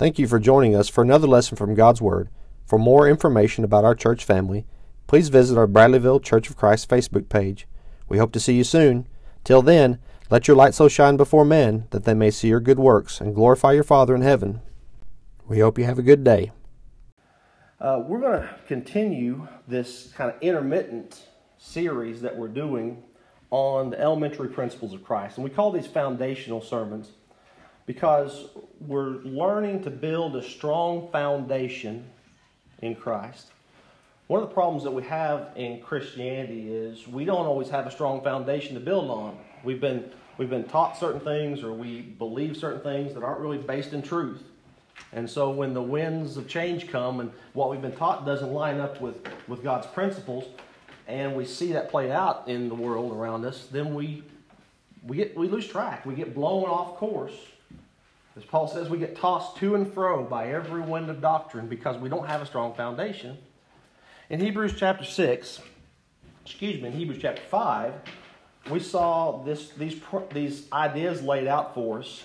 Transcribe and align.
Thank 0.00 0.18
you 0.18 0.26
for 0.26 0.38
joining 0.38 0.74
us 0.74 0.88
for 0.88 1.04
another 1.04 1.26
lesson 1.26 1.58
from 1.58 1.74
God's 1.74 2.00
Word. 2.00 2.30
For 2.64 2.78
more 2.78 3.06
information 3.06 3.64
about 3.64 3.84
our 3.84 3.94
church 3.94 4.24
family, 4.24 4.64
please 5.06 5.28
visit 5.28 5.58
our 5.58 5.66
Bradleyville 5.68 6.24
Church 6.24 6.48
of 6.48 6.56
Christ 6.56 6.88
Facebook 6.88 7.28
page. 7.28 7.68
We 8.08 8.16
hope 8.16 8.32
to 8.32 8.40
see 8.40 8.54
you 8.54 8.64
soon. 8.64 9.06
Till 9.44 9.60
then, 9.60 9.98
let 10.30 10.48
your 10.48 10.56
light 10.56 10.72
so 10.72 10.88
shine 10.88 11.18
before 11.18 11.44
men 11.44 11.86
that 11.90 12.04
they 12.04 12.14
may 12.14 12.30
see 12.30 12.48
your 12.48 12.60
good 12.60 12.78
works 12.78 13.20
and 13.20 13.34
glorify 13.34 13.72
your 13.72 13.84
Father 13.84 14.14
in 14.14 14.22
heaven. 14.22 14.62
We 15.46 15.58
hope 15.58 15.76
you 15.78 15.84
have 15.84 15.98
a 15.98 16.02
good 16.02 16.24
day. 16.24 16.50
Uh, 17.78 18.02
we're 18.02 18.20
going 18.20 18.40
to 18.40 18.48
continue 18.66 19.48
this 19.68 20.14
kind 20.16 20.30
of 20.30 20.40
intermittent 20.40 21.26
series 21.58 22.22
that 22.22 22.34
we're 22.34 22.48
doing 22.48 23.02
on 23.50 23.90
the 23.90 24.00
elementary 24.00 24.48
principles 24.48 24.94
of 24.94 25.04
Christ. 25.04 25.36
And 25.36 25.44
we 25.44 25.50
call 25.50 25.70
these 25.70 25.86
foundational 25.86 26.62
sermons 26.62 27.10
because 27.90 28.50
we're 28.86 29.16
learning 29.24 29.82
to 29.82 29.90
build 29.90 30.36
a 30.36 30.42
strong 30.48 31.10
foundation 31.10 32.08
in 32.82 32.94
Christ. 32.94 33.48
One 34.28 34.40
of 34.40 34.48
the 34.48 34.54
problems 34.54 34.84
that 34.84 34.92
we 34.92 35.02
have 35.02 35.48
in 35.56 35.80
Christianity 35.80 36.72
is 36.72 37.08
we 37.08 37.24
don't 37.24 37.46
always 37.46 37.68
have 37.70 37.88
a 37.88 37.90
strong 37.90 38.22
foundation 38.22 38.74
to 38.74 38.80
build 38.80 39.10
on. 39.10 39.36
We've 39.64 39.80
been, 39.80 40.08
we've 40.38 40.48
been 40.48 40.68
taught 40.68 40.98
certain 40.98 41.18
things 41.18 41.64
or 41.64 41.72
we 41.72 42.02
believe 42.02 42.56
certain 42.56 42.80
things 42.80 43.12
that 43.14 43.24
aren't 43.24 43.40
really 43.40 43.58
based 43.58 43.92
in 43.92 44.02
truth. 44.02 44.44
And 45.12 45.28
so 45.28 45.50
when 45.50 45.74
the 45.74 45.82
winds 45.82 46.36
of 46.36 46.46
change 46.46 46.86
come 46.86 47.18
and 47.18 47.32
what 47.54 47.70
we've 47.70 47.82
been 47.82 47.96
taught 47.96 48.24
doesn't 48.24 48.52
line 48.52 48.78
up 48.78 49.00
with, 49.00 49.16
with 49.48 49.64
God's 49.64 49.88
principles, 49.88 50.44
and 51.08 51.34
we 51.34 51.44
see 51.44 51.72
that 51.72 51.90
play 51.90 52.12
out 52.12 52.46
in 52.46 52.68
the 52.68 52.74
world 52.76 53.10
around 53.10 53.44
us, 53.44 53.66
then 53.72 53.96
we, 53.96 54.22
we, 55.04 55.16
get, 55.16 55.36
we 55.36 55.48
lose 55.48 55.66
track. 55.66 56.06
We 56.06 56.14
get 56.14 56.36
blown 56.36 56.66
off 56.66 56.96
course. 56.96 57.34
As 58.40 58.46
Paul 58.46 58.68
says, 58.68 58.88
we 58.88 58.96
get 58.96 59.18
tossed 59.18 59.58
to 59.58 59.74
and 59.74 59.92
fro 59.92 60.24
by 60.24 60.50
every 60.50 60.80
wind 60.80 61.10
of 61.10 61.20
doctrine 61.20 61.66
because 61.66 61.98
we 61.98 62.08
don't 62.08 62.26
have 62.26 62.40
a 62.40 62.46
strong 62.46 62.74
foundation. 62.74 63.36
In 64.30 64.40
Hebrews 64.40 64.72
chapter 64.78 65.04
6, 65.04 65.60
excuse 66.42 66.80
me, 66.80 66.88
in 66.88 66.94
Hebrews 66.94 67.18
chapter 67.20 67.42
5, 67.50 67.92
we 68.70 68.80
saw 68.80 69.42
this, 69.42 69.68
these, 69.72 70.00
these 70.32 70.72
ideas 70.72 71.22
laid 71.22 71.48
out 71.48 71.74
for 71.74 71.98
us 71.98 72.24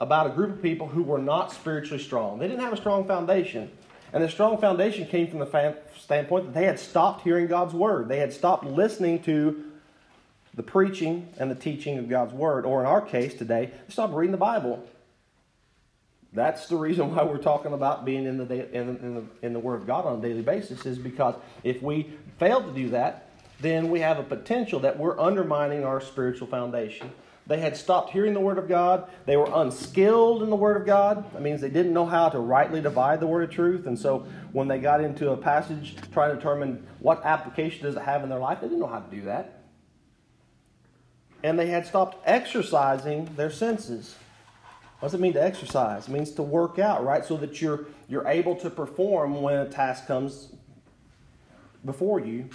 about 0.00 0.26
a 0.26 0.30
group 0.30 0.50
of 0.50 0.62
people 0.62 0.88
who 0.88 1.04
were 1.04 1.20
not 1.20 1.52
spiritually 1.52 2.02
strong. 2.02 2.40
They 2.40 2.48
didn't 2.48 2.64
have 2.64 2.72
a 2.72 2.76
strong 2.76 3.06
foundation. 3.06 3.70
And 4.12 4.24
the 4.24 4.28
strong 4.28 4.58
foundation 4.58 5.06
came 5.06 5.28
from 5.28 5.38
the 5.38 5.76
standpoint 5.96 6.46
that 6.46 6.54
they 6.54 6.66
had 6.66 6.80
stopped 6.80 7.22
hearing 7.22 7.46
God's 7.46 7.72
word. 7.72 8.08
They 8.08 8.18
had 8.18 8.32
stopped 8.32 8.64
listening 8.64 9.22
to 9.22 9.62
the 10.54 10.64
preaching 10.64 11.28
and 11.38 11.48
the 11.48 11.54
teaching 11.54 11.98
of 11.98 12.08
God's 12.08 12.34
word. 12.34 12.66
Or 12.66 12.80
in 12.80 12.86
our 12.86 13.00
case 13.00 13.34
today, 13.34 13.70
they 13.86 13.92
stopped 13.92 14.12
reading 14.12 14.32
the 14.32 14.38
Bible. 14.38 14.84
That's 16.36 16.66
the 16.66 16.76
reason 16.76 17.14
why 17.14 17.24
we're 17.24 17.38
talking 17.38 17.72
about 17.72 18.04
being 18.04 18.26
in 18.26 18.36
the, 18.36 18.44
in, 18.74 18.88
in, 18.98 19.14
the, 19.14 19.24
in 19.40 19.52
the 19.54 19.58
Word 19.58 19.80
of 19.80 19.86
God 19.86 20.04
on 20.04 20.18
a 20.18 20.22
daily 20.22 20.42
basis, 20.42 20.84
is 20.84 20.98
because 20.98 21.34
if 21.64 21.80
we 21.82 22.10
fail 22.38 22.62
to 22.62 22.72
do 22.72 22.90
that, 22.90 23.30
then 23.60 23.88
we 23.88 24.00
have 24.00 24.18
a 24.18 24.22
potential 24.22 24.80
that 24.80 24.98
we're 24.98 25.18
undermining 25.18 25.82
our 25.82 25.98
spiritual 25.98 26.46
foundation. 26.46 27.10
They 27.46 27.58
had 27.58 27.74
stopped 27.74 28.10
hearing 28.10 28.34
the 28.34 28.40
Word 28.40 28.58
of 28.58 28.68
God. 28.68 29.08
They 29.24 29.38
were 29.38 29.48
unskilled 29.50 30.42
in 30.42 30.50
the 30.50 30.56
Word 30.56 30.76
of 30.76 30.84
God. 30.84 31.32
That 31.32 31.40
means 31.40 31.62
they 31.62 31.70
didn't 31.70 31.94
know 31.94 32.04
how 32.04 32.28
to 32.28 32.38
rightly 32.38 32.82
divide 32.82 33.20
the 33.20 33.26
Word 33.26 33.48
of 33.48 33.54
truth. 33.54 33.86
And 33.86 33.98
so 33.98 34.26
when 34.52 34.68
they 34.68 34.78
got 34.78 35.00
into 35.00 35.30
a 35.30 35.38
passage 35.38 35.96
trying 36.12 36.32
to 36.32 36.36
determine 36.36 36.86
what 36.98 37.24
application 37.24 37.86
does 37.86 37.96
it 37.96 38.02
have 38.02 38.22
in 38.24 38.28
their 38.28 38.40
life, 38.40 38.60
they 38.60 38.66
didn't 38.66 38.80
know 38.80 38.88
how 38.88 38.98
to 38.98 39.16
do 39.16 39.22
that. 39.22 39.62
And 41.42 41.58
they 41.58 41.68
had 41.68 41.86
stopped 41.86 42.18
exercising 42.26 43.30
their 43.36 43.50
senses. 43.50 44.16
What 45.00 45.08
does 45.10 45.14
it 45.14 45.20
mean 45.20 45.34
to 45.34 45.42
exercise? 45.42 46.08
It 46.08 46.10
means 46.10 46.30
to 46.32 46.42
work 46.42 46.78
out, 46.78 47.04
right? 47.04 47.24
So 47.24 47.36
that 47.36 47.60
you're, 47.60 47.86
you're 48.08 48.26
able 48.26 48.56
to 48.56 48.70
perform 48.70 49.42
when 49.42 49.58
a 49.58 49.68
task 49.68 50.06
comes 50.06 50.52
before 51.84 52.20
you. 52.20 52.48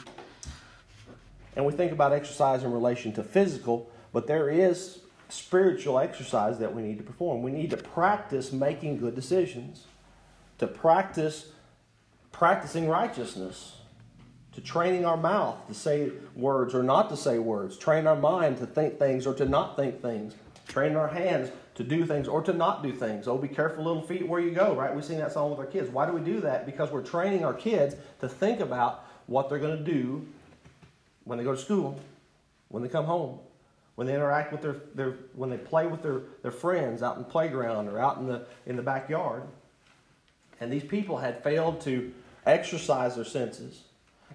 And 1.56 1.66
we 1.66 1.74
think 1.74 1.92
about 1.92 2.14
exercise 2.14 2.64
in 2.64 2.72
relation 2.72 3.14
to 3.14 3.24
physical 3.24 3.92
but 4.14 4.28
there 4.28 4.50
is 4.50 5.00
spiritual 5.30 6.00
exercise 6.00 6.60
that 6.60 6.74
we 6.76 6.82
need 6.82 6.98
to 6.98 7.04
perform. 7.04 7.42
We 7.42 7.52
need 7.52 7.70
to 7.70 7.78
practice 7.78 8.52
making 8.52 8.98
good 8.98 9.16
decisions, 9.16 9.86
to 10.58 10.68
practice 10.68 11.52
practicing 12.32 12.88
righteousness, 12.88 13.78
to 14.54 14.62
training 14.62 15.06
our 15.06 15.16
mouth 15.16 15.66
to 15.68 15.74
say 15.74 16.12
words 16.36 16.76
or 16.76 16.84
not 16.84 17.10
to 17.10 17.18
say 17.18 17.40
words, 17.40 17.78
train 17.78 18.06
our 18.06 18.16
mind 18.16 18.58
to 18.58 18.66
think 18.66 19.00
things 19.00 19.26
or 19.26 19.34
to 19.36 19.46
not 19.46 19.78
think 19.78 20.02
things, 20.02 20.34
train 20.68 20.96
our 20.98 21.08
hands 21.08 21.52
to 21.82 21.88
do 21.88 22.06
things 22.06 22.28
or 22.28 22.42
to 22.44 22.54
not 22.54 22.84
do 22.84 22.92
things. 22.92 23.28
Oh, 23.28 23.38
be 23.38 23.48
careful, 23.48 23.84
little 23.84 24.02
feet, 24.02 24.28
where 24.28 24.40
you 24.40 24.52
go, 24.52 24.76
right? 24.76 24.96
We 24.96 25.02
sing 25.02 25.18
that 25.18 25.32
song 25.32 25.50
with 25.50 25.60
our 25.60 25.66
kids. 25.66 25.90
Why 25.90 26.06
do 26.06 26.14
we 26.14 26.22
do 26.22 26.42
that? 26.42 26.66
Because 26.66 26.92
we're 26.92 27.02
training 27.02 27.44
our 27.44 27.54
kids 27.54 27.96
to 28.20 28.30
think 28.30 28.60
about 28.60 29.06
what 29.28 29.50
they're 29.50 29.60
going 29.60 29.84
to 29.84 29.92
do 29.92 30.26
when 31.24 31.38
they 31.38 31.44
go 31.44 31.56
to 31.56 31.62
school, 31.62 32.00
when 32.70 32.84
they 32.84 32.90
come 32.90 33.06
home, 33.06 33.40
when 33.96 34.08
they 34.08 34.14
interact 34.14 34.52
with 34.52 34.62
their, 34.62 34.76
their 34.96 35.16
when 35.34 35.50
they 35.50 35.58
play 35.58 35.88
with 35.88 36.02
their, 36.02 36.22
their 36.42 36.52
friends 36.52 37.02
out 37.02 37.18
in 37.18 37.24
the 37.24 37.30
playground 37.30 37.88
or 37.88 38.00
out 38.00 38.18
in 38.18 38.28
the 38.28 38.46
in 38.66 38.76
the 38.76 38.82
backyard. 38.82 39.44
And 40.60 40.72
these 40.72 40.84
people 40.84 41.18
had 41.18 41.44
failed 41.44 41.82
to 41.82 42.14
exercise 42.46 43.16
their 43.16 43.26
senses. 43.26 43.84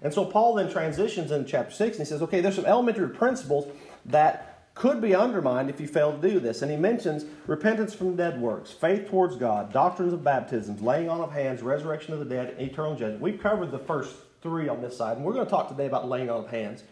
And 0.01 0.13
so 0.13 0.25
Paul 0.25 0.55
then 0.55 0.71
transitions 0.71 1.31
in 1.31 1.45
chapter 1.45 1.73
6 1.73 1.97
and 1.97 2.05
he 2.05 2.09
says, 2.09 2.21
okay, 2.21 2.41
there's 2.41 2.55
some 2.55 2.65
elementary 2.65 3.09
principles 3.09 3.67
that 4.05 4.56
could 4.77 5.01
be 5.01 5.15
undermined 5.15 5.71
if 5.71 5.81
you 5.81 5.87
fail 5.87 6.13
to 6.13 6.29
do 6.29 6.39
this. 6.39 6.61
And 6.61 6.69
he 6.69 6.77
mentions 6.77 7.25
repentance 7.47 7.95
from 7.95 8.15
dead 8.15 8.39
works, 8.39 8.71
faith 8.71 9.09
towards 9.09 9.35
God, 9.35 9.73
doctrines 9.73 10.13
of 10.13 10.23
baptisms, 10.23 10.81
laying 10.81 11.09
on 11.09 11.19
of 11.19 11.31
hands, 11.31 11.63
resurrection 11.63 12.13
of 12.13 12.19
the 12.19 12.25
dead, 12.25 12.51
and 12.51 12.69
eternal 12.69 12.95
judgment. 12.95 13.19
We've 13.19 13.39
covered 13.39 13.71
the 13.71 13.79
first 13.79 14.15
three 14.43 14.69
on 14.69 14.81
this 14.81 14.95
side, 14.95 15.17
and 15.17 15.25
we're 15.25 15.33
going 15.33 15.45
to 15.45 15.49
talk 15.49 15.67
today 15.67 15.87
about 15.87 16.07
laying 16.07 16.29
on 16.29 16.45
of 16.45 16.51
hands. 16.51 16.83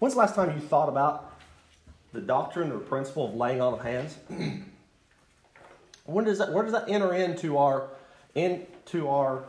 When's 0.00 0.14
the 0.14 0.20
last 0.20 0.34
time 0.34 0.52
you 0.52 0.60
thought 0.60 0.88
about 0.88 1.38
the 2.12 2.20
doctrine 2.20 2.72
or 2.72 2.78
principle 2.78 3.28
of 3.28 3.34
laying 3.36 3.60
on 3.60 3.74
of 3.74 3.80
hands, 3.80 4.16
when 6.04 6.24
does 6.24 6.38
that, 6.38 6.52
where 6.52 6.64
does 6.64 6.72
that 6.72 6.88
enter 6.88 7.14
into 7.14 7.58
our, 7.58 7.90
into 8.34 9.08
our 9.08 9.44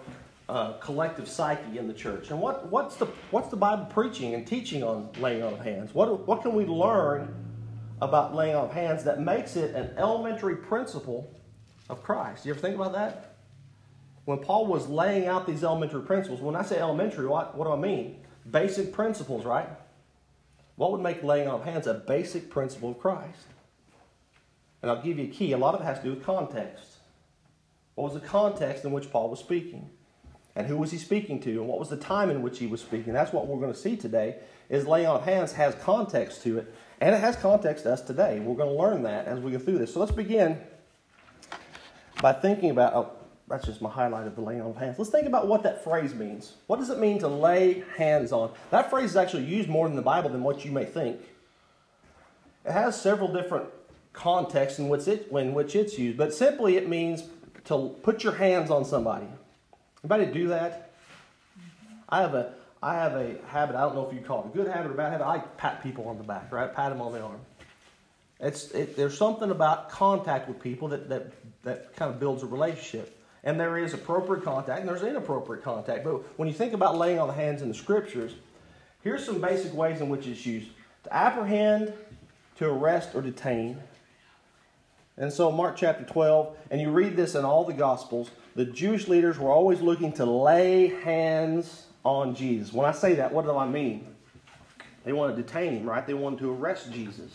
uh, 0.48 0.74
collective 0.74 1.28
psyche 1.28 1.80
in 1.80 1.88
the 1.88 1.96
church? 1.96 2.30
And 2.30 2.40
what, 2.40 2.70
what's, 2.70 2.96
the, 2.98 3.08
what's 3.32 3.48
the 3.48 3.58
Bible 3.58 3.86
preaching 3.86 4.36
and 4.36 4.46
teaching 4.46 4.84
on 4.84 5.10
laying 5.20 5.42
on 5.42 5.54
of 5.54 5.62
hands? 5.62 5.96
What, 5.96 6.28
what 6.28 6.44
can 6.44 6.54
we 6.54 6.66
learn 6.66 7.34
about 8.02 8.36
laying 8.36 8.56
on 8.56 8.66
of 8.66 8.74
hands 8.74 9.04
that 9.04 9.22
makes 9.22 9.56
it 9.56 9.76
an 9.76 9.92
elementary 9.98 10.56
principle 10.56 11.32
of 11.90 12.04
Christ? 12.04 12.46
You 12.46 12.52
ever 12.52 12.60
think 12.60 12.76
about 12.76 12.94
that? 12.94 13.36
When 14.26 14.40
Paul 14.40 14.68
was 14.68 14.88
laying 14.88 15.28
out 15.28 15.48
these 15.48 15.64
elementary 15.64 16.02
principles, 16.02 16.42
when 16.42 16.56
I 16.56 16.64
say 16.64 16.80
elementary, 16.80 17.28
what, 17.28 17.56
what 17.56 17.66
do 17.66 17.72
I 17.72 17.76
mean? 17.76 18.18
Basic 18.50 18.92
principles, 18.92 19.46
right? 19.46 19.70
What 20.76 20.92
would 20.92 21.02
make 21.02 21.24
laying 21.24 21.48
on 21.48 21.56
of 21.56 21.64
hands 21.64 21.88
a 21.88 21.94
basic 21.94 22.50
principle 22.50 22.92
of 22.92 23.00
Christ? 23.00 23.46
And 24.82 24.90
I'll 24.90 25.02
give 25.02 25.20
you 25.20 25.26
a 25.26 25.30
key. 25.30 25.52
A 25.52 25.58
lot 25.58 25.76
of 25.76 25.82
it 25.82 25.84
has 25.84 26.00
to 26.00 26.06
do 26.06 26.10
with 26.12 26.24
context. 26.24 26.98
What 27.96 28.12
was 28.12 28.20
the 28.20 28.28
context 28.28 28.84
in 28.84 28.92
which 28.92 29.12
Paul 29.12 29.30
was 29.30 29.40
speaking? 29.40 29.90
And 30.56 30.68
who 30.68 30.78
was 30.78 30.92
he 30.92 30.98
speaking 30.98 31.40
to? 31.42 31.50
And 31.52 31.68
what 31.68 31.80
was 31.80 31.90
the 31.90 31.98
time 31.98 32.30
in 32.30 32.42
which 32.42 32.60
he 32.60 32.68
was 32.68 32.82
speaking? 32.82 33.14
That's 33.14 33.32
what 33.32 33.48
we're 33.48 33.60
going 33.60 33.74
to 33.74 33.78
see 33.78 33.96
today 33.96 34.38
is 34.70 34.88
laying 34.88 35.08
on 35.08 35.18
of 35.18 35.26
hands 35.26 35.54
has 35.54 35.76
context 35.76 36.44
to 36.44 36.60
it. 36.60 36.74
And 37.02 37.16
it 37.16 37.20
has 37.20 37.36
context 37.36 37.84
to 37.84 37.94
us 37.94 38.02
today. 38.02 38.40
We're 38.40 38.56
going 38.56 38.70
to 38.70 38.80
learn 38.80 39.04
that 39.04 39.26
as 39.26 39.40
we 39.40 39.52
go 39.52 39.58
through 39.58 39.80
this. 39.80 39.92
So 39.94 40.00
let's 40.00 40.12
begin 40.12 40.58
by 42.22 42.32
thinking 42.32 42.70
about, 42.70 42.94
oh, 42.94 43.12
that's 43.48 43.66
just 43.66 43.82
my 43.82 43.90
highlight 43.90 44.28
of 44.28 44.36
the 44.36 44.42
laying 44.42 44.62
on 44.62 44.70
of 44.70 44.78
hands. 44.78 45.00
Let's 45.00 45.10
think 45.10 45.26
about 45.26 45.48
what 45.48 45.64
that 45.64 45.84
phrase 45.84 46.14
means. 46.14 46.54
What 46.68 46.80
does 46.80 46.92
it 46.92 47.00
mean 47.00 47.18
to 47.20 47.28
lay 47.28 47.84
hands 47.98 48.32
on? 48.32 48.52
That 48.70 48.92
phrase 48.92 49.10
is 49.10 49.16
actually 49.18 49.46
used 49.46 49.68
more 49.68 49.88
in 49.88 49.96
the 49.96 50.02
Bible 50.04 50.30
than 50.30 50.44
what 50.44 50.64
you 50.64 50.72
may 50.72 50.86
think. 50.86 51.20
It 52.64 52.72
has 52.72 53.02
several 53.02 53.34
different 53.34 53.66
contexts 54.14 54.78
in 54.78 54.88
which, 54.88 55.08
it, 55.08 55.28
in 55.32 55.56
which 55.56 55.76
it's 55.76 55.98
used, 55.98 56.20
but 56.20 56.34
simply 56.34 56.78
it 56.78 56.88
means 56.88 57.24
to 57.66 57.96
put 58.04 58.24
your 58.24 58.34
hands 58.34 58.70
on 58.70 58.86
somebody. 58.86 59.26
Anybody 60.04 60.32
do 60.32 60.50
that? 60.50 60.92
I 62.08 62.22
have 62.22 62.36
a 62.36 62.54
I 62.84 62.96
have 62.96 63.14
a 63.14 63.36
habit. 63.48 63.76
I 63.76 63.82
don't 63.82 63.96
know 63.96 64.08
if 64.08 64.14
you 64.14 64.22
call 64.22 64.44
it 64.44 64.48
a 64.48 64.58
good 64.58 64.68
habit 64.68 64.92
or 64.92 64.96
bad 64.96 65.12
habit. 65.12 65.26
I 65.26 65.40
pat 65.58 65.84
people 65.84 66.08
on 66.08 66.18
the 66.18 66.24
back, 66.24 66.52
right? 66.52 66.74
Pat 66.74 66.92
them 66.92 67.02
on 67.02 67.12
the 67.12 67.22
arm. 67.22 67.40
It's 68.40 68.72
it, 68.72 68.98
there's 68.98 69.18
something 69.18 69.52
about 69.52 69.90
contact 69.90 70.48
with 70.48 70.60
people 70.60 70.88
that 70.88 71.08
that 71.10 71.32
that 71.64 71.96
kind 71.96 72.12
of 72.12 72.20
builds 72.20 72.42
a 72.42 72.48
relationship. 72.48 73.18
And 73.44 73.60
there 73.60 73.78
is 73.78 73.94
appropriate 73.94 74.44
contact 74.44 74.82
and 74.82 74.90
there's 74.90 75.02
inappropriate 75.04 75.64
contact. 75.64 76.04
But 76.04 76.38
when 76.38 76.48
you 76.48 76.54
think 76.54 76.74
about 76.74 76.98
laying 76.98 77.20
on 77.20 77.28
the 77.28 77.34
hands 77.34 77.62
in 77.62 77.68
the 77.68 77.74
scriptures, 77.74 78.36
here's 79.04 79.26
some 79.26 79.42
basic 79.42 79.74
ways 79.74 80.00
in 80.00 80.10
which 80.10 80.28
it's 80.28 80.46
used 80.46 80.70
to 81.04 81.14
apprehend, 81.14 81.94
to 82.58 82.68
arrest, 82.68 83.16
or 83.16 83.22
detain. 83.22 83.80
And 85.18 85.34
so, 85.34 85.52
Mark 85.52 85.76
chapter 85.76 86.04
12, 86.04 86.56
and 86.70 86.80
you 86.80 86.92
read 86.92 87.16
this 87.16 87.36
in 87.36 87.44
all 87.44 87.64
the 87.64 87.74
Gospels, 87.74 88.30
the 88.56 88.66
Jewish 88.66 89.08
leaders 89.08 89.40
were 89.40 89.52
always 89.52 89.82
looking 89.82 90.14
to 90.14 90.26
lay 90.26 90.88
hands 90.88 91.88
on 92.04 92.36
Jesus. 92.36 92.74
When 92.74 92.86
I 92.86 92.92
say 92.92 93.16
that, 93.16 93.32
what 93.32 93.46
do 93.46 93.56
I 93.56 93.68
mean? 93.68 94.08
They 95.04 95.14
wanted 95.14 95.36
to 95.36 95.44
detain 95.44 95.78
him, 95.78 95.90
right? 95.90 96.06
They 96.06 96.14
wanted 96.14 96.40
to 96.40 96.52
arrest 96.54 96.92
Jesus. 96.92 97.32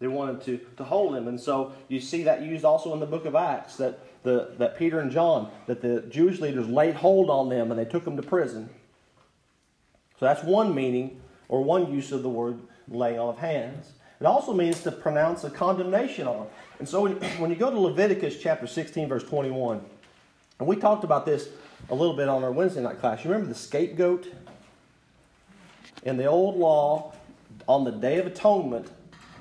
They 0.00 0.08
wanted 0.08 0.42
to, 0.42 0.60
to 0.76 0.84
hold 0.84 1.14
him. 1.14 1.28
And 1.28 1.40
so 1.40 1.72
you 1.88 2.00
see 2.00 2.24
that 2.24 2.42
used 2.42 2.64
also 2.64 2.92
in 2.92 3.00
the 3.00 3.06
book 3.06 3.24
of 3.24 3.36
Acts 3.36 3.76
that 3.76 4.00
the, 4.24 4.54
that 4.58 4.76
Peter 4.76 5.00
and 5.00 5.10
John, 5.10 5.50
that 5.66 5.80
the 5.80 6.02
Jewish 6.02 6.40
leaders 6.40 6.68
laid 6.68 6.96
hold 6.96 7.30
on 7.30 7.48
them 7.48 7.70
and 7.70 7.78
they 7.78 7.84
took 7.84 8.04
them 8.04 8.16
to 8.16 8.22
prison. 8.22 8.68
So 10.18 10.26
that's 10.26 10.42
one 10.42 10.74
meaning 10.74 11.20
or 11.48 11.62
one 11.62 11.92
use 11.92 12.12
of 12.12 12.22
the 12.22 12.28
word 12.28 12.60
laying 12.88 13.18
on 13.18 13.30
of 13.30 13.38
hands. 13.38 13.92
It 14.20 14.26
also 14.26 14.52
means 14.52 14.82
to 14.82 14.92
pronounce 14.92 15.42
a 15.42 15.50
condemnation 15.50 16.28
on. 16.28 16.46
And 16.78 16.88
so 16.88 17.02
when, 17.02 17.12
when 17.38 17.50
you 17.50 17.56
go 17.56 17.70
to 17.70 17.78
Leviticus 17.78 18.40
chapter 18.40 18.66
16, 18.66 19.08
verse 19.08 19.24
21, 19.24 19.80
and 20.58 20.68
we 20.68 20.76
talked 20.76 21.02
about 21.02 21.26
this 21.26 21.48
a 21.90 21.94
little 21.94 22.14
bit 22.14 22.28
on 22.28 22.44
our 22.44 22.52
Wednesday 22.52 22.82
night 22.82 23.00
class. 23.00 23.24
You 23.24 23.30
remember 23.30 23.52
the 23.52 23.58
scapegoat? 23.58 24.32
In 26.04 26.16
the 26.16 26.26
old 26.26 26.56
law, 26.56 27.12
on 27.68 27.84
the 27.84 27.92
Day 27.92 28.18
of 28.18 28.26
Atonement, 28.26 28.90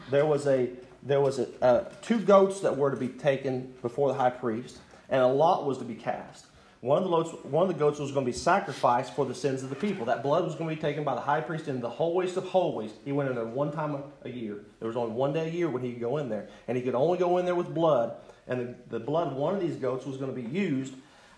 there 0.10 0.26
was 0.26 0.46
a 0.48 0.70
there 1.04 1.20
was 1.20 1.40
a, 1.40 1.48
uh, 1.64 1.90
two 2.04 2.20
goats 2.20 2.60
that 2.62 2.78
were 2.78 2.92
to 2.92 2.98
be 2.98 3.08
taken 3.08 3.74
before 3.82 4.10
the 4.10 4.14
high 4.14 4.30
priest, 4.30 4.78
and 5.10 5.22
a 5.22 5.28
lot 5.28 5.66
was 5.66 5.80
to 5.80 5.84
be 5.84 5.96
cast. 5.96 6.46
One 6.82 6.98
of 6.98 7.04
the 7.04 7.10
goats, 7.10 7.46
one 7.46 7.64
of 7.64 7.68
the 7.68 7.80
goats 7.80 8.00
was 8.00 8.12
going 8.12 8.26
to 8.26 8.32
be 8.32 8.38
sacrificed 8.38 9.16
for 9.16 9.26
the 9.26 9.36
sins 9.36 9.62
of 9.64 9.70
the 9.70 9.76
people. 9.76 10.06
That 10.06 10.24
blood 10.24 10.44
was 10.44 10.56
going 10.56 10.70
to 10.70 10.76
be 10.76 10.82
taken 10.82 11.04
by 11.04 11.16
the 11.16 11.22
high 11.22 11.42
priest 11.42 11.68
in 11.68 11.80
the 11.80 11.90
holiest 11.90 12.38
of 12.38 12.46
holies. 12.46 12.92
He 13.06 13.12
went 13.12 13.30
in 13.30 13.36
there 13.36 13.46
one 13.46 13.72
time 13.72 14.04
a, 14.24 14.30
year. 14.30 14.60
There 14.80 14.88
was 14.88 14.98
only 14.98 15.14
one 15.14 15.34
day 15.34 15.48
a 15.48 15.52
year 15.52 15.70
when 15.70 15.84
he 15.84 15.92
could 15.92 16.02
go 16.02 16.18
in 16.18 16.30
there, 16.30 16.48
and 16.68 16.76
he 16.76 16.84
could 16.84 16.96
only 16.96 17.18
go 17.18 17.38
in 17.38 17.46
there 17.46 17.56
with 17.56 17.74
blood. 17.74 18.16
And 18.48 18.76
the, 18.90 18.98
the 18.98 19.00
blood 19.00 19.28
of 19.28 19.34
one 19.34 19.54
of 19.54 19.62
these 19.62 19.76
goats 19.76 20.06
was 20.06 20.18
going 20.18 20.36
to 20.36 20.40
be 20.40 20.48
used 20.48 20.94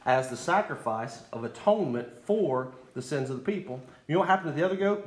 as 0.06 0.30
the 0.30 0.38
sacrifice 0.38 1.22
of 1.32 1.44
atonement 1.44 2.08
for 2.26 2.74
the 2.94 3.02
sins 3.02 3.30
of 3.30 3.38
the 3.38 3.52
people. 3.52 3.82
You 4.08 4.14
know 4.14 4.20
what 4.20 4.30
happened 4.30 4.54
to 4.54 4.60
the 4.60 4.66
other 4.66 4.76
goat? 4.76 5.06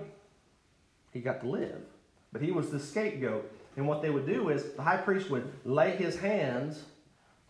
He 1.13 1.21
got 1.21 1.41
to 1.41 1.49
live, 1.49 1.83
but 2.33 2.43
he 2.43 2.51
was 2.51 2.71
the 2.71 2.81
scapegoat. 2.81 3.51
And 3.77 3.87
what 3.87 4.03
they 4.03 4.11
would 4.11 4.27
do 4.27 4.49
is 4.49 4.73
the 4.73 4.83
high 4.83 4.97
priest 4.97 5.31
would 5.31 5.51
lay 5.65 5.97
his 5.97 6.19
hands 6.19 6.83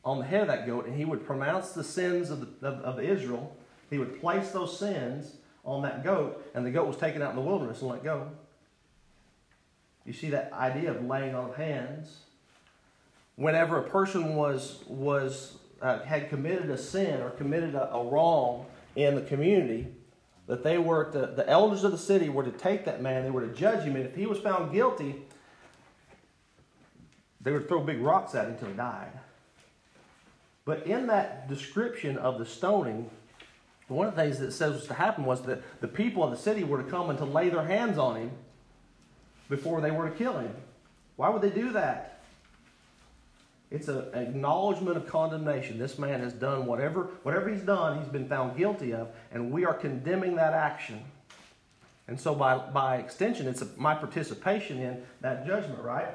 on 0.05 0.19
the 0.19 0.25
head 0.25 0.43
of 0.43 0.49
that 0.49 0.67
goat 0.67 0.87
and 0.87 0.97
he 0.97 1.05
would 1.05 1.25
pronounce 1.27 1.71
the 1.71 1.85
sins 1.85 2.31
of, 2.31 2.61
the, 2.61 2.69
of, 2.69 2.99
of 2.99 3.01
Israel. 3.01 3.57
He 3.91 3.99
would 3.99 4.21
place 4.21 4.51
those 4.51 4.77
sins 4.77 5.33
on 5.65 5.83
that 5.83 6.05
goat, 6.05 6.49
and 6.55 6.65
the 6.65 6.71
goat 6.71 6.87
was 6.87 6.97
taken 6.97 7.21
out 7.23 7.31
in 7.31 7.37
the 7.37 7.43
wilderness 7.43 7.81
and 7.81 7.91
let 7.91 8.05
go. 8.05 8.29
You 10.05 10.13
see 10.13 10.31
that 10.31 10.53
idea 10.53 10.93
of 10.93 11.05
laying 11.05 11.35
on 11.35 11.51
of 11.51 11.57
hands. 11.57 12.19
Whenever 13.35 13.79
a 13.79 13.83
person 13.83 14.37
was 14.37 14.85
was 14.87 15.59
uh, 15.87 16.03
had 16.05 16.29
committed 16.29 16.69
a 16.69 16.77
sin 16.77 17.21
or 17.21 17.31
committed 17.31 17.77
a, 17.77 17.95
a, 17.95 18.05
wrong 18.05 18.67
in 18.97 19.15
the 19.15 19.21
community, 19.21 19.87
that 20.49 20.65
they 20.65 20.79
were 20.79 21.05
to, 21.13 21.33
the 21.37 21.49
elders 21.49 21.85
of 21.85 21.93
the 21.93 21.99
city 21.99 22.29
were 22.29 22.43
to 22.43 22.51
take 22.51 22.85
that 22.85 23.01
man, 23.01 23.23
they 23.23 23.31
were 23.31 23.47
to 23.47 23.55
judge 23.55 23.85
him, 23.85 23.95
and 23.95 24.05
if 24.05 24.17
he 24.17 24.27
was 24.27 24.41
found 24.41 24.73
guilty, 24.73 25.15
they 27.41 27.53
would 27.53 27.69
throw 27.69 27.81
big 27.81 28.01
rocks 28.01 28.35
at 28.35 28.47
him 28.47 28.55
until 28.55 28.69
he 28.69 28.75
died. 28.75 29.13
But 30.65 30.89
in 30.89 31.07
that 31.07 31.49
description 31.49 32.19
of 32.19 32.41
the 32.41 32.47
stoning, 32.47 33.09
one 33.87 34.09
of 34.09 34.17
the 34.17 34.23
things 34.23 34.41
that 34.41 34.51
says 34.51 34.75
was 34.75 34.87
to 34.89 34.95
happen 34.95 35.25
was 35.25 35.43
that 35.43 35.63
the 35.81 35.87
people 35.87 36.25
of 36.25 36.33
the 36.33 36.37
city 36.37 36.65
were 36.65 36.83
to 36.83 36.91
come 36.91 37.11
and 37.11 37.19
to 37.21 37.25
lay 37.25 37.49
their 37.49 37.65
hands 37.65 37.97
on 37.97 38.17
him 38.17 38.33
before 39.49 39.81
they 39.81 39.93
were 39.93 40.11
to 40.11 40.17
kill 40.17 40.37
him. 40.39 40.53
Why 41.15 41.29
would 41.29 41.43
they 41.43 41.51
do 41.51 41.71
that? 41.75 42.16
It's 43.71 43.89
an 43.89 44.05
acknowledgement 44.15 44.97
of 44.97 45.07
condemnation. 45.09 45.79
This 45.79 45.99
man 45.99 46.21
has 46.21 46.33
done 46.33 46.67
whatever, 46.67 47.11
whatever 47.25 47.49
he's 47.49 47.63
done, 47.63 47.99
he's 47.99 48.09
been 48.09 48.29
found 48.29 48.57
guilty 48.57 48.93
of, 48.93 49.09
and 49.33 49.51
we 49.51 49.65
are 49.65 49.75
condemning 49.75 50.37
that 50.37 50.53
action. 50.53 51.03
And 52.09 52.21
so, 52.21 52.35
by, 52.35 52.59
by 52.59 52.99
extension, 52.99 53.49
it's 53.49 53.63
a, 53.63 53.69
my 53.77 53.93
participation 53.95 54.79
in 54.79 55.03
that 55.21 55.45
judgment, 55.45 55.83
right? 55.83 56.07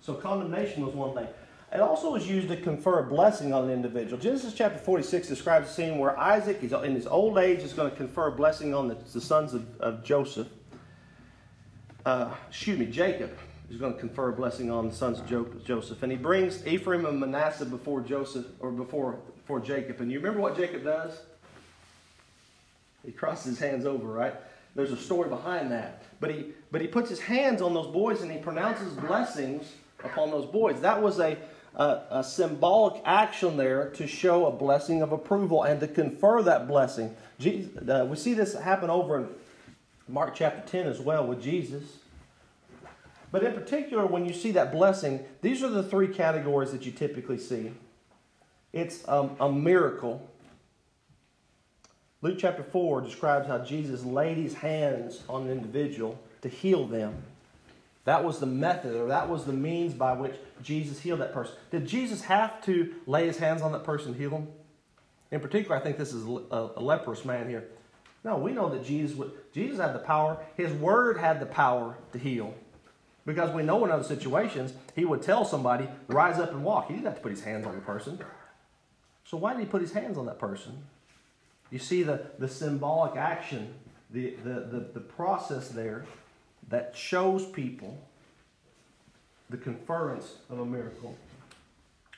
So, 0.00 0.14
condemnation 0.14 0.86
was 0.86 0.94
one 0.94 1.14
thing. 1.14 1.26
It 1.72 1.80
also 1.80 2.12
was 2.12 2.28
used 2.28 2.48
to 2.48 2.56
confer 2.56 3.00
a 3.00 3.02
blessing 3.02 3.52
on 3.52 3.64
an 3.64 3.70
individual. 3.70 4.22
Genesis 4.22 4.54
chapter 4.54 4.78
46 4.78 5.26
describes 5.26 5.70
a 5.70 5.72
scene 5.72 5.98
where 5.98 6.16
Isaac, 6.16 6.62
is 6.62 6.72
in 6.72 6.94
his 6.94 7.08
old 7.08 7.38
age, 7.38 7.60
is 7.60 7.72
going 7.72 7.90
to 7.90 7.96
confer 7.96 8.28
a 8.28 8.32
blessing 8.32 8.74
on 8.74 8.86
the, 8.86 8.96
the 9.12 9.20
sons 9.20 9.54
of, 9.54 9.66
of 9.80 10.04
Joseph. 10.04 10.46
Uh, 12.06 12.30
excuse 12.48 12.78
me, 12.78 12.86
Jacob 12.86 13.36
He's 13.68 13.80
going 13.80 13.94
to 13.94 14.00
confer 14.00 14.28
a 14.28 14.32
blessing 14.32 14.70
on 14.70 14.88
the 14.88 14.94
sons 14.94 15.18
of 15.18 15.64
Joseph. 15.64 16.02
And 16.02 16.12
he 16.12 16.18
brings 16.18 16.66
Ephraim 16.66 17.06
and 17.06 17.18
Manasseh 17.18 17.64
before 17.64 18.00
Joseph 18.00 18.46
or 18.60 18.70
before, 18.70 19.12
before 19.36 19.60
Jacob. 19.60 20.00
And 20.00 20.12
you 20.12 20.18
remember 20.18 20.40
what 20.40 20.56
Jacob 20.56 20.84
does? 20.84 21.18
He 23.04 23.12
crosses 23.12 23.46
his 23.46 23.58
hands 23.58 23.86
over, 23.86 24.06
right? 24.06 24.34
There's 24.74 24.92
a 24.92 24.96
story 24.96 25.28
behind 25.28 25.70
that. 25.72 26.02
But 26.20 26.30
he 26.30 26.46
but 26.70 26.80
he 26.80 26.86
puts 26.86 27.10
his 27.10 27.20
hands 27.20 27.60
on 27.60 27.74
those 27.74 27.88
boys 27.88 28.22
and 28.22 28.32
he 28.32 28.38
pronounces 28.38 28.94
blessings 28.94 29.70
upon 30.02 30.30
those 30.30 30.46
boys. 30.46 30.80
That 30.80 31.02
was 31.02 31.20
a, 31.20 31.36
a, 31.76 32.00
a 32.10 32.24
symbolic 32.24 33.02
action 33.04 33.58
there 33.58 33.90
to 33.90 34.06
show 34.06 34.46
a 34.46 34.50
blessing 34.50 35.02
of 35.02 35.12
approval 35.12 35.64
and 35.64 35.78
to 35.80 35.86
confer 35.86 36.42
that 36.42 36.66
blessing. 36.66 37.14
Jesus, 37.38 37.76
uh, 37.86 38.06
we 38.08 38.16
see 38.16 38.32
this 38.32 38.54
happen 38.54 38.88
over 38.88 39.18
in 39.18 39.28
Mark 40.08 40.34
chapter 40.34 40.62
10 40.66 40.86
as 40.86 40.98
well 40.98 41.26
with 41.26 41.42
Jesus. 41.42 41.98
But 43.32 43.42
in 43.42 43.54
particular, 43.54 44.06
when 44.06 44.26
you 44.26 44.34
see 44.34 44.52
that 44.52 44.70
blessing, 44.70 45.24
these 45.40 45.62
are 45.62 45.70
the 45.70 45.82
three 45.82 46.08
categories 46.08 46.70
that 46.70 46.84
you 46.84 46.92
typically 46.92 47.38
see. 47.38 47.72
It's 48.74 49.06
um, 49.08 49.36
a 49.40 49.50
miracle. 49.50 50.28
Luke 52.20 52.36
chapter 52.38 52.62
4 52.62 53.00
describes 53.00 53.48
how 53.48 53.58
Jesus 53.58 54.04
laid 54.04 54.36
his 54.36 54.54
hands 54.54 55.22
on 55.28 55.44
an 55.44 55.50
individual 55.50 56.20
to 56.42 56.48
heal 56.48 56.86
them. 56.86 57.22
That 58.04 58.22
was 58.22 58.38
the 58.38 58.46
method, 58.46 58.96
or 58.96 59.08
that 59.08 59.28
was 59.28 59.44
the 59.44 59.52
means 59.52 59.94
by 59.94 60.12
which 60.12 60.34
Jesus 60.62 61.00
healed 61.00 61.20
that 61.20 61.32
person. 61.32 61.54
Did 61.70 61.86
Jesus 61.86 62.22
have 62.22 62.62
to 62.64 62.94
lay 63.06 63.26
his 63.26 63.38
hands 63.38 63.62
on 63.62 63.72
that 63.72 63.84
person 63.84 64.12
to 64.12 64.18
heal 64.18 64.30
them? 64.30 64.48
In 65.30 65.40
particular, 65.40 65.76
I 65.76 65.80
think 65.80 65.96
this 65.96 66.12
is 66.12 66.24
a, 66.24 66.80
leprous 66.80 67.24
man 67.24 67.48
here. 67.48 67.64
No, 68.24 68.36
we 68.36 68.52
know 68.52 68.68
that 68.68 68.84
Jesus 68.84 69.18
Jesus 69.52 69.78
had 69.78 69.94
the 69.94 70.00
power. 70.00 70.38
His 70.56 70.72
word 70.72 71.16
had 71.16 71.40
the 71.40 71.46
power 71.46 71.96
to 72.12 72.18
heal. 72.18 72.54
Because 73.24 73.54
we 73.54 73.62
know 73.62 73.84
in 73.84 73.90
other 73.90 74.02
situations, 74.02 74.72
he 74.96 75.04
would 75.04 75.22
tell 75.22 75.44
somebody, 75.44 75.88
rise 76.08 76.38
up 76.38 76.50
and 76.50 76.64
walk. 76.64 76.88
He 76.88 76.94
didn't 76.94 77.06
have 77.06 77.16
to 77.16 77.20
put 77.20 77.30
his 77.30 77.44
hands 77.44 77.66
on 77.66 77.74
the 77.74 77.80
person. 77.80 78.18
So 79.24 79.36
why 79.36 79.52
did 79.54 79.60
he 79.60 79.66
put 79.66 79.80
his 79.80 79.92
hands 79.92 80.18
on 80.18 80.26
that 80.26 80.38
person? 80.38 80.82
You 81.70 81.78
see 81.78 82.02
the, 82.02 82.26
the 82.38 82.48
symbolic 82.48 83.16
action, 83.16 83.74
the, 84.10 84.34
the, 84.44 84.54
the, 84.60 84.86
the 84.94 85.00
process 85.00 85.68
there 85.68 86.04
that 86.68 86.96
shows 86.96 87.46
people 87.46 87.98
the 89.50 89.56
conference 89.56 90.36
of 90.50 90.58
a 90.58 90.64
miracle. 90.66 91.16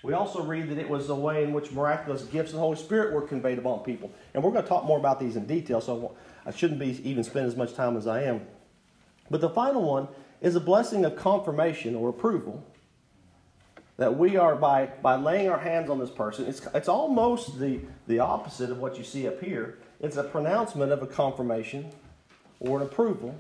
We 0.03 0.13
also 0.13 0.43
read 0.43 0.69
that 0.69 0.79
it 0.79 0.89
was 0.89 1.07
the 1.07 1.15
way 1.15 1.45
in 1.45 1.53
which 1.53 1.73
miraculous 1.73 2.23
gifts 2.23 2.51
of 2.51 2.57
the 2.57 2.61
Holy 2.61 2.77
Spirit 2.77 3.15
were 3.15 3.23
conveyed 3.23 3.59
upon 3.59 3.81
people. 3.81 4.13
And 4.35 4.43
we're 4.43 4.51
going 4.51 4.63
to 4.63 4.69
talk 4.69 4.85
more 4.85 4.99
about 4.99 5.19
these 5.19 5.37
in 5.37 5.47
detail, 5.47 5.81
so 5.81 6.15
I 6.45 6.51
shouldn't 6.51 6.79
be 6.79 7.01
even 7.09 7.25
spend 7.25 7.47
as 7.47 7.57
much 7.57 7.75
time 7.75 7.97
as 7.97 8.07
I 8.07 8.23
am. 8.23 8.43
But 9.31 9.41
the 9.41 9.49
final 9.49 9.83
one 9.83 10.09
is 10.45 10.55
a 10.55 10.61
blessing 10.61 11.07
of 11.07 11.17
confirmation 11.17 11.97
or 11.97 12.11
approval. 12.11 12.63
That 13.97 14.19
we 14.19 14.37
are, 14.37 14.55
by, 14.55 14.87
by 15.03 15.17
laying 15.17 15.49
our 15.49 15.59
hands 15.59 15.89
on 15.89 15.99
this 15.99 16.11
person, 16.11 16.47
it's, 16.47 16.67
it's 16.75 16.89
almost 16.89 17.59
the, 17.59 17.81
the 18.07 18.19
opposite 18.19 18.71
of 18.71 18.79
what 18.79 18.99
you 18.99 19.05
see 19.05 19.27
up 19.27 19.43
here. 19.43 19.79
It's 20.01 20.17
a 20.17 20.25
pronouncement 20.25 20.93
of 20.93 21.03
a 21.03 21.07
confirmation 21.07 21.91
or 22.61 22.81
an 22.81 22.87
approval. 22.87 23.35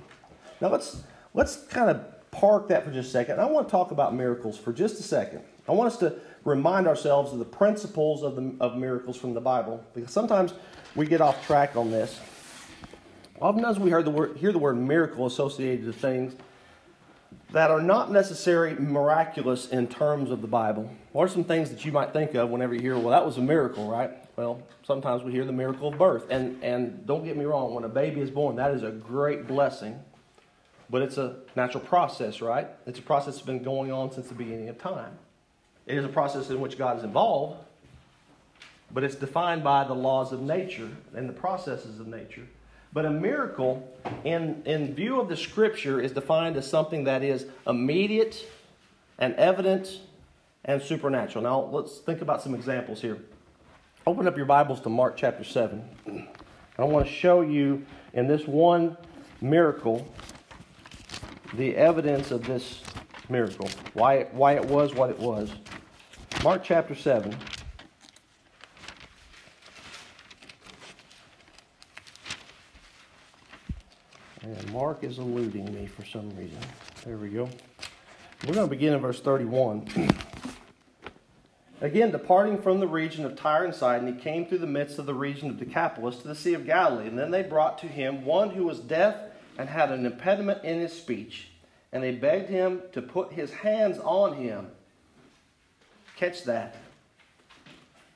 Now 0.62 0.68
let's, 0.68 1.02
let's 1.34 1.56
kind 1.64 1.90
of 1.90 2.30
park 2.30 2.68
that 2.68 2.84
for 2.84 2.90
just 2.90 3.08
a 3.08 3.12
second. 3.12 3.38
I 3.38 3.44
want 3.44 3.68
to 3.68 3.70
talk 3.70 3.90
about 3.90 4.14
miracles 4.14 4.56
for 4.56 4.72
just 4.72 4.98
a 4.98 5.02
second. 5.02 5.42
I 5.68 5.72
want 5.72 5.92
us 5.92 5.98
to 5.98 6.14
remind 6.44 6.86
ourselves 6.86 7.32
of 7.32 7.38
the 7.38 7.44
principles 7.44 8.22
of, 8.22 8.36
the, 8.36 8.54
of 8.60 8.78
miracles 8.78 9.18
from 9.18 9.34
the 9.34 9.40
Bible 9.42 9.84
because 9.94 10.12
sometimes 10.12 10.54
we 10.94 11.06
get 11.06 11.20
off 11.20 11.44
track 11.46 11.76
on 11.76 11.90
this. 11.90 12.18
often 13.42 13.64
Oftentimes 13.64 13.78
we 13.78 13.90
hear 13.90 14.02
the 14.02 14.10
word, 14.10 14.36
hear 14.38 14.52
the 14.52 14.58
word 14.58 14.78
miracle 14.78 15.26
associated 15.26 15.84
to 15.84 15.92
things 15.92 16.34
that 17.54 17.70
are 17.70 17.80
not 17.80 18.10
necessarily 18.10 18.74
miraculous 18.74 19.68
in 19.68 19.86
terms 19.86 20.32
of 20.32 20.42
the 20.42 20.48
Bible. 20.48 20.90
What 21.12 21.24
are 21.24 21.28
some 21.28 21.44
things 21.44 21.70
that 21.70 21.84
you 21.84 21.92
might 21.92 22.12
think 22.12 22.34
of 22.34 22.50
whenever 22.50 22.74
you 22.74 22.80
hear, 22.80 22.98
well, 22.98 23.10
that 23.10 23.24
was 23.24 23.38
a 23.38 23.40
miracle, 23.40 23.88
right? 23.88 24.10
Well, 24.36 24.60
sometimes 24.82 25.22
we 25.22 25.30
hear 25.30 25.44
the 25.44 25.52
miracle 25.52 25.86
of 25.86 25.96
birth. 25.96 26.26
And, 26.30 26.60
and 26.64 27.06
don't 27.06 27.24
get 27.24 27.36
me 27.36 27.44
wrong, 27.44 27.72
when 27.72 27.84
a 27.84 27.88
baby 27.88 28.20
is 28.20 28.28
born, 28.28 28.56
that 28.56 28.72
is 28.72 28.82
a 28.82 28.90
great 28.90 29.46
blessing. 29.46 30.00
But 30.90 31.02
it's 31.02 31.16
a 31.16 31.36
natural 31.54 31.84
process, 31.84 32.40
right? 32.40 32.66
It's 32.86 32.98
a 32.98 33.02
process 33.02 33.34
that's 33.34 33.46
been 33.46 33.62
going 33.62 33.92
on 33.92 34.10
since 34.10 34.26
the 34.26 34.34
beginning 34.34 34.68
of 34.68 34.78
time. 34.78 35.16
It 35.86 35.96
is 35.96 36.04
a 36.04 36.08
process 36.08 36.50
in 36.50 36.60
which 36.60 36.76
God 36.76 36.98
is 36.98 37.04
involved, 37.04 37.64
but 38.90 39.04
it's 39.04 39.14
defined 39.14 39.62
by 39.62 39.84
the 39.84 39.94
laws 39.94 40.32
of 40.32 40.40
nature 40.42 40.90
and 41.14 41.28
the 41.28 41.32
processes 41.32 42.00
of 42.00 42.08
nature. 42.08 42.48
But 42.94 43.06
a 43.06 43.10
miracle, 43.10 43.92
in, 44.22 44.62
in 44.64 44.94
view 44.94 45.20
of 45.20 45.28
the 45.28 45.36
scripture, 45.36 46.00
is 46.00 46.12
defined 46.12 46.56
as 46.56 46.70
something 46.70 47.02
that 47.04 47.24
is 47.24 47.44
immediate 47.66 48.46
and 49.18 49.34
evident 49.34 49.98
and 50.64 50.80
supernatural. 50.80 51.42
Now, 51.42 51.60
let's 51.76 51.98
think 51.98 52.22
about 52.22 52.40
some 52.40 52.54
examples 52.54 53.00
here. 53.00 53.18
Open 54.06 54.28
up 54.28 54.36
your 54.36 54.46
Bibles 54.46 54.80
to 54.82 54.88
Mark 54.90 55.16
chapter 55.16 55.42
7. 55.42 55.82
I 56.78 56.84
want 56.84 57.06
to 57.06 57.12
show 57.12 57.40
you 57.40 57.84
in 58.12 58.28
this 58.28 58.46
one 58.46 58.96
miracle 59.40 60.06
the 61.54 61.74
evidence 61.76 62.30
of 62.30 62.46
this 62.46 62.80
miracle, 63.28 63.68
why 63.94 64.14
it, 64.14 64.34
why 64.34 64.52
it 64.52 64.64
was 64.66 64.94
what 64.94 65.10
it 65.10 65.18
was. 65.18 65.50
Mark 66.44 66.62
chapter 66.62 66.94
7. 66.94 67.36
And 74.44 74.72
Mark 74.72 75.02
is 75.04 75.18
eluding 75.18 75.72
me 75.74 75.86
for 75.86 76.04
some 76.04 76.28
reason. 76.36 76.58
There 77.02 77.16
we 77.16 77.30
go. 77.30 77.48
We're 78.46 78.52
going 78.52 78.66
to 78.66 78.70
begin 78.70 78.92
in 78.92 79.00
verse 79.00 79.20
31. 79.20 79.88
Again, 81.80 82.10
departing 82.10 82.60
from 82.60 82.78
the 82.78 82.86
region 82.86 83.24
of 83.24 83.36
Tyre 83.36 83.64
and 83.64 83.74
Sidon, 83.74 84.06
he 84.06 84.20
came 84.20 84.44
through 84.44 84.58
the 84.58 84.66
midst 84.66 84.98
of 84.98 85.06
the 85.06 85.14
region 85.14 85.48
of 85.48 85.58
Decapolis 85.58 86.18
to 86.18 86.28
the 86.28 86.34
Sea 86.34 86.52
of 86.52 86.66
Galilee. 86.66 87.08
And 87.08 87.18
then 87.18 87.30
they 87.30 87.42
brought 87.42 87.78
to 87.78 87.86
him 87.86 88.26
one 88.26 88.50
who 88.50 88.64
was 88.64 88.80
deaf 88.80 89.16
and 89.56 89.66
had 89.68 89.90
an 89.90 90.04
impediment 90.04 90.62
in 90.62 90.78
his 90.78 90.92
speech. 90.92 91.48
And 91.90 92.02
they 92.02 92.12
begged 92.12 92.50
him 92.50 92.82
to 92.92 93.00
put 93.00 93.32
his 93.32 93.50
hands 93.50 93.98
on 93.98 94.34
him. 94.34 94.68
Catch 96.16 96.44
that. 96.44 96.76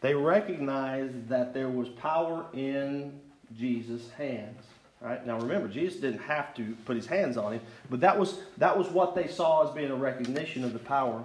They 0.03 0.15
recognized 0.15 1.29
that 1.29 1.55
there 1.55 1.71
was 1.71 1.89
power 1.89 2.45
in 2.53 3.19
Jesus' 3.57 4.11
hands. 4.11 4.63
Right? 5.01 5.25
Now 5.25 5.39
remember, 5.39 5.69
Jesus 5.69 6.01
didn't 6.01 6.23
have 6.23 6.55
to 6.55 6.77
put 6.85 6.97
his 6.97 7.07
hands 7.07 7.37
on 7.37 7.53
him, 7.53 7.61
but 7.89 8.01
that 8.01 8.19
was, 8.19 8.41
that 8.57 8.77
was 8.77 8.89
what 8.89 9.15
they 9.15 9.29
saw 9.29 9.69
as 9.69 9.75
being 9.75 9.91
a 9.91 9.97
recognition 9.97 10.65
of 10.65 10.73
the 10.73 10.81
power. 10.81 11.23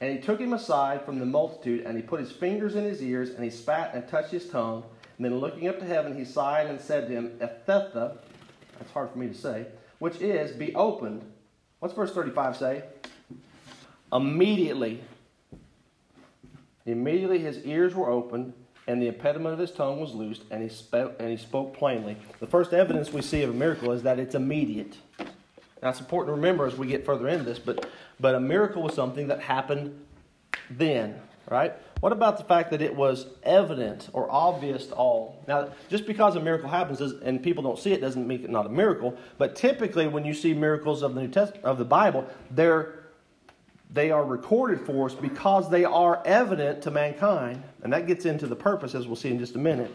And 0.00 0.12
he 0.12 0.18
took 0.22 0.40
him 0.40 0.52
aside 0.52 1.04
from 1.04 1.18
the 1.18 1.26
multitude, 1.26 1.84
and 1.84 1.96
he 1.96 2.02
put 2.02 2.20
his 2.20 2.32
fingers 2.32 2.74
in 2.74 2.84
his 2.84 3.02
ears, 3.02 3.30
and 3.30 3.44
he 3.44 3.50
spat 3.50 3.94
and 3.94 4.06
touched 4.08 4.30
his 4.30 4.48
tongue. 4.48 4.84
And 5.16 5.24
then 5.24 5.38
looking 5.38 5.68
up 5.68 5.78
to 5.78 5.86
heaven, 5.86 6.16
he 6.16 6.24
sighed 6.24 6.66
and 6.66 6.80
said 6.80 7.08
to 7.08 7.14
him, 7.14 7.38
Ephphatha, 7.38 8.18
that's 8.78 8.90
hard 8.92 9.10
for 9.10 9.18
me 9.18 9.28
to 9.28 9.34
say, 9.34 9.66
which 9.98 10.20
is, 10.20 10.52
be 10.52 10.74
opened. 10.74 11.22
What's 11.80 11.94
verse 11.94 12.12
35 12.12 12.56
say? 12.56 12.84
Immediately. 14.12 15.02
Immediately 16.84 17.38
his 17.38 17.64
ears 17.64 17.94
were 17.94 18.10
opened, 18.10 18.52
and 18.86 19.02
the 19.02 19.08
impediment 19.08 19.52
of 19.52 19.58
his 19.58 19.72
tongue 19.72 20.00
was 20.00 20.14
loosed, 20.14 20.42
and 20.50 20.62
he 20.62 20.68
spoke, 20.68 21.16
and 21.18 21.28
he 21.28 21.36
spoke 21.36 21.76
plainly. 21.76 22.16
The 22.40 22.46
first 22.46 22.72
evidence 22.72 23.12
we 23.12 23.22
see 23.22 23.42
of 23.42 23.50
a 23.50 23.54
miracle 23.54 23.92
is 23.92 24.02
that 24.04 24.18
it's 24.18 24.34
immediate. 24.34 24.96
Now, 25.82 25.90
it's 25.90 26.00
important 26.00 26.28
to 26.28 26.40
remember 26.40 26.66
as 26.66 26.76
we 26.76 26.86
get 26.86 27.04
further 27.04 27.28
into 27.28 27.44
this, 27.44 27.58
but, 27.58 27.86
but 28.18 28.34
a 28.34 28.40
miracle 28.40 28.82
was 28.82 28.94
something 28.94 29.28
that 29.28 29.40
happened 29.40 29.98
then, 30.70 31.20
right? 31.50 31.74
What 32.00 32.12
about 32.12 32.38
the 32.38 32.44
fact 32.44 32.70
that 32.70 32.82
it 32.82 32.94
was 32.94 33.26
evident 33.42 34.08
or 34.12 34.30
obvious 34.30 34.86
to 34.88 34.94
all? 34.94 35.42
Now, 35.48 35.70
just 35.88 36.06
because 36.06 36.36
a 36.36 36.40
miracle 36.40 36.68
happens 36.68 37.00
and 37.00 37.42
people 37.42 37.62
don't 37.62 37.78
see 37.78 37.92
it 37.92 38.00
doesn't 38.00 38.26
make 38.26 38.44
it 38.44 38.50
not 38.50 38.66
a 38.66 38.68
miracle. 38.68 39.16
But 39.38 39.56
typically, 39.56 40.06
when 40.06 40.24
you 40.24 40.34
see 40.34 40.52
miracles 40.52 41.02
of 41.02 41.14
the 41.14 41.22
New 41.22 41.28
Test- 41.28 41.56
of 41.62 41.78
the 41.78 41.84
Bible, 41.84 42.26
they're 42.50 42.95
they 43.90 44.10
are 44.10 44.24
recorded 44.24 44.80
for 44.80 45.06
us 45.06 45.14
because 45.14 45.70
they 45.70 45.84
are 45.84 46.22
evident 46.24 46.82
to 46.82 46.90
mankind. 46.90 47.62
And 47.82 47.92
that 47.92 48.06
gets 48.06 48.24
into 48.24 48.46
the 48.46 48.56
purpose, 48.56 48.94
as 48.94 49.06
we'll 49.06 49.16
see 49.16 49.30
in 49.30 49.38
just 49.38 49.54
a 49.54 49.58
minute. 49.58 49.92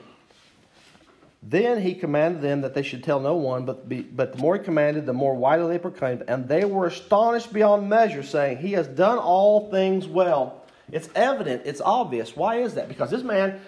Then 1.44 1.82
he 1.82 1.96
commanded 1.96 2.42
them 2.42 2.62
that 2.62 2.76
they 2.76 2.84
should 2.84 3.04
tell 3.04 3.20
no 3.20 3.36
one, 3.36 3.66
but, 3.66 3.90
be, 3.90 4.02
but 4.02 4.34
the 4.34 4.38
more 4.38 4.58
he 4.58 4.64
commanded, 4.64 5.08
the 5.08 5.14
more 5.14 5.36
widely 5.36 5.74
they 5.74 5.80
proclaimed. 5.80 6.24
And 6.28 6.48
they 6.48 6.66
were 6.66 6.86
astonished 6.86 7.52
beyond 7.52 7.90
measure, 7.90 8.22
saying, 8.22 8.58
He 8.58 8.74
has 8.74 8.88
done 8.88 9.18
all 9.18 9.72
things 9.72 10.08
well. 10.08 10.64
It's 10.92 11.10
evident, 11.16 11.64
it's 11.66 11.82
obvious. 11.82 12.36
Why 12.36 12.58
is 12.58 12.76
that? 12.76 12.88
Because 12.88 13.10
this 13.10 13.24
man, 13.24 13.60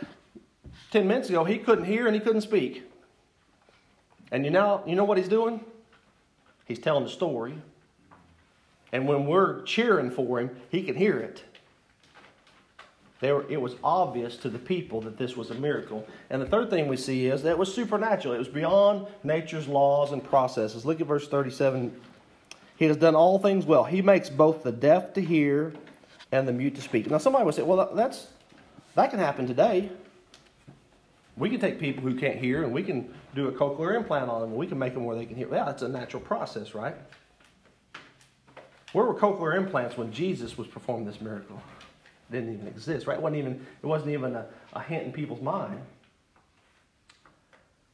10 0.91 1.07
minutes 1.07 1.29
ago, 1.29 1.43
he 1.43 1.57
couldn't 1.57 1.85
hear 1.85 2.05
and 2.05 2.13
he 2.13 2.21
couldn't 2.21 2.41
speak. 2.41 2.83
And 4.31 4.45
you 4.45 4.51
know, 4.51 4.83
you 4.85 4.95
know 4.95 5.03
what 5.03 5.17
he's 5.17 5.29
doing? 5.29 5.63
He's 6.65 6.79
telling 6.79 7.03
the 7.03 7.09
story. 7.09 7.55
And 8.93 9.07
when 9.07 9.25
we're 9.25 9.63
cheering 9.63 10.11
for 10.11 10.39
him, 10.39 10.51
he 10.69 10.83
can 10.83 10.95
hear 10.95 11.17
it. 11.17 11.43
Were, 13.21 13.49
it 13.49 13.59
was 13.59 13.75
obvious 13.83 14.37
to 14.37 14.49
the 14.49 14.59
people 14.59 15.01
that 15.01 15.17
this 15.17 15.35
was 15.35 15.49
a 15.49 15.55
miracle. 15.55 16.05
And 16.29 16.41
the 16.41 16.45
third 16.45 16.69
thing 16.69 16.87
we 16.87 16.97
see 16.97 17.27
is 17.27 17.41
that 17.43 17.51
it 17.51 17.57
was 17.57 17.73
supernatural. 17.73 18.35
It 18.35 18.37
was 18.37 18.49
beyond 18.49 19.07
nature's 19.23 19.67
laws 19.67 20.11
and 20.11 20.23
processes. 20.23 20.85
Look 20.85 21.01
at 21.01 21.07
verse 21.07 21.27
37. 21.27 21.99
He 22.75 22.85
has 22.85 22.97
done 22.97 23.15
all 23.15 23.39
things 23.39 23.65
well. 23.65 23.83
He 23.83 24.01
makes 24.01 24.29
both 24.29 24.61
the 24.61 24.71
deaf 24.71 25.13
to 25.13 25.21
hear 25.21 25.73
and 26.31 26.47
the 26.47 26.53
mute 26.53 26.75
to 26.75 26.81
speak. 26.81 27.09
Now, 27.09 27.17
somebody 27.17 27.45
would 27.45 27.55
say, 27.55 27.63
well, 27.63 27.95
that's, 27.95 28.27
that 28.95 29.09
can 29.09 29.19
happen 29.19 29.47
today. 29.47 29.89
We 31.35 31.49
can 31.49 31.59
take 31.59 31.79
people 31.79 32.03
who 32.03 32.13
can't 32.13 32.37
hear 32.37 32.63
and 32.63 32.71
we 32.71 32.83
can 32.83 33.11
do 33.33 33.47
a 33.47 33.51
cochlear 33.51 33.95
implant 33.95 34.29
on 34.29 34.41
them 34.41 34.49
and 34.51 34.59
we 34.59 34.67
can 34.67 34.77
make 34.77 34.93
them 34.93 35.05
where 35.05 35.15
they 35.15 35.25
can 35.25 35.35
hear. 35.35 35.47
Yeah, 35.51 35.65
that's 35.65 35.81
a 35.81 35.87
natural 35.87 36.21
process, 36.21 36.75
right? 36.75 36.95
Where 38.93 39.05
were 39.05 39.15
cochlear 39.15 39.57
implants 39.57 39.97
when 39.97 40.11
Jesus 40.11 40.57
was 40.57 40.67
performing 40.67 41.05
this 41.05 41.19
miracle? 41.19 41.61
It 42.29 42.33
didn't 42.33 42.53
even 42.53 42.67
exist, 42.67 43.05
right? 43.07 43.17
It 43.17 43.21
wasn't 43.21 43.39
even, 43.39 43.65
it 43.81 43.85
wasn't 43.85 44.11
even 44.11 44.35
a, 44.35 44.45
a 44.73 44.81
hint 44.81 45.03
in 45.03 45.11
people's 45.11 45.41
mind. 45.41 45.79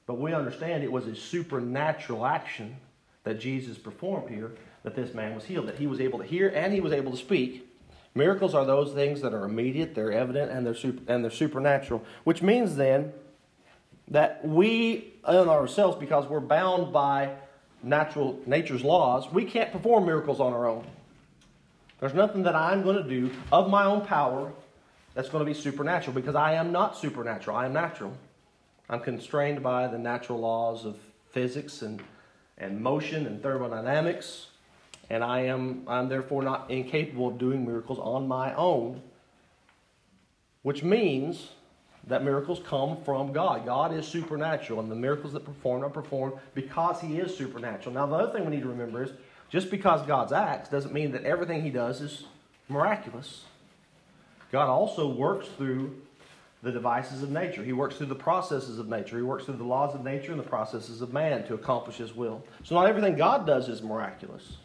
But 0.05 0.19
we 0.19 0.33
understand 0.33 0.83
it 0.83 0.91
was 0.91 1.07
a 1.07 1.15
supernatural 1.15 2.25
action 2.25 2.75
that 3.23 3.39
Jesus 3.39 3.77
performed 3.77 4.29
here 4.29 4.51
that 4.83 4.95
this 4.95 5.13
man 5.13 5.35
was 5.35 5.45
healed, 5.45 5.67
that 5.67 5.77
he 5.77 5.87
was 5.87 5.99
able 5.99 6.19
to 6.19 6.25
hear 6.25 6.49
and 6.49 6.73
he 6.73 6.81
was 6.81 6.93
able 6.93 7.11
to 7.11 7.17
speak. 7.17 7.65
Miracles 8.15 8.53
are 8.53 8.65
those 8.65 8.91
things 8.93 9.21
that 9.21 9.33
are 9.33 9.45
immediate, 9.45 9.93
they're 9.93 10.11
evident, 10.11 10.51
and 10.51 10.65
they're, 10.65 10.73
super, 10.73 11.01
and 11.11 11.23
they're 11.23 11.31
supernatural, 11.31 12.03
which 12.23 12.41
means 12.41 12.75
then 12.75 13.13
that 14.07 14.45
we 14.45 15.13
in 15.27 15.47
ourselves, 15.47 15.95
because 15.97 16.25
we're 16.25 16.39
bound 16.39 16.91
by 16.91 17.35
natural 17.83 18.39
nature's 18.45 18.83
laws, 18.83 19.31
we 19.31 19.45
can't 19.45 19.71
perform 19.71 20.05
miracles 20.05 20.39
on 20.39 20.53
our 20.53 20.67
own. 20.67 20.85
There's 21.99 22.13
nothing 22.13 22.43
that 22.43 22.55
I'm 22.55 22.83
going 22.83 22.95
to 22.95 23.09
do 23.09 23.31
of 23.51 23.69
my 23.69 23.85
own 23.85 24.05
power 24.05 24.51
that's 25.13 25.29
going 25.29 25.45
to 25.45 25.45
be 25.45 25.59
supernatural 25.59 26.13
because 26.13 26.35
I 26.35 26.53
am 26.53 26.71
not 26.71 26.97
supernatural. 26.97 27.57
I 27.57 27.65
am 27.65 27.73
natural. 27.73 28.15
I'm 28.89 29.01
constrained 29.01 29.61
by 29.61 29.87
the 29.87 29.97
natural 29.97 30.39
laws 30.39 30.85
of 30.85 30.97
physics 31.31 31.81
and, 31.81 32.01
and 32.57 32.81
motion 32.81 33.25
and 33.27 33.41
thermodynamics, 33.43 34.47
and 35.09 35.23
I 35.23 35.41
am 35.41 35.83
I'm 35.87 36.09
therefore 36.09 36.41
not 36.43 36.71
incapable 36.71 37.27
of 37.27 37.37
doing 37.37 37.65
miracles 37.65 37.99
on 37.99 38.27
my 38.27 38.53
own, 38.55 39.01
which 40.63 40.83
means 40.83 41.49
that 42.07 42.23
miracles 42.23 42.61
come 42.65 42.97
from 43.03 43.33
God. 43.33 43.65
God 43.65 43.93
is 43.93 44.07
supernatural, 44.07 44.79
and 44.79 44.89
the 44.89 44.95
miracles 44.95 45.33
that 45.33 45.45
perform 45.45 45.83
are 45.83 45.89
performed 45.89 46.35
because 46.53 47.01
He 47.01 47.17
is 47.17 47.35
supernatural. 47.35 47.93
Now, 47.93 48.05
the 48.05 48.15
other 48.15 48.33
thing 48.33 48.45
we 48.45 48.55
need 48.55 48.63
to 48.63 48.69
remember 48.69 49.03
is 49.03 49.11
just 49.49 49.69
because 49.69 50.05
God's 50.05 50.31
acts 50.31 50.69
doesn't 50.69 50.93
mean 50.93 51.11
that 51.11 51.23
everything 51.23 51.63
He 51.63 51.69
does 51.69 52.01
is 52.01 52.23
miraculous. 52.67 53.43
God 54.51 54.67
also 54.67 55.07
works 55.07 55.47
through 55.57 56.01
the 56.61 56.71
devices 56.71 57.23
of 57.23 57.29
nature. 57.29 57.63
He 57.63 57.73
works 57.73 57.95
through 57.95 58.07
the 58.07 58.15
processes 58.15 58.79
of 58.79 58.89
nature. 58.89 59.17
He 59.17 59.23
works 59.23 59.45
through 59.45 59.57
the 59.57 59.63
laws 59.63 59.95
of 59.95 60.03
nature 60.03 60.31
and 60.31 60.39
the 60.39 60.47
processes 60.47 61.01
of 61.01 61.13
man 61.13 61.45
to 61.47 61.53
accomplish 61.53 61.97
His 61.97 62.15
will. 62.15 62.43
So, 62.63 62.75
not 62.75 62.87
everything 62.87 63.15
God 63.15 63.45
does 63.45 63.69
is 63.69 63.81
miraculous. 63.81 64.57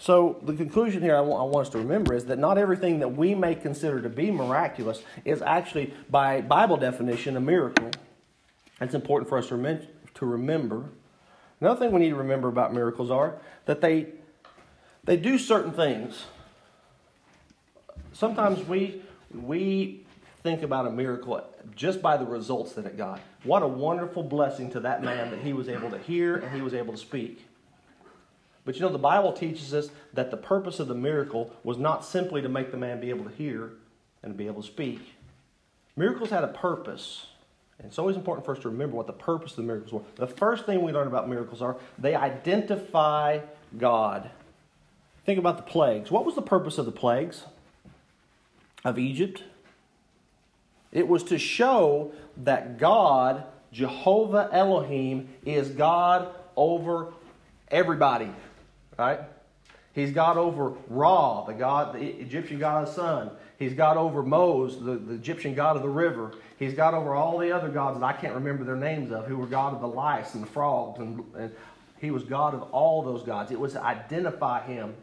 So, 0.00 0.38
the 0.42 0.54
conclusion 0.54 1.02
here 1.02 1.16
I 1.16 1.20
want, 1.20 1.40
I 1.40 1.44
want, 1.44 1.66
us 1.66 1.72
to 1.72 1.78
remember 1.78 2.14
is 2.14 2.26
that 2.26 2.38
not 2.38 2.56
everything 2.56 3.00
that 3.00 3.16
we 3.16 3.34
may 3.34 3.56
consider 3.56 4.00
to 4.00 4.08
be 4.08 4.30
miraculous 4.30 5.02
is 5.24 5.42
actually, 5.42 5.92
by 6.08 6.40
Bible 6.40 6.76
definition, 6.76 7.36
a 7.36 7.40
miracle. 7.40 7.90
It's 8.80 8.94
important 8.94 9.28
for 9.28 9.38
us 9.38 9.48
to, 9.48 9.80
to 10.14 10.26
remember. 10.26 10.84
Another 11.60 11.80
thing 11.80 11.92
we 11.92 11.98
need 11.98 12.10
to 12.10 12.14
remember 12.14 12.46
about 12.46 12.72
miracles 12.72 13.10
are 13.10 13.38
that 13.66 13.80
they, 13.80 14.06
they 15.02 15.16
do 15.16 15.36
certain 15.36 15.72
things. 15.72 16.26
Sometimes 18.12 18.66
we, 18.68 19.02
we 19.34 20.06
think 20.44 20.62
about 20.62 20.86
a 20.86 20.90
miracle 20.90 21.44
just 21.74 22.00
by 22.00 22.16
the 22.16 22.24
results 22.24 22.72
that 22.74 22.86
it 22.86 22.96
got. 22.96 23.20
What 23.42 23.64
a 23.64 23.66
wonderful 23.66 24.22
blessing 24.22 24.70
to 24.72 24.80
that 24.80 25.02
man 25.02 25.32
that 25.32 25.40
he 25.40 25.52
was 25.52 25.68
able 25.68 25.90
to 25.90 25.98
hear 25.98 26.36
and 26.36 26.54
he 26.54 26.62
was 26.62 26.72
able 26.72 26.92
to 26.92 26.98
speak. 26.98 27.47
But 28.68 28.74
you 28.74 28.82
know, 28.82 28.92
the 28.92 28.98
Bible 28.98 29.32
teaches 29.32 29.72
us 29.72 29.88
that 30.12 30.30
the 30.30 30.36
purpose 30.36 30.78
of 30.78 30.88
the 30.88 30.94
miracle 30.94 31.56
was 31.64 31.78
not 31.78 32.04
simply 32.04 32.42
to 32.42 32.50
make 32.50 32.70
the 32.70 32.76
man 32.76 33.00
be 33.00 33.08
able 33.08 33.24
to 33.24 33.34
hear 33.34 33.70
and 34.22 34.36
be 34.36 34.46
able 34.46 34.60
to 34.60 34.68
speak. 34.68 35.14
Miracles 35.96 36.28
had 36.28 36.44
a 36.44 36.48
purpose. 36.48 37.28
And 37.78 37.88
it's 37.88 37.98
always 37.98 38.14
important 38.14 38.44
for 38.44 38.54
us 38.54 38.60
to 38.60 38.68
remember 38.68 38.94
what 38.94 39.06
the 39.06 39.14
purpose 39.14 39.52
of 39.52 39.56
the 39.56 39.62
miracles 39.62 39.90
were. 39.90 40.02
The 40.16 40.26
first 40.26 40.66
thing 40.66 40.82
we 40.82 40.92
learn 40.92 41.06
about 41.06 41.30
miracles 41.30 41.62
are 41.62 41.78
they 41.98 42.14
identify 42.14 43.40
God. 43.78 44.28
Think 45.24 45.38
about 45.38 45.56
the 45.56 45.62
plagues. 45.62 46.10
What 46.10 46.26
was 46.26 46.34
the 46.34 46.42
purpose 46.42 46.76
of 46.76 46.84
the 46.84 46.92
plagues 46.92 47.44
of 48.84 48.98
Egypt? 48.98 49.44
It 50.92 51.08
was 51.08 51.24
to 51.24 51.38
show 51.38 52.12
that 52.36 52.76
God, 52.76 53.44
Jehovah 53.72 54.50
Elohim, 54.52 55.30
is 55.46 55.70
God 55.70 56.28
over 56.54 57.14
everybody. 57.70 58.30
Right? 58.98 59.20
He's 59.94 60.12
got 60.12 60.36
over 60.36 60.74
Ra, 60.88 61.44
the 61.44 61.54
god, 61.54 61.94
the 61.94 62.04
Egyptian 62.20 62.58
god 62.58 62.82
of 62.82 62.88
the 62.88 62.94
sun. 62.94 63.30
He's 63.58 63.74
got 63.74 63.96
over 63.96 64.22
Mos, 64.22 64.76
the, 64.76 64.96
the 64.96 65.14
Egyptian 65.14 65.54
god 65.54 65.76
of 65.76 65.82
the 65.82 65.88
river. 65.88 66.32
He's 66.58 66.74
got 66.74 66.94
over 66.94 67.14
all 67.14 67.38
the 67.38 67.52
other 67.52 67.68
gods 67.68 67.98
that 67.98 68.04
I 68.04 68.12
can't 68.12 68.34
remember 68.34 68.64
their 68.64 68.76
names 68.76 69.10
of, 69.10 69.26
who 69.26 69.36
were 69.36 69.46
god 69.46 69.74
of 69.74 69.80
the 69.80 69.88
lice 69.88 70.34
and 70.34 70.42
the 70.42 70.48
frogs. 70.48 71.00
And, 71.00 71.24
and 71.36 71.52
he 72.00 72.10
was 72.10 72.24
God 72.24 72.54
of 72.54 72.62
all 72.72 73.02
those 73.02 73.22
gods. 73.22 73.50
It 73.50 73.58
was 73.58 73.72
to 73.72 73.82
identify 73.82 74.64
him, 74.64 74.94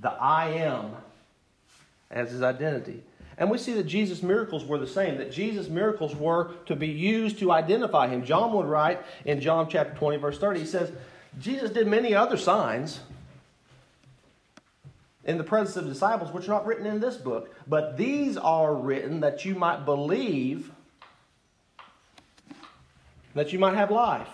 the 0.00 0.10
I 0.10 0.48
am, 0.50 0.92
as 2.10 2.30
his 2.30 2.42
identity. 2.42 3.02
And 3.38 3.50
we 3.50 3.58
see 3.58 3.72
that 3.74 3.84
Jesus' 3.84 4.22
miracles 4.22 4.64
were 4.64 4.78
the 4.78 4.86
same, 4.86 5.18
that 5.18 5.32
Jesus' 5.32 5.68
miracles 5.68 6.14
were 6.14 6.52
to 6.66 6.76
be 6.76 6.88
used 6.88 7.38
to 7.40 7.50
identify 7.50 8.08
him. 8.08 8.24
John 8.24 8.52
would 8.52 8.66
write 8.66 9.00
in 9.24 9.40
John 9.40 9.68
chapter 9.68 9.94
20, 9.94 10.18
verse 10.18 10.38
30, 10.38 10.60
he 10.60 10.66
says, 10.66 10.92
Jesus 11.38 11.70
did 11.70 11.86
many 11.86 12.14
other 12.14 12.36
signs 12.36 13.00
in 15.24 15.38
the 15.38 15.44
presence 15.44 15.76
of 15.76 15.86
disciples, 15.86 16.32
which 16.32 16.46
are 16.48 16.52
not 16.52 16.66
written 16.66 16.86
in 16.86 17.00
this 17.00 17.16
book, 17.16 17.54
but 17.66 17.96
these 17.96 18.36
are 18.36 18.74
written 18.74 19.20
that 19.20 19.44
you 19.44 19.54
might 19.54 19.84
believe, 19.84 20.70
that 23.34 23.52
you 23.52 23.58
might 23.58 23.74
have 23.74 23.90
life. 23.90 24.28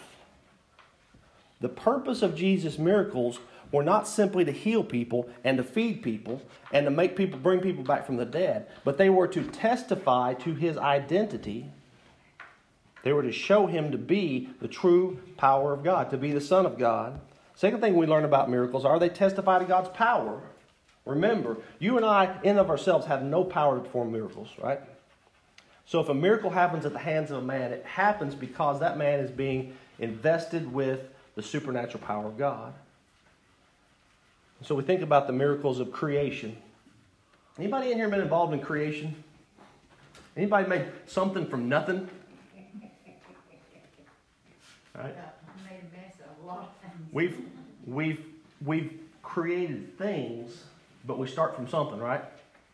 The 1.60 1.68
purpose 1.68 2.22
of 2.22 2.34
Jesus' 2.34 2.78
miracles 2.78 3.38
were 3.70 3.82
not 3.82 4.08
simply 4.08 4.44
to 4.44 4.52
heal 4.52 4.82
people 4.82 5.28
and 5.44 5.58
to 5.58 5.64
feed 5.64 6.02
people 6.02 6.40
and 6.72 6.86
to 6.86 6.90
make 6.90 7.16
people 7.16 7.38
bring 7.38 7.60
people 7.60 7.84
back 7.84 8.06
from 8.06 8.16
the 8.16 8.24
dead, 8.24 8.66
but 8.84 8.96
they 8.96 9.10
were 9.10 9.28
to 9.28 9.42
testify 9.44 10.34
to 10.34 10.54
his 10.54 10.78
identity. 10.78 11.66
They 13.08 13.14
were 13.14 13.22
to 13.22 13.32
show 13.32 13.66
him 13.66 13.90
to 13.92 13.96
be 13.96 14.50
the 14.60 14.68
true 14.68 15.18
power 15.38 15.72
of 15.72 15.82
God, 15.82 16.10
to 16.10 16.18
be 16.18 16.30
the 16.30 16.42
Son 16.42 16.66
of 16.66 16.76
God. 16.76 17.18
Second 17.54 17.80
thing 17.80 17.96
we 17.96 18.04
learn 18.04 18.26
about 18.26 18.50
miracles 18.50 18.84
are 18.84 18.98
they 18.98 19.08
testify 19.08 19.58
to 19.58 19.64
God's 19.64 19.88
power. 19.88 20.42
Remember, 21.06 21.56
you 21.78 21.96
and 21.96 22.04
I, 22.04 22.38
in 22.42 22.58
of 22.58 22.68
ourselves, 22.68 23.06
have 23.06 23.22
no 23.22 23.44
power 23.44 23.76
to 23.76 23.80
perform 23.82 24.12
miracles, 24.12 24.50
right? 24.62 24.80
So 25.86 26.00
if 26.00 26.10
a 26.10 26.14
miracle 26.14 26.50
happens 26.50 26.84
at 26.84 26.92
the 26.92 26.98
hands 26.98 27.30
of 27.30 27.38
a 27.38 27.46
man, 27.46 27.72
it 27.72 27.82
happens 27.86 28.34
because 28.34 28.78
that 28.80 28.98
man 28.98 29.20
is 29.20 29.30
being 29.30 29.74
invested 29.98 30.70
with 30.70 31.08
the 31.34 31.42
supernatural 31.42 32.04
power 32.04 32.26
of 32.26 32.36
God. 32.36 32.74
So 34.64 34.74
we 34.74 34.82
think 34.82 35.00
about 35.00 35.26
the 35.26 35.32
miracles 35.32 35.80
of 35.80 35.92
creation. 35.92 36.58
Anybody 37.58 37.90
in 37.90 37.96
here 37.96 38.10
been 38.10 38.20
involved 38.20 38.52
in 38.52 38.60
creation? 38.60 39.24
Anybody 40.36 40.68
made 40.68 40.84
something 41.06 41.46
from 41.46 41.70
nothing? 41.70 42.10
Right? 44.98 45.14
We've 47.12 47.38
we've 47.86 48.24
we've 48.64 49.00
created 49.22 49.96
things 49.98 50.64
but 51.08 51.18
we 51.18 51.26
start 51.26 51.56
from 51.56 51.66
something, 51.66 51.98
right? 51.98 52.22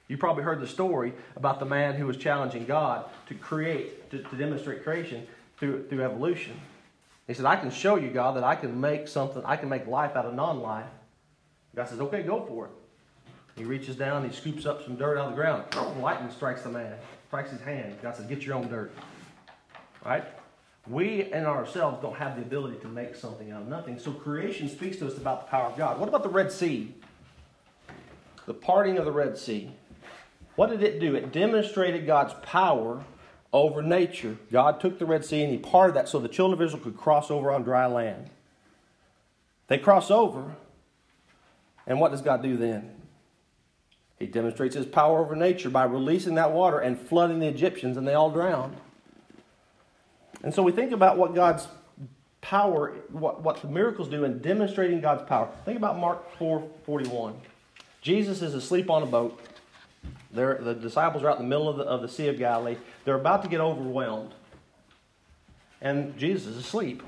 You 0.09 0.19
probably 0.19 0.43
heard 0.43 0.61
the 0.61 0.67
story 0.67 1.15
about 1.37 1.61
the 1.61 1.65
man 1.65 1.95
who 1.95 2.07
was 2.07 2.17
challenging 2.17 2.67
God 2.67 3.07
to 3.29 3.35
create, 3.35 4.11
to, 4.11 4.23
to 4.23 4.37
demonstrate 4.37 4.83
creation 4.83 5.27
through, 5.57 5.87
through 5.89 6.03
evolution. 6.03 6.61
He 7.27 7.33
said, 7.33 7.47
I 7.47 7.57
can 7.57 7.71
show 7.71 7.97
you, 7.97 8.11
God, 8.11 8.37
that 8.37 8.45
I 8.45 8.57
can 8.57 8.79
make 8.79 9.09
something, 9.09 9.43
I 9.47 9.57
can 9.57 9.71
make 9.71 9.87
life 9.87 10.15
out 10.15 10.27
of 10.27 10.35
non 10.35 10.61
life. 10.61 10.85
God 11.75 11.89
says, 11.89 12.01
okay, 12.01 12.23
go 12.23 12.45
for 12.45 12.67
it. 12.67 12.73
He 13.57 13.65
reaches 13.65 13.97
down, 13.97 14.29
he 14.29 14.35
scoops 14.35 14.67
up 14.67 14.85
some 14.85 14.97
dirt 14.97 15.17
out 15.17 15.27
of 15.27 15.31
the 15.31 15.37
ground. 15.37 15.65
Lightning 16.03 16.31
strikes 16.31 16.63
the 16.63 16.71
man, 16.71 16.95
strikes 17.29 17.53
his 17.53 17.61
hand. 17.61 17.97
God 18.03 18.17
says, 18.17 18.27
get 18.27 18.43
your 18.43 18.57
own 18.57 18.69
dirt. 18.69 18.93
Right? 20.05 20.25
We 20.87 21.33
in 21.33 21.47
ourselves 21.47 22.03
don't 22.03 22.17
have 22.17 22.37
the 22.37 22.43
ability 22.43 22.79
to 22.81 22.89
make 22.89 23.15
something 23.15 23.51
out 23.51 23.63
of 23.63 23.69
nothing. 23.69 23.99
So 23.99 24.13
creation 24.13 24.69
speaks 24.69 24.99
to 24.99 25.07
us 25.07 25.17
about 25.17 25.47
the 25.47 25.51
power 25.51 25.71
of 25.71 25.79
God. 25.79 25.99
What 25.99 26.09
about 26.09 26.23
the 26.23 26.29
Red 26.29 26.53
Sea? 26.53 26.95
the 28.47 28.55
parting 28.55 28.99
of 28.99 29.05
the 29.05 29.13
Red 29.13 29.37
Sea. 29.37 29.71
What 30.57 30.71
did 30.71 30.83
it 30.83 31.01
do? 31.01 31.15
It 31.15 31.33
demonstrated 31.33 32.07
God's 32.07 32.35
power 32.43 33.05
over 33.53 33.83
nature. 33.83 34.37
God 34.53 34.81
took 34.81 34.99
the 34.99 35.07
Red 35.07 35.25
Sea 35.25 35.43
and 35.43 35.53
He 35.53 35.59
parted 35.59 35.97
that 35.97 36.09
so 36.09 36.19
the 36.19 36.29
children 36.29 36.61
of 36.61 36.65
Israel 36.65 36.83
could 36.83 36.97
cross 36.97 37.31
over 37.31 37.51
on 37.51 37.63
dry 37.63 37.87
land. 37.87 38.31
They 39.67 39.79
cross 39.79 40.11
over, 40.11 40.57
and 41.87 41.99
what 41.99 42.11
does 42.11 42.21
God 42.21 42.43
do 42.43 42.57
then? 42.57 42.91
He 44.19 44.27
demonstrates 44.27 44.75
His 44.75 44.87
power 44.87 45.21
over 45.21 45.35
nature 45.35 45.71
by 45.71 45.85
releasing 45.85 46.35
that 46.35 46.53
water 46.53 46.79
and 46.79 47.01
flooding 47.01 47.41
the 47.41 47.49
Egyptians, 47.49 47.97
and 47.97 48.07
they 48.07 48.15
all 48.15 48.31
drowned. 48.31 48.77
And 50.45 50.55
so 50.55 50.63
we 50.63 50.73
think 50.73 50.93
about 50.93 51.17
what 51.17 51.35
God's 51.35 51.67
power, 52.43 52.93
what, 53.09 53.43
what 53.43 53.63
the 53.63 53.69
miracles 53.69 54.09
do 54.09 54.25
in 54.25 54.41
demonstrating 54.41 55.01
God's 55.01 55.27
power. 55.27 55.49
Think 55.65 55.79
about 55.79 55.99
Mark 55.99 56.37
4 56.37 56.69
41. 56.85 57.35
Jesus 58.03 58.43
is 58.43 58.55
asleep 58.55 58.91
on 58.91 59.03
a 59.03 59.07
boat. 59.07 59.41
They're, 60.31 60.59
the 60.61 60.75
disciples 60.75 61.23
are 61.25 61.31
out 61.31 61.39
in 61.39 61.45
the 61.45 61.49
middle 61.49 61.67
of 61.67 61.79
the, 61.79 61.85
of 61.85 62.03
the 62.03 62.09
Sea 62.09 62.29
of 62.29 62.37
Galilee. 62.37 62.77
They're 63.07 63.15
about 63.15 63.43
to 63.45 63.49
get 63.49 63.61
overwhelmed. 63.61 64.35
And 65.81 66.17
Jesus 66.19 66.47
is 66.47 66.59
asleep. 66.59 67.03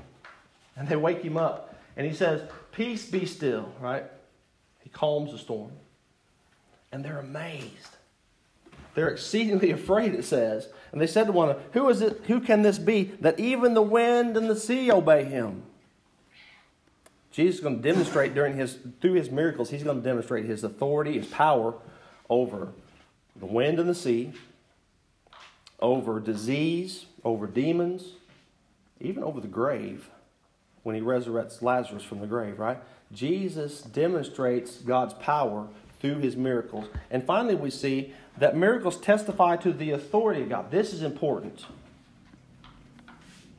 And 0.75 0.87
they 0.87 0.95
wake 0.95 1.21
him 1.21 1.37
up. 1.37 1.75
And 1.95 2.07
he 2.07 2.13
says, 2.13 2.41
Peace 2.71 3.07
be 3.07 3.27
still, 3.27 3.71
right? 3.79 4.05
He 4.79 4.89
calms 4.89 5.31
the 5.31 5.37
storm. 5.37 5.73
And 6.91 7.05
they're 7.05 7.19
amazed. 7.19 7.97
They're 8.95 9.09
exceedingly 9.09 9.69
afraid, 9.79 10.15
it 10.15 10.25
says. 10.25 10.69
And 10.91 11.01
they 11.01 11.07
said 11.07 11.27
to 11.27 11.31
one 11.31 11.49
another, 11.49 11.63
Who 11.73 11.89
is 11.89 12.01
it? 12.01 12.23
Who 12.27 12.39
can 12.39 12.61
this 12.61 12.79
be 12.79 13.05
that 13.21 13.39
even 13.39 13.73
the 13.73 13.81
wind 13.81 14.37
and 14.37 14.49
the 14.49 14.55
sea 14.55 14.91
obey 14.91 15.25
him? 15.25 15.63
Jesus 17.31 17.57
is 17.57 17.61
going 17.61 17.81
to 17.81 17.81
demonstrate 17.81 18.33
during 18.33 18.55
his 18.55 18.79
through 18.99 19.13
his 19.13 19.29
miracles, 19.29 19.69
he's 19.69 19.83
going 19.83 19.97
to 19.97 20.03
demonstrate 20.03 20.45
his 20.45 20.63
authority, 20.63 21.19
his 21.19 21.27
power 21.27 21.75
over 22.29 22.69
the 23.35 23.45
wind 23.45 23.79
and 23.79 23.87
the 23.87 23.95
sea, 23.95 24.31
over 25.79 26.19
disease, 26.19 27.05
over 27.23 27.45
demons, 27.45 28.13
even 28.99 29.23
over 29.23 29.39
the 29.39 29.47
grave 29.47 30.09
when 30.83 30.95
he 30.95 31.01
resurrects 31.01 31.61
Lazarus 31.61 32.01
from 32.01 32.21
the 32.21 32.27
grave, 32.27 32.59
right? 32.59 32.77
Jesus 33.11 33.81
demonstrates 33.81 34.77
God's 34.77 35.13
power 35.15 35.67
through 35.99 36.19
his 36.19 36.35
miracles. 36.35 36.85
And 37.09 37.23
finally, 37.23 37.55
we 37.55 37.69
see 37.69 38.13
that 38.37 38.55
miracles 38.55 38.99
testify 38.99 39.55
to 39.57 39.73
the 39.73 39.91
authority 39.91 40.43
of 40.43 40.49
God. 40.49 40.71
This 40.71 40.93
is 40.93 41.01
important. 41.01 41.65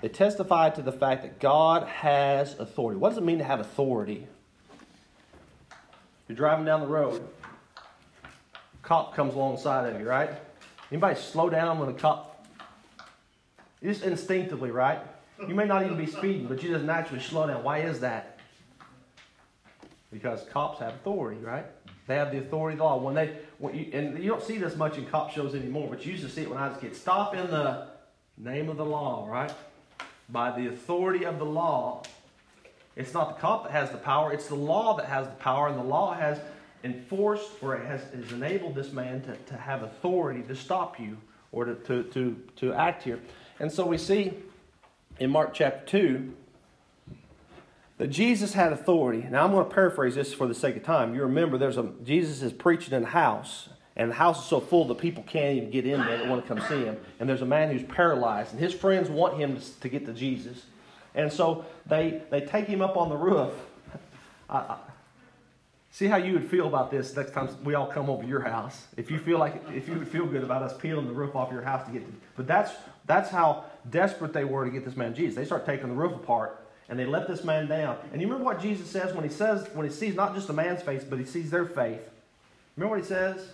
They 0.00 0.08
testify 0.08 0.70
to 0.70 0.82
the 0.82 0.92
fact 0.92 1.22
that 1.22 1.40
God 1.40 1.86
has 1.88 2.58
authority. 2.58 2.98
What 2.98 3.08
does 3.10 3.18
it 3.18 3.24
mean 3.24 3.38
to 3.38 3.44
have 3.44 3.58
authority? 3.58 4.28
You're 6.28 6.36
driving 6.36 6.64
down 6.64 6.80
the 6.80 6.86
road. 6.86 7.26
Cop 8.82 9.14
comes 9.14 9.34
alongside 9.34 9.92
of 9.92 10.00
you, 10.00 10.08
right? 10.08 10.30
Anybody 10.92 11.18
slow 11.18 11.50
down 11.50 11.78
when 11.78 11.88
a 11.88 11.92
cop? 11.92 12.46
Just 13.82 14.02
instinctively, 14.02 14.70
right? 14.70 15.00
You 15.46 15.54
may 15.54 15.64
not 15.64 15.84
even 15.84 15.96
be 15.96 16.06
speeding, 16.06 16.46
but 16.46 16.62
you 16.62 16.70
just 16.70 16.84
naturally 16.84 17.22
slow 17.22 17.46
down. 17.46 17.62
Why 17.62 17.78
is 17.78 18.00
that? 18.00 18.38
Because 20.12 20.44
cops 20.50 20.78
have 20.80 20.94
authority, 20.94 21.40
right? 21.40 21.66
They 22.08 22.16
have 22.16 22.32
the 22.32 22.38
authority 22.38 22.74
of 22.74 22.78
the 22.78 22.84
law. 22.84 22.96
When 22.96 23.14
they, 23.14 23.36
when 23.58 23.76
you, 23.76 23.90
and 23.92 24.18
you 24.18 24.28
don't 24.28 24.42
see 24.42 24.58
this 24.58 24.74
much 24.74 24.98
in 24.98 25.06
cop 25.06 25.30
shows 25.30 25.54
anymore, 25.54 25.86
but 25.88 26.04
you 26.04 26.12
used 26.12 26.24
to 26.24 26.30
see 26.30 26.42
it 26.42 26.50
when 26.50 26.58
I 26.58 26.66
was 26.66 26.76
a 26.76 26.80
kid. 26.80 26.96
Stop 26.96 27.36
in 27.36 27.48
the 27.48 27.86
name 28.36 28.68
of 28.68 28.76
the 28.76 28.84
law, 28.84 29.28
right? 29.28 29.52
by 30.28 30.50
the 30.58 30.68
authority 30.68 31.24
of 31.24 31.38
the 31.38 31.44
law. 31.44 32.02
It's 32.96 33.14
not 33.14 33.36
the 33.36 33.40
cop 33.40 33.64
that 33.64 33.72
has 33.72 33.90
the 33.90 33.98
power, 33.98 34.32
it's 34.32 34.48
the 34.48 34.54
law 34.54 34.96
that 34.96 35.06
has 35.06 35.26
the 35.26 35.34
power, 35.34 35.68
and 35.68 35.78
the 35.78 35.84
law 35.84 36.14
has 36.14 36.40
enforced 36.84 37.50
or 37.62 37.76
it 37.76 37.86
has, 37.86 38.02
has 38.14 38.32
enabled 38.32 38.74
this 38.74 38.92
man 38.92 39.20
to, 39.22 39.36
to 39.36 39.56
have 39.56 39.82
authority 39.82 40.42
to 40.42 40.54
stop 40.54 40.98
you 41.00 41.16
or 41.52 41.64
to, 41.64 41.74
to, 41.74 42.02
to, 42.04 42.36
to 42.56 42.74
act 42.74 43.02
here. 43.02 43.18
And 43.60 43.70
so 43.70 43.86
we 43.86 43.98
see 43.98 44.34
in 45.18 45.30
Mark 45.30 45.54
chapter 45.54 45.86
2 45.86 46.34
that 47.98 48.08
Jesus 48.08 48.54
had 48.54 48.72
authority. 48.72 49.26
Now 49.30 49.44
I'm 49.44 49.52
going 49.52 49.68
to 49.68 49.74
paraphrase 49.74 50.14
this 50.14 50.32
for 50.32 50.46
the 50.46 50.54
sake 50.54 50.76
of 50.76 50.84
time. 50.84 51.14
You 51.14 51.22
remember 51.22 51.58
there's 51.58 51.76
a 51.76 51.92
Jesus 52.04 52.42
is 52.42 52.52
preaching 52.52 52.94
in 52.94 53.02
a 53.02 53.06
house 53.06 53.68
and 53.98 54.12
the 54.12 54.14
house 54.14 54.44
is 54.44 54.48
so 54.48 54.60
full 54.60 54.84
that 54.86 54.98
people 54.98 55.24
can't 55.24 55.56
even 55.56 55.70
get 55.70 55.84
in 55.84 56.00
there 56.00 56.16
that 56.16 56.28
want 56.28 56.40
to 56.40 56.48
come 56.48 56.60
see 56.68 56.84
him. 56.84 56.96
And 57.18 57.28
there's 57.28 57.42
a 57.42 57.46
man 57.46 57.70
who's 57.70 57.82
paralyzed, 57.82 58.52
and 58.52 58.60
his 58.60 58.72
friends 58.72 59.10
want 59.10 59.36
him 59.36 59.58
to, 59.58 59.80
to 59.80 59.88
get 59.88 60.06
to 60.06 60.12
Jesus. 60.12 60.66
And 61.16 61.32
so 61.32 61.64
they, 61.84 62.22
they 62.30 62.40
take 62.40 62.66
him 62.66 62.80
up 62.80 62.96
on 62.96 63.08
the 63.08 63.16
roof. 63.16 63.52
I, 64.48 64.56
I, 64.56 64.78
see 65.90 66.06
how 66.06 66.16
you 66.16 66.34
would 66.34 66.48
feel 66.48 66.68
about 66.68 66.92
this 66.92 67.16
next 67.16 67.32
time 67.32 67.48
we 67.64 67.74
all 67.74 67.88
come 67.88 68.08
over 68.08 68.22
your 68.22 68.42
house. 68.42 68.86
If 68.96 69.10
you 69.10 69.18
feel 69.18 69.40
like 69.40 69.64
if 69.74 69.88
you 69.88 69.98
would 69.98 70.06
feel 70.06 70.26
good 70.26 70.44
about 70.44 70.62
us 70.62 70.76
peeling 70.78 71.08
the 71.08 71.12
roof 71.12 71.34
off 71.34 71.50
your 71.50 71.62
house 71.62 71.84
to 71.86 71.92
get 71.92 72.06
to, 72.06 72.12
but 72.36 72.46
that's 72.46 72.70
that's 73.06 73.30
how 73.30 73.64
desperate 73.90 74.32
they 74.32 74.44
were 74.44 74.64
to 74.64 74.70
get 74.70 74.84
this 74.84 74.96
man 74.96 75.12
Jesus. 75.12 75.34
They 75.34 75.44
start 75.44 75.66
taking 75.66 75.88
the 75.88 75.94
roof 75.94 76.12
apart 76.12 76.67
and 76.88 76.98
they 76.98 77.04
let 77.04 77.28
this 77.28 77.44
man 77.44 77.68
down. 77.68 77.98
And 78.12 78.20
you 78.20 78.26
remember 78.26 78.44
what 78.44 78.62
Jesus 78.62 78.88
says 78.88 79.14
when 79.14 79.24
he 79.24 79.30
says 79.30 79.68
when 79.74 79.86
he 79.86 79.92
sees 79.92 80.14
not 80.14 80.34
just 80.34 80.48
a 80.48 80.52
man's 80.52 80.82
face, 80.82 81.04
but 81.04 81.18
he 81.18 81.24
sees 81.24 81.50
their 81.50 81.66
faith. 81.66 82.00
Remember 82.76 82.96
what 82.96 83.02
he 83.02 83.08
says? 83.08 83.52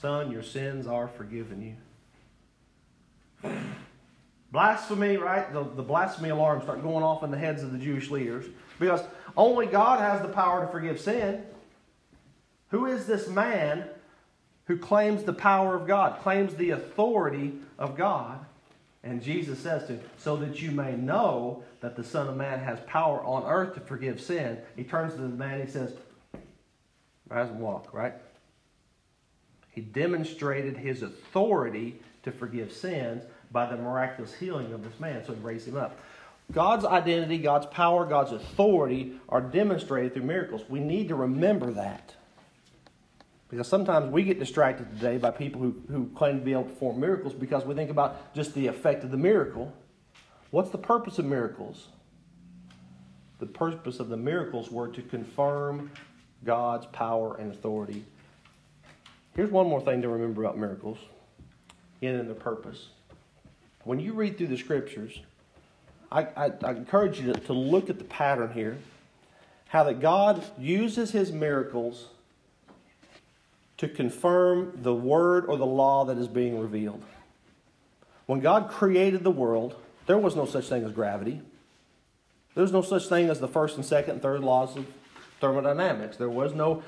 Son, 0.00 0.30
your 0.30 0.42
sins 0.42 0.86
are 0.86 1.08
forgiven 1.08 1.76
you. 3.42 3.52
Blasphemy, 4.50 5.16
right? 5.18 5.52
The, 5.52 5.62
the 5.62 5.82
blasphemy 5.82 6.30
alarms 6.30 6.62
start 6.62 6.82
going 6.82 7.04
off 7.04 7.22
in 7.22 7.30
the 7.30 7.38
heads 7.38 7.62
of 7.62 7.72
the 7.72 7.78
Jewish 7.78 8.10
leaders 8.10 8.46
because 8.78 9.02
only 9.36 9.66
God 9.66 10.00
has 10.00 10.22
the 10.22 10.28
power 10.28 10.64
to 10.64 10.72
forgive 10.72 11.00
sin. 11.00 11.44
Who 12.70 12.86
is 12.86 13.06
this 13.06 13.28
man 13.28 13.84
who 14.66 14.78
claims 14.78 15.24
the 15.24 15.32
power 15.32 15.74
of 15.74 15.86
God, 15.86 16.20
claims 16.20 16.54
the 16.54 16.70
authority 16.70 17.54
of 17.78 17.96
God? 17.96 18.44
And 19.04 19.22
Jesus 19.22 19.58
says 19.60 19.86
to 19.86 19.94
him, 19.94 20.00
so 20.18 20.36
that 20.36 20.60
you 20.60 20.70
may 20.70 20.96
know 20.96 21.62
that 21.80 21.96
the 21.96 22.02
Son 22.02 22.28
of 22.28 22.36
Man 22.36 22.58
has 22.58 22.80
power 22.80 23.22
on 23.22 23.44
earth 23.44 23.74
to 23.74 23.80
forgive 23.80 24.20
sin. 24.20 24.58
He 24.76 24.84
turns 24.84 25.14
to 25.14 25.20
the 25.20 25.28
man, 25.28 25.64
he 25.64 25.70
says, 25.70 25.94
rise 27.28 27.48
and 27.48 27.60
walk, 27.60 27.94
right? 27.94 28.14
He 29.70 29.80
demonstrated 29.80 30.76
his 30.76 31.02
authority 31.02 32.00
to 32.24 32.32
forgive 32.32 32.72
sins 32.72 33.22
by 33.52 33.66
the 33.66 33.76
miraculous 33.76 34.34
healing 34.34 34.72
of 34.72 34.82
this 34.82 34.98
man. 34.98 35.24
So 35.24 35.34
he 35.34 35.40
raised 35.40 35.68
him 35.68 35.76
up. 35.76 35.98
God's 36.50 36.84
identity, 36.84 37.38
God's 37.38 37.66
power, 37.66 38.04
God's 38.04 38.32
authority 38.32 39.12
are 39.28 39.40
demonstrated 39.40 40.14
through 40.14 40.24
miracles. 40.24 40.62
We 40.68 40.80
need 40.80 41.08
to 41.08 41.14
remember 41.14 41.70
that. 41.72 42.14
Because 43.48 43.66
sometimes 43.66 44.12
we 44.12 44.24
get 44.24 44.38
distracted 44.38 44.90
today 44.90 45.16
by 45.16 45.30
people 45.30 45.60
who, 45.60 45.74
who 45.90 46.08
claim 46.14 46.38
to 46.38 46.44
be 46.44 46.52
able 46.52 46.64
to 46.64 46.70
perform 46.70 47.00
miracles 47.00 47.32
because 47.32 47.64
we 47.64 47.74
think 47.74 47.90
about 47.90 48.34
just 48.34 48.54
the 48.54 48.66
effect 48.66 49.04
of 49.04 49.10
the 49.10 49.16
miracle. 49.16 49.72
What's 50.50 50.70
the 50.70 50.78
purpose 50.78 51.18
of 51.18 51.24
miracles? 51.24 51.88
The 53.38 53.46
purpose 53.46 54.00
of 54.00 54.08
the 54.08 54.16
miracles 54.16 54.70
were 54.70 54.88
to 54.88 55.00
confirm 55.00 55.90
God's 56.44 56.86
power 56.86 57.36
and 57.36 57.50
authority. 57.50 58.04
Here's 59.34 59.50
one 59.50 59.68
more 59.68 59.80
thing 59.80 60.02
to 60.02 60.08
remember 60.08 60.42
about 60.42 60.58
miracles 60.58 60.98
in 62.00 62.26
their 62.26 62.34
purpose. 62.34 62.88
When 63.84 64.00
you 64.00 64.12
read 64.12 64.36
through 64.36 64.48
the 64.48 64.58
scriptures, 64.58 65.20
I, 66.12 66.22
I, 66.36 66.52
I 66.64 66.70
encourage 66.72 67.20
you 67.20 67.32
to, 67.32 67.40
to 67.40 67.52
look 67.52 67.88
at 67.88 67.98
the 67.98 68.04
pattern 68.04 68.52
here. 68.52 68.78
How 69.68 69.84
that 69.84 70.00
God 70.00 70.44
uses 70.58 71.12
his 71.12 71.30
miracles 71.30 72.08
to 73.78 73.88
confirm 73.88 74.72
the 74.82 74.94
word 74.94 75.46
or 75.46 75.56
the 75.56 75.66
law 75.66 76.04
that 76.04 76.18
is 76.18 76.28
being 76.28 76.58
revealed. 76.58 77.02
When 78.26 78.40
God 78.40 78.68
created 78.68 79.24
the 79.24 79.30
world, 79.30 79.76
there 80.06 80.18
was 80.18 80.36
no 80.36 80.44
such 80.44 80.68
thing 80.68 80.84
as 80.84 80.92
gravity. 80.92 81.40
There 82.54 82.62
was 82.62 82.72
no 82.72 82.82
such 82.82 83.08
thing 83.08 83.30
as 83.30 83.40
the 83.40 83.48
first 83.48 83.76
and 83.76 83.84
second 83.84 84.14
and 84.14 84.22
third 84.22 84.40
laws 84.40 84.76
of 84.76 84.86
thermodynamics. 85.40 86.16
There 86.16 86.28
was 86.28 86.52
no 86.52 86.82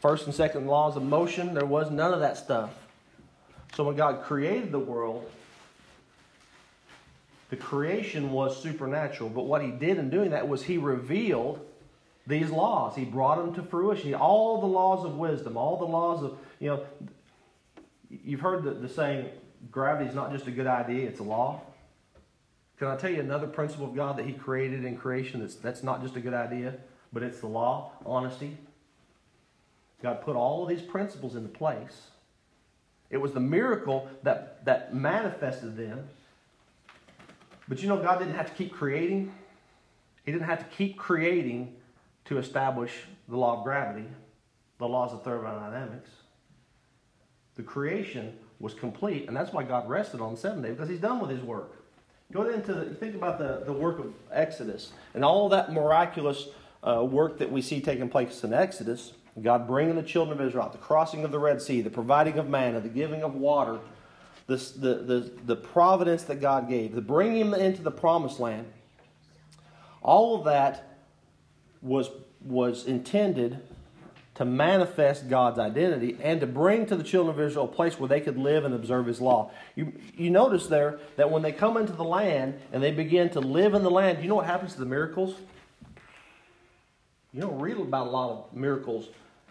first 0.00 0.26
and 0.26 0.34
second 0.34 0.66
laws 0.66 0.96
of 0.96 1.02
motion. 1.02 1.54
There 1.54 1.66
was 1.66 1.90
none 1.90 2.14
of 2.14 2.20
that 2.20 2.36
stuff. 2.36 2.70
So 3.74 3.84
when 3.84 3.96
God 3.96 4.22
created 4.22 4.72
the 4.72 4.78
world, 4.78 5.30
the 7.50 7.56
creation 7.56 8.32
was 8.32 8.60
supernatural. 8.60 9.28
But 9.28 9.44
what 9.44 9.62
he 9.62 9.70
did 9.70 9.98
in 9.98 10.08
doing 10.08 10.30
that 10.30 10.48
was 10.48 10.62
he 10.62 10.78
revealed 10.78 11.60
these 12.26 12.50
laws. 12.50 12.96
He 12.96 13.04
brought 13.04 13.38
them 13.38 13.54
to 13.54 13.62
fruition. 13.62 14.14
All 14.14 14.60
the 14.60 14.66
laws 14.66 15.04
of 15.04 15.16
wisdom, 15.16 15.56
all 15.56 15.76
the 15.76 15.84
laws 15.84 16.22
of, 16.22 16.38
you 16.60 16.68
know, 16.68 16.86
you've 18.10 18.40
heard 18.40 18.62
the, 18.62 18.70
the 18.70 18.88
saying, 18.88 19.28
gravity 19.70 20.08
is 20.08 20.14
not 20.14 20.32
just 20.32 20.46
a 20.46 20.50
good 20.50 20.66
idea, 20.66 21.08
it's 21.08 21.20
a 21.20 21.24
law. 21.24 21.60
Can 22.78 22.88
I 22.88 22.96
tell 22.96 23.10
you 23.10 23.20
another 23.20 23.46
principle 23.46 23.86
of 23.86 23.94
God 23.94 24.16
that 24.18 24.26
He 24.26 24.32
created 24.32 24.84
in 24.84 24.96
creation 24.96 25.40
that's, 25.40 25.54
that's 25.56 25.82
not 25.82 26.02
just 26.02 26.16
a 26.16 26.20
good 26.20 26.34
idea, 26.34 26.74
but 27.12 27.22
it's 27.22 27.40
the 27.40 27.46
law? 27.46 27.92
Honesty. 28.04 28.56
God 30.02 30.20
put 30.22 30.34
all 30.34 30.64
of 30.64 30.68
these 30.68 30.82
principles 30.82 31.36
into 31.36 31.48
place. 31.48 32.08
It 33.08 33.18
was 33.18 33.32
the 33.32 33.40
miracle 33.40 34.08
that, 34.22 34.64
that 34.64 34.94
manifested 34.94 35.76
them. 35.76 36.08
But 37.68 37.82
you 37.82 37.88
know, 37.88 37.98
God 37.98 38.18
didn't 38.18 38.34
have 38.34 38.46
to 38.46 38.54
keep 38.54 38.72
creating. 38.72 39.32
He 40.24 40.32
didn't 40.32 40.46
have 40.46 40.58
to 40.58 40.76
keep 40.76 40.96
creating 40.96 41.74
to 42.26 42.38
establish 42.38 42.92
the 43.28 43.36
law 43.36 43.58
of 43.58 43.64
gravity, 43.64 44.06
the 44.78 44.88
laws 44.88 45.12
of 45.12 45.22
thermodynamics. 45.24 46.10
The 47.56 47.62
creation 47.62 48.38
was 48.58 48.74
complete, 48.74 49.28
and 49.28 49.36
that's 49.36 49.52
why 49.52 49.64
God 49.64 49.88
rested 49.88 50.20
on 50.20 50.34
the 50.34 50.40
seventh 50.40 50.64
day, 50.64 50.70
because 50.70 50.88
He's 50.88 51.00
done 51.00 51.20
with 51.20 51.30
His 51.30 51.42
work. 51.42 51.84
Go 52.32 52.48
into 52.48 52.72
the, 52.72 52.94
think 52.94 53.14
about 53.14 53.38
the, 53.38 53.62
the 53.66 53.72
work 53.72 53.98
of 53.98 54.12
Exodus 54.32 54.92
and 55.14 55.24
all 55.24 55.50
that 55.50 55.72
miraculous 55.72 56.48
uh, 56.82 57.04
work 57.04 57.38
that 57.38 57.52
we 57.52 57.60
see 57.60 57.80
taking 57.80 58.08
place 58.08 58.42
in 58.42 58.54
Exodus. 58.54 59.12
God 59.40 59.66
bringing 59.66 59.96
the 59.96 60.02
children 60.02 60.38
of 60.40 60.46
Israel 60.46 60.68
the 60.70 60.78
crossing 60.78 61.24
of 61.24 61.30
the 61.30 61.38
Red 61.38 61.60
Sea, 61.60 61.80
the 61.80 61.90
providing 61.90 62.38
of 62.38 62.48
manna, 62.48 62.80
the 62.80 62.88
giving 62.88 63.22
of 63.22 63.34
water, 63.34 63.78
the, 64.46 64.56
the, 64.56 64.94
the, 64.94 65.32
the 65.46 65.56
providence 65.56 66.24
that 66.24 66.40
God 66.40 66.68
gave, 66.68 66.94
the 66.94 67.00
bringing 67.00 67.50
them 67.50 67.60
into 67.60 67.82
the 67.82 67.90
promised 67.90 68.40
land. 68.40 68.66
All 70.02 70.36
of 70.36 70.44
that 70.44 70.91
was, 71.82 72.10
was 72.40 72.86
intended 72.86 73.58
to 74.34 74.44
manifest 74.44 75.28
God's 75.28 75.58
identity 75.58 76.16
and 76.22 76.40
to 76.40 76.46
bring 76.46 76.86
to 76.86 76.96
the 76.96 77.04
children 77.04 77.34
of 77.34 77.40
Israel 77.40 77.66
a 77.66 77.68
place 77.68 77.98
where 77.98 78.08
they 78.08 78.20
could 78.20 78.38
live 78.38 78.64
and 78.64 78.74
observe 78.74 79.06
His 79.06 79.20
law. 79.20 79.50
You, 79.74 79.92
you 80.16 80.30
notice 80.30 80.68
there 80.68 81.00
that 81.16 81.30
when 81.30 81.42
they 81.42 81.52
come 81.52 81.76
into 81.76 81.92
the 81.92 82.04
land 82.04 82.58
and 82.72 82.82
they 82.82 82.92
begin 82.92 83.28
to 83.30 83.40
live 83.40 83.74
in 83.74 83.82
the 83.82 83.90
land, 83.90 84.22
you 84.22 84.28
know 84.28 84.36
what 84.36 84.46
happens 84.46 84.72
to 84.74 84.80
the 84.80 84.86
miracles? 84.86 85.34
You 87.34 87.40
don't 87.40 87.58
read 87.58 87.76
about 87.76 88.06
a 88.06 88.10
lot 88.10 88.30
of 88.30 88.56
miracles 88.56 89.08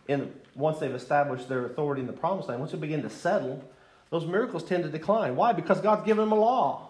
in, 0.07 0.31
once 0.55 0.79
they've 0.79 0.93
established 0.93 1.47
their 1.47 1.65
authority 1.65 2.01
in 2.01 2.07
the 2.07 2.13
promised 2.13 2.49
land. 2.49 2.59
Once 2.59 2.71
they 2.71 2.77
begin 2.77 3.03
to 3.03 3.09
settle, 3.09 3.63
those 4.09 4.25
miracles 4.25 4.63
tend 4.63 4.83
to 4.83 4.89
decline. 4.89 5.35
Why? 5.35 5.53
Because 5.53 5.79
God's 5.79 6.05
given 6.05 6.25
them 6.25 6.31
a 6.31 6.39
law. 6.39 6.89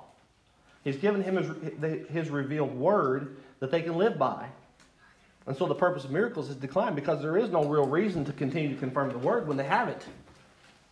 He's 0.83 0.97
given 0.97 1.21
him 1.21 1.35
his, 1.37 2.07
his 2.09 2.29
revealed 2.29 2.75
word 2.75 3.37
that 3.59 3.69
they 3.69 3.81
can 3.81 3.95
live 3.95 4.17
by. 4.17 4.47
And 5.47 5.57
so 5.57 5.65
the 5.65 5.75
purpose 5.75 6.03
of 6.03 6.11
miracles 6.11 6.47
has 6.47 6.55
declined 6.55 6.95
because 6.95 7.21
there 7.21 7.37
is 7.37 7.49
no 7.49 7.65
real 7.65 7.87
reason 7.87 8.23
to 8.25 8.33
continue 8.33 8.69
to 8.69 8.79
confirm 8.79 9.09
the 9.09 9.17
word 9.17 9.47
when 9.47 9.57
they 9.57 9.65
have 9.65 9.89
it. 9.89 10.05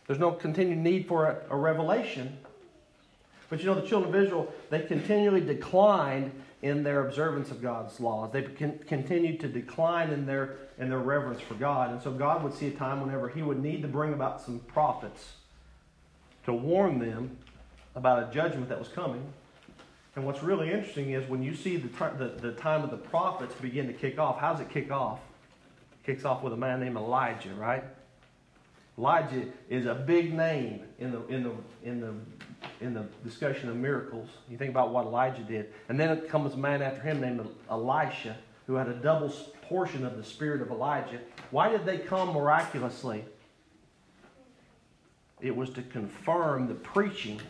There's 0.06 0.18
no 0.18 0.32
continued 0.32 0.78
need 0.78 1.06
for 1.06 1.26
a, 1.26 1.54
a 1.54 1.56
revelation. 1.56 2.36
But 3.48 3.60
you 3.60 3.66
know, 3.66 3.74
the 3.74 3.86
children 3.86 4.14
of 4.14 4.20
Israel, 4.20 4.52
they 4.70 4.80
continually 4.80 5.40
declined 5.40 6.32
in 6.62 6.82
their 6.82 7.06
observance 7.06 7.50
of 7.50 7.62
God's 7.62 7.98
laws. 8.00 8.32
They 8.32 8.42
con- 8.42 8.80
continued 8.86 9.40
to 9.40 9.48
decline 9.48 10.10
in 10.10 10.26
their, 10.26 10.56
in 10.78 10.88
their 10.88 10.98
reverence 10.98 11.40
for 11.40 11.54
God. 11.54 11.90
And 11.90 12.02
so 12.02 12.10
God 12.10 12.42
would 12.42 12.54
see 12.54 12.66
a 12.66 12.72
time 12.72 13.00
whenever 13.00 13.28
He 13.28 13.42
would 13.42 13.62
need 13.62 13.82
to 13.82 13.88
bring 13.88 14.12
about 14.12 14.40
some 14.40 14.58
prophets 14.60 15.32
to 16.44 16.52
warn 16.52 16.98
them 16.98 17.36
about 17.94 18.28
a 18.28 18.32
judgment 18.32 18.68
that 18.68 18.78
was 18.78 18.88
coming. 18.88 19.32
And 20.16 20.26
what's 20.26 20.42
really 20.42 20.70
interesting 20.70 21.12
is 21.12 21.28
when 21.28 21.42
you 21.42 21.54
see 21.54 21.76
the, 21.76 21.88
the, 22.18 22.34
the 22.40 22.52
time 22.52 22.82
of 22.82 22.90
the 22.90 22.96
prophets 22.96 23.54
begin 23.54 23.86
to 23.86 23.92
kick 23.92 24.18
off, 24.18 24.38
how 24.38 24.52
does 24.52 24.60
it 24.60 24.70
kick 24.70 24.90
off? 24.90 25.20
It 25.92 26.06
kicks 26.06 26.24
off 26.24 26.42
with 26.42 26.52
a 26.52 26.56
man 26.56 26.80
named 26.80 26.96
Elijah, 26.96 27.54
right? 27.54 27.84
Elijah 28.98 29.46
is 29.68 29.86
a 29.86 29.94
big 29.94 30.34
name 30.34 30.80
in 30.98 31.12
the, 31.12 31.26
in 31.28 31.44
the, 31.44 31.52
in 31.84 32.00
the, 32.00 32.12
in 32.80 32.92
the 32.92 33.06
discussion 33.24 33.68
of 33.68 33.76
miracles. 33.76 34.28
You 34.50 34.58
think 34.58 34.70
about 34.70 34.90
what 34.90 35.06
Elijah 35.06 35.42
did. 35.42 35.72
And 35.88 35.98
then 35.98 36.10
it 36.10 36.28
comes 36.28 36.54
a 36.54 36.56
man 36.56 36.82
after 36.82 37.00
him 37.00 37.20
named 37.20 37.48
Elisha, 37.70 38.36
who 38.66 38.74
had 38.74 38.88
a 38.88 38.94
double 38.94 39.32
portion 39.62 40.04
of 40.04 40.16
the 40.16 40.24
spirit 40.24 40.60
of 40.60 40.70
Elijah. 40.70 41.20
Why 41.50 41.70
did 41.70 41.86
they 41.86 41.98
come 41.98 42.34
miraculously? 42.34 43.24
It 45.40 45.54
was 45.54 45.70
to 45.70 45.82
confirm 45.82 46.68
the 46.68 46.74
preaching 46.74 47.40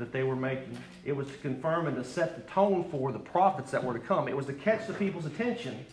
that 0.00 0.12
they 0.12 0.22
were 0.22 0.34
making. 0.34 0.76
It 1.04 1.14
was 1.14 1.28
to 1.28 1.34
confirm 1.34 1.86
and 1.86 1.96
to 1.96 2.04
set 2.04 2.34
the 2.34 2.50
tone 2.50 2.88
for 2.90 3.12
the 3.12 3.18
prophets 3.18 3.70
that 3.70 3.84
were 3.84 3.92
to 3.92 4.00
come. 4.00 4.28
It 4.28 4.36
was 4.36 4.46
to 4.46 4.54
catch 4.54 4.86
the 4.86 4.94
people's 4.94 5.26
attention 5.26 5.84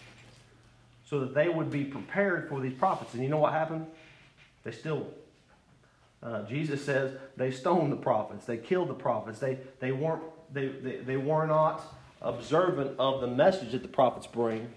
so 1.05 1.19
that 1.19 1.33
they 1.33 1.49
would 1.49 1.69
be 1.69 1.83
prepared 1.83 2.47
for 2.49 2.61
these 2.61 2.73
prophets. 2.73 3.13
And 3.13 3.21
you 3.21 3.29
know 3.29 3.37
what 3.37 3.51
happened? 3.51 3.85
They 4.63 4.71
still, 4.71 5.07
uh, 6.23 6.43
Jesus 6.43 6.83
says, 6.83 7.17
they 7.35 7.51
stoned 7.51 7.91
the 7.91 7.97
prophets. 7.97 8.45
They 8.45 8.57
killed 8.57 8.87
the 8.87 8.93
prophets. 8.93 9.39
They, 9.39 9.59
they, 9.79 9.91
weren't, 9.91 10.23
they, 10.53 10.69
they, 10.69 10.97
they 10.97 11.17
were 11.17 11.45
not 11.45 11.83
observant 12.21 12.97
of 12.97 13.19
the 13.19 13.27
message 13.27 13.73
that 13.73 13.81
the 13.81 13.87
prophets 13.89 14.25
bring. 14.25 14.69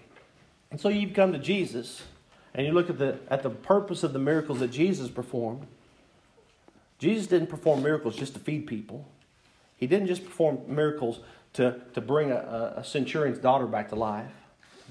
And 0.71 0.79
so 0.79 0.89
you've 0.89 1.13
come 1.13 1.31
to 1.31 1.39
Jesus 1.39 2.03
and 2.53 2.67
you 2.67 2.73
look 2.73 2.89
at 2.89 2.97
the, 2.97 3.17
at 3.29 3.43
the 3.43 3.49
purpose 3.49 4.03
of 4.03 4.11
the 4.11 4.19
miracles 4.19 4.59
that 4.59 4.71
Jesus 4.71 5.09
performed. 5.09 5.67
Jesus 6.99 7.27
didn't 7.27 7.47
perform 7.47 7.81
miracles 7.81 8.15
just 8.15 8.33
to 8.33 8.39
feed 8.39 8.67
people. 8.67 9.07
He 9.81 9.87
didn't 9.87 10.07
just 10.07 10.23
perform 10.23 10.59
miracles 10.67 11.19
to, 11.53 11.81
to 11.95 12.01
bring 12.01 12.31
a, 12.31 12.75
a 12.77 12.83
centurion's 12.83 13.39
daughter 13.39 13.65
back 13.65 13.89
to 13.89 13.95
life. 13.95 14.31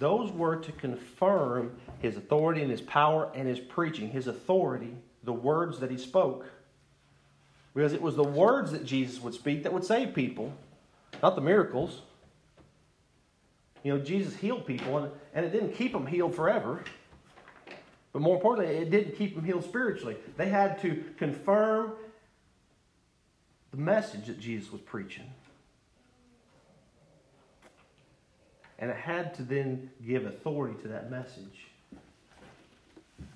Those 0.01 0.33
were 0.33 0.57
to 0.57 0.73
confirm 0.73 1.77
his 2.01 2.17
authority 2.17 2.61
and 2.61 2.71
his 2.71 2.81
power 2.81 3.31
and 3.35 3.47
his 3.47 3.61
preaching, 3.61 4.11
his 4.11 4.27
authority, 4.27 4.97
the 5.23 5.33
words 5.33 5.79
that 5.79 5.91
he 5.91 5.97
spoke. 5.97 6.47
Because 7.73 7.93
it 7.93 8.03
was 8.03 8.17
the 8.17 8.25
words 8.25 8.73
that 8.73 8.85
Jesus 8.85 9.23
would 9.23 9.33
speak 9.33 9.63
that 9.63 9.73
would 9.73 9.85
save 9.85 10.13
people, 10.13 10.53
not 11.23 11.37
the 11.37 11.41
miracles. 11.41 12.03
You 13.85 13.95
know, 13.95 14.03
Jesus 14.03 14.35
healed 14.35 14.67
people, 14.67 14.99
and, 14.99 15.13
and 15.35 15.47
it 15.47 15.53
didn't 15.53 15.75
keep 15.75 15.93
them 15.93 16.07
healed 16.07 16.35
forever. 16.35 16.83
But 18.13 18.23
more 18.23 18.35
importantly, 18.35 18.75
it 18.75 18.91
didn't 18.91 19.17
keep 19.17 19.37
them 19.37 19.45
healed 19.45 19.63
spiritually. 19.63 20.17
They 20.37 20.49
had 20.49 20.81
to 20.83 21.05
confirm 21.17 21.93
the 23.71 23.77
message 23.77 24.27
that 24.27 24.41
Jesus 24.41 24.73
was 24.73 24.81
preaching. 24.81 25.31
And 28.79 28.91
it 28.91 28.97
had 28.97 29.35
to 29.35 29.43
then 29.43 29.91
give 30.05 30.25
authority 30.27 30.81
to 30.83 30.89
that 30.89 31.11
message. 31.11 31.67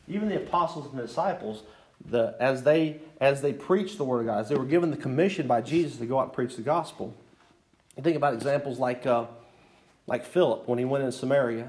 Even 0.08 0.28
the 0.28 0.36
apostles 0.36 0.86
and 0.86 0.98
the 0.98 1.06
disciples, 1.06 1.62
the, 2.04 2.34
as, 2.40 2.62
they, 2.62 3.00
as 3.20 3.42
they 3.42 3.52
preached 3.52 3.98
the 3.98 4.04
Word 4.04 4.20
of 4.20 4.26
God, 4.26 4.40
as 4.40 4.48
they 4.48 4.56
were 4.56 4.64
given 4.64 4.90
the 4.90 4.96
commission 4.96 5.46
by 5.46 5.60
Jesus 5.60 5.98
to 5.98 6.06
go 6.06 6.18
out 6.18 6.24
and 6.24 6.32
preach 6.32 6.56
the 6.56 6.62
gospel. 6.62 7.14
You 7.96 8.02
think 8.02 8.16
about 8.16 8.34
examples 8.34 8.78
like, 8.78 9.06
uh, 9.06 9.26
like 10.06 10.24
Philip 10.24 10.66
when 10.66 10.78
he 10.78 10.84
went 10.84 11.04
in 11.04 11.12
Samaria. 11.12 11.68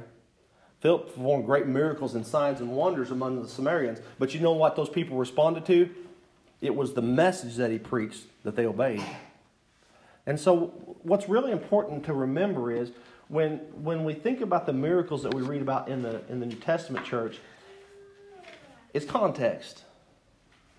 Philip 0.80 1.08
performed 1.08 1.46
great 1.46 1.68
miracles 1.68 2.16
and 2.16 2.26
signs 2.26 2.60
and 2.60 2.72
wonders 2.72 3.12
among 3.12 3.42
the 3.42 3.48
Samaritans. 3.48 4.00
But 4.20 4.34
you 4.34 4.40
know 4.40 4.54
what 4.54 4.76
those 4.76 4.90
people 4.90 5.18
responded 5.18 5.66
to? 5.66 5.90
It 6.66 6.76
was 6.76 6.94
the 6.94 7.02
message 7.02 7.56
that 7.56 7.72
he 7.72 7.80
preached 7.80 8.24
that 8.44 8.56
they 8.56 8.66
obeyed. 8.66 9.04
And 10.26 10.40
so, 10.40 10.68
what's 11.04 11.30
really 11.30 11.52
important 11.52 12.06
to 12.06 12.14
remember 12.14 12.72
is 12.72 12.92
when, 13.28 13.58
when 13.84 14.04
we 14.04 14.14
think 14.14 14.42
about 14.42 14.66
the 14.66 14.74
miracles 14.74 15.24
that 15.24 15.34
we 15.34 15.42
read 15.42 15.62
about 15.62 15.88
in 15.88 16.02
the, 16.02 16.22
in 16.30 16.40
the 16.40 16.46
New 16.46 16.56
Testament 16.56 17.06
church, 17.06 17.40
it's 18.94 19.06
context. 19.06 19.84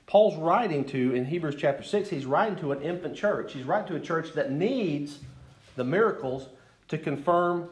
Paul's 0.07 0.37
writing 0.37 0.85
to, 0.87 1.15
in 1.15 1.25
Hebrews 1.25 1.57
chapter 1.59 1.83
6, 1.83 2.09
he's 2.09 2.27
writing 2.27 2.57
to 2.59 2.73
an 2.73 2.81
infant 2.83 3.17
church. 3.17 3.53
He's 3.53 3.65
writing 3.65 3.89
to 3.89 3.97
a 3.97 4.01
church 4.01 4.33
that 4.35 4.53
needs 4.53 5.19
the 5.75 5.85
miracles 5.85 6.49
to 6.89 6.99
confirm 6.99 7.69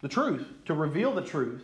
the 0.00 0.08
truth, 0.08 0.46
to 0.64 0.74
reveal 0.74 1.12
the 1.12 1.22
truth. 1.22 1.62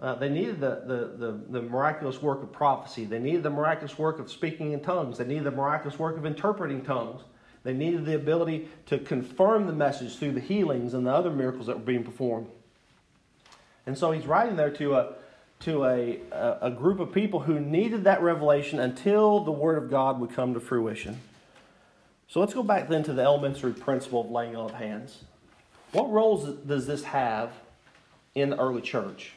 Uh, 0.00 0.14
they 0.14 0.28
needed 0.28 0.60
the, 0.60 0.82
the, 0.86 1.26
the, 1.26 1.40
the, 1.50 1.62
miraculous 1.62 2.22
work 2.22 2.40
of 2.42 2.52
prophecy. 2.52 3.04
They 3.04 3.18
needed 3.18 3.42
the 3.42 3.50
miraculous 3.50 3.98
work 3.98 4.20
of 4.20 4.30
speaking 4.30 4.72
in 4.72 4.80
tongues. 4.80 5.18
They 5.18 5.24
needed 5.24 5.44
the 5.44 5.50
miraculous 5.50 5.98
work 5.98 6.16
of 6.16 6.24
interpreting 6.24 6.82
tongues. 6.82 7.22
They 7.64 7.72
needed 7.72 8.04
the 8.04 8.14
ability 8.14 8.68
to 8.86 8.98
confirm 8.98 9.66
the 9.66 9.72
message 9.72 10.16
through 10.16 10.32
the 10.32 10.40
healings 10.40 10.94
and 10.94 11.04
the 11.04 11.10
other 11.10 11.30
miracles 11.30 11.66
that 11.66 11.78
were 11.78 11.84
being 11.84 12.04
performed. 12.04 12.46
And 13.86 13.98
so 13.98 14.12
he's 14.12 14.26
writing 14.26 14.54
there 14.54 14.70
to 14.70 14.94
a, 14.94 15.14
to 15.60 15.84
a, 15.84 16.20
a, 16.62 16.70
group 16.70 17.00
of 17.00 17.10
people 17.10 17.40
who 17.40 17.58
needed 17.58 18.04
that 18.04 18.22
revelation 18.22 18.78
until 18.78 19.40
the 19.40 19.50
Word 19.50 19.82
of 19.82 19.90
God 19.90 20.20
would 20.20 20.30
come 20.30 20.54
to 20.54 20.60
fruition. 20.60 21.18
So 22.28 22.38
let's 22.38 22.54
go 22.54 22.62
back 22.62 22.88
then 22.88 23.02
to 23.04 23.12
the 23.12 23.22
elementary 23.22 23.72
principle 23.72 24.20
of 24.20 24.30
laying 24.30 24.54
on 24.54 24.66
of 24.66 24.74
hands. 24.74 25.24
What 25.90 26.10
roles 26.12 26.44
does 26.66 26.86
this 26.86 27.02
have 27.04 27.52
in 28.34 28.50
the 28.50 28.58
early 28.58 28.82
church? 28.82 29.32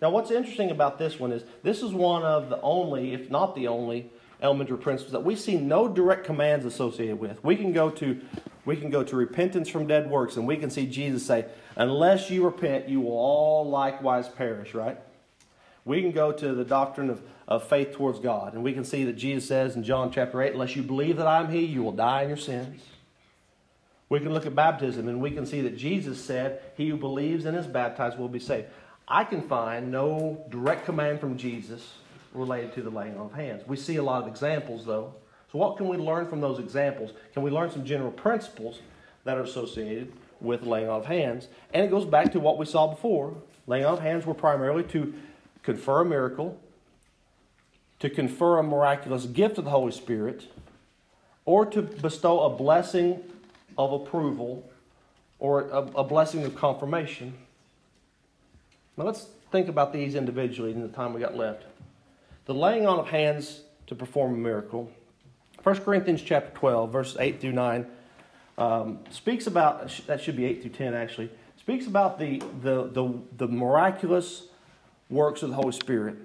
Now, 0.00 0.10
what's 0.10 0.30
interesting 0.30 0.70
about 0.70 0.98
this 0.98 1.20
one 1.20 1.32
is 1.32 1.44
this 1.62 1.82
is 1.82 1.92
one 1.92 2.22
of 2.22 2.48
the 2.48 2.60
only, 2.62 3.12
if 3.12 3.30
not 3.30 3.54
the 3.54 3.68
only, 3.68 4.10
elementary 4.42 4.78
principles 4.78 5.12
that 5.12 5.24
we 5.24 5.36
see 5.36 5.56
no 5.56 5.86
direct 5.86 6.24
commands 6.24 6.64
associated 6.64 7.18
with. 7.18 7.42
We 7.44 7.56
can 7.56 7.72
go 7.72 7.90
to 7.90 8.20
we 8.66 8.76
can 8.76 8.90
go 8.90 9.02
to 9.02 9.16
repentance 9.16 9.68
from 9.68 9.86
dead 9.86 10.10
works 10.10 10.36
and 10.36 10.46
we 10.46 10.56
can 10.56 10.70
see 10.70 10.86
Jesus 10.86 11.26
say, 11.26 11.46
"Unless 11.76 12.30
you 12.30 12.44
repent, 12.44 12.88
you 12.88 13.00
will 13.00 13.12
all 13.12 13.68
likewise 13.68 14.28
perish." 14.28 14.74
Right? 14.74 14.98
We 15.84 16.02
can 16.02 16.12
go 16.12 16.30
to 16.30 16.54
the 16.54 16.64
doctrine 16.64 17.10
of, 17.10 17.22
of 17.48 17.66
faith 17.66 17.92
towards 17.92 18.20
God, 18.20 18.54
and 18.54 18.62
we 18.62 18.72
can 18.72 18.84
see 18.84 19.04
that 19.04 19.14
Jesus 19.14 19.48
says 19.48 19.76
in 19.76 19.82
John 19.82 20.12
chapter 20.12 20.42
8, 20.42 20.52
Unless 20.52 20.76
you 20.76 20.82
believe 20.82 21.16
that 21.16 21.26
I 21.26 21.40
am 21.40 21.50
He, 21.50 21.64
you 21.64 21.82
will 21.82 21.92
die 21.92 22.22
in 22.22 22.28
your 22.28 22.36
sins. 22.36 22.82
We 24.10 24.20
can 24.20 24.34
look 24.34 24.44
at 24.44 24.54
baptism, 24.54 25.08
and 25.08 25.22
we 25.22 25.30
can 25.30 25.46
see 25.46 25.62
that 25.62 25.78
Jesus 25.78 26.22
said, 26.22 26.60
He 26.76 26.90
who 26.90 26.96
believes 26.96 27.46
and 27.46 27.56
is 27.56 27.66
baptized 27.66 28.18
will 28.18 28.28
be 28.28 28.38
saved. 28.38 28.68
I 29.10 29.24
can 29.24 29.42
find 29.42 29.90
no 29.90 30.44
direct 30.50 30.84
command 30.84 31.18
from 31.18 31.36
Jesus 31.36 31.94
related 32.32 32.72
to 32.74 32.82
the 32.82 32.90
laying 32.90 33.16
on 33.16 33.26
of 33.26 33.32
hands. 33.32 33.64
We 33.66 33.76
see 33.76 33.96
a 33.96 34.02
lot 34.02 34.22
of 34.22 34.28
examples, 34.28 34.86
though. 34.86 35.14
So, 35.50 35.58
what 35.58 35.76
can 35.76 35.88
we 35.88 35.96
learn 35.96 36.28
from 36.28 36.40
those 36.40 36.60
examples? 36.60 37.10
Can 37.34 37.42
we 37.42 37.50
learn 37.50 37.72
some 37.72 37.84
general 37.84 38.12
principles 38.12 38.78
that 39.24 39.36
are 39.36 39.42
associated 39.42 40.12
with 40.40 40.62
laying 40.62 40.88
on 40.88 41.00
of 41.00 41.06
hands? 41.06 41.48
And 41.74 41.84
it 41.84 41.90
goes 41.90 42.04
back 42.04 42.30
to 42.32 42.40
what 42.40 42.56
we 42.56 42.66
saw 42.66 42.86
before. 42.86 43.34
Laying 43.66 43.84
on 43.84 43.94
of 43.94 44.00
hands 44.00 44.26
were 44.26 44.34
primarily 44.34 44.84
to 44.84 45.12
confer 45.64 46.02
a 46.02 46.04
miracle, 46.04 46.60
to 47.98 48.08
confer 48.08 48.58
a 48.58 48.62
miraculous 48.62 49.26
gift 49.26 49.58
of 49.58 49.64
the 49.64 49.70
Holy 49.70 49.92
Spirit, 49.92 50.46
or 51.44 51.66
to 51.66 51.82
bestow 51.82 52.42
a 52.42 52.50
blessing 52.50 53.20
of 53.76 53.92
approval 53.92 54.70
or 55.40 55.62
a, 55.70 55.78
a 55.96 56.04
blessing 56.04 56.44
of 56.44 56.54
confirmation. 56.54 57.34
Now 59.00 59.06
let's 59.06 59.28
think 59.50 59.68
about 59.68 59.94
these 59.94 60.14
individually 60.14 60.72
in 60.72 60.82
the 60.82 60.88
time 60.88 61.14
we 61.14 61.22
got 61.22 61.34
left. 61.34 61.64
The 62.44 62.52
laying 62.52 62.86
on 62.86 62.98
of 62.98 63.08
hands 63.08 63.62
to 63.86 63.94
perform 63.94 64.34
a 64.34 64.36
miracle. 64.36 64.90
1 65.62 65.76
Corinthians 65.78 66.20
chapter 66.20 66.50
12, 66.58 66.92
verses 66.92 67.16
8 67.18 67.40
through 67.40 67.52
9, 67.52 67.86
um, 68.58 68.98
speaks 69.08 69.46
about, 69.46 69.90
that 70.06 70.20
should 70.20 70.36
be 70.36 70.44
8 70.44 70.60
through 70.60 70.72
10 70.72 70.92
actually, 70.92 71.30
speaks 71.56 71.86
about 71.86 72.18
the, 72.18 72.42
the, 72.60 72.90
the, 72.92 73.18
the 73.38 73.48
miraculous 73.48 74.48
works 75.08 75.42
of 75.42 75.48
the 75.48 75.56
Holy 75.56 75.72
Spirit. 75.72 76.16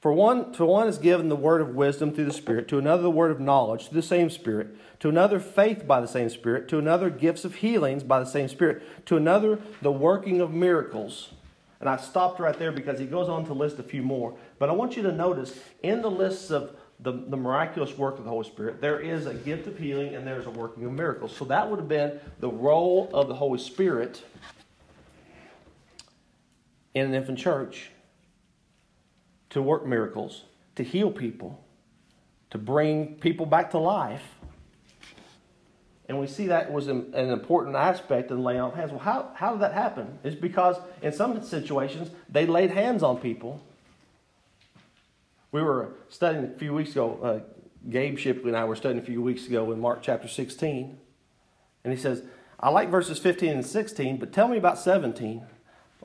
For 0.00 0.10
one, 0.10 0.54
to 0.54 0.64
one 0.64 0.88
is 0.88 0.96
given 0.96 1.28
the 1.28 1.36
word 1.36 1.60
of 1.60 1.74
wisdom 1.74 2.14
through 2.14 2.24
the 2.24 2.32
Spirit, 2.32 2.66
to 2.68 2.78
another 2.78 3.02
the 3.02 3.10
word 3.10 3.30
of 3.30 3.40
knowledge 3.40 3.88
through 3.88 4.00
the 4.00 4.06
same 4.06 4.30
Spirit, 4.30 4.68
to 5.00 5.10
another 5.10 5.38
faith 5.38 5.86
by 5.86 6.00
the 6.00 6.08
same 6.08 6.30
Spirit, 6.30 6.66
to 6.68 6.78
another 6.78 7.10
gifts 7.10 7.44
of 7.44 7.56
healings 7.56 8.02
by 8.02 8.18
the 8.18 8.24
same 8.24 8.48
Spirit, 8.48 9.04
to 9.04 9.18
another 9.18 9.58
the 9.82 9.92
working 9.92 10.40
of 10.40 10.50
miracles. 10.50 11.32
And 11.82 11.88
I 11.88 11.96
stopped 11.96 12.38
right 12.38 12.56
there 12.56 12.70
because 12.70 13.00
he 13.00 13.06
goes 13.06 13.28
on 13.28 13.44
to 13.46 13.54
list 13.54 13.80
a 13.80 13.82
few 13.82 14.04
more. 14.04 14.36
But 14.60 14.68
I 14.68 14.72
want 14.72 14.96
you 14.96 15.02
to 15.02 15.10
notice 15.10 15.58
in 15.82 16.00
the 16.00 16.08
lists 16.08 16.52
of 16.52 16.76
the, 17.00 17.10
the 17.10 17.36
miraculous 17.36 17.98
work 17.98 18.18
of 18.18 18.24
the 18.24 18.30
Holy 18.30 18.46
Spirit, 18.46 18.80
there 18.80 19.00
is 19.00 19.26
a 19.26 19.34
gift 19.34 19.66
of 19.66 19.76
healing 19.76 20.14
and 20.14 20.24
there's 20.24 20.46
a 20.46 20.50
working 20.50 20.84
of 20.84 20.92
miracles. 20.92 21.36
So 21.36 21.44
that 21.46 21.68
would 21.68 21.80
have 21.80 21.88
been 21.88 22.20
the 22.38 22.48
role 22.48 23.10
of 23.12 23.26
the 23.26 23.34
Holy 23.34 23.58
Spirit 23.58 24.22
in 26.94 27.06
an 27.06 27.14
infant 27.14 27.40
church 27.40 27.90
to 29.50 29.60
work 29.60 29.84
miracles, 29.84 30.44
to 30.76 30.84
heal 30.84 31.10
people, 31.10 31.64
to 32.50 32.58
bring 32.58 33.16
people 33.16 33.44
back 33.44 33.72
to 33.72 33.78
life. 33.78 34.22
And 36.08 36.18
we 36.18 36.26
see 36.26 36.48
that 36.48 36.72
was 36.72 36.88
an 36.88 37.14
important 37.14 37.76
aspect 37.76 38.30
of 38.30 38.38
the 38.38 38.42
laying 38.42 38.60
on 38.60 38.70
of 38.70 38.76
hands. 38.76 38.90
Well, 38.90 39.00
how, 39.00 39.30
how 39.34 39.52
did 39.52 39.60
that 39.60 39.72
happen? 39.72 40.18
It's 40.24 40.36
because 40.36 40.76
in 41.00 41.12
some 41.12 41.42
situations 41.42 42.10
they 42.28 42.44
laid 42.44 42.70
hands 42.70 43.02
on 43.02 43.18
people. 43.18 43.62
We 45.52 45.62
were 45.62 45.94
studying 46.08 46.44
a 46.44 46.50
few 46.58 46.74
weeks 46.74 46.90
ago, 46.90 47.18
uh, 47.22 47.40
Gabe 47.88 48.18
Shipley 48.18 48.48
and 48.48 48.56
I 48.56 48.64
were 48.64 48.76
studying 48.76 49.00
a 49.00 49.04
few 49.04 49.22
weeks 49.22 49.46
ago 49.46 49.70
in 49.70 49.80
Mark 49.80 50.00
chapter 50.02 50.28
16. 50.28 50.98
And 51.84 51.92
he 51.92 51.98
says, 51.98 52.22
I 52.58 52.70
like 52.70 52.90
verses 52.90 53.18
15 53.18 53.50
and 53.50 53.66
16, 53.66 54.18
but 54.18 54.32
tell 54.32 54.48
me 54.48 54.56
about 54.56 54.78
17. 54.78 55.44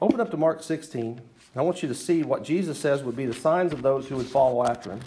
Open 0.01 0.19
up 0.19 0.31
to 0.31 0.37
Mark 0.37 0.63
16. 0.63 1.21
I 1.55 1.61
want 1.61 1.81
you 1.81 1.89
to 1.89 1.95
see 1.95 2.21
what 2.21 2.43
Jesus 2.43 2.79
says 2.79 3.03
would 3.03 3.15
be 3.15 3.25
the 3.25 3.33
signs 3.33 3.73
of 3.73 3.81
those 3.81 4.07
who 4.07 4.17
would 4.17 4.27
follow 4.27 4.63
after 4.63 4.91
him. 4.91 4.99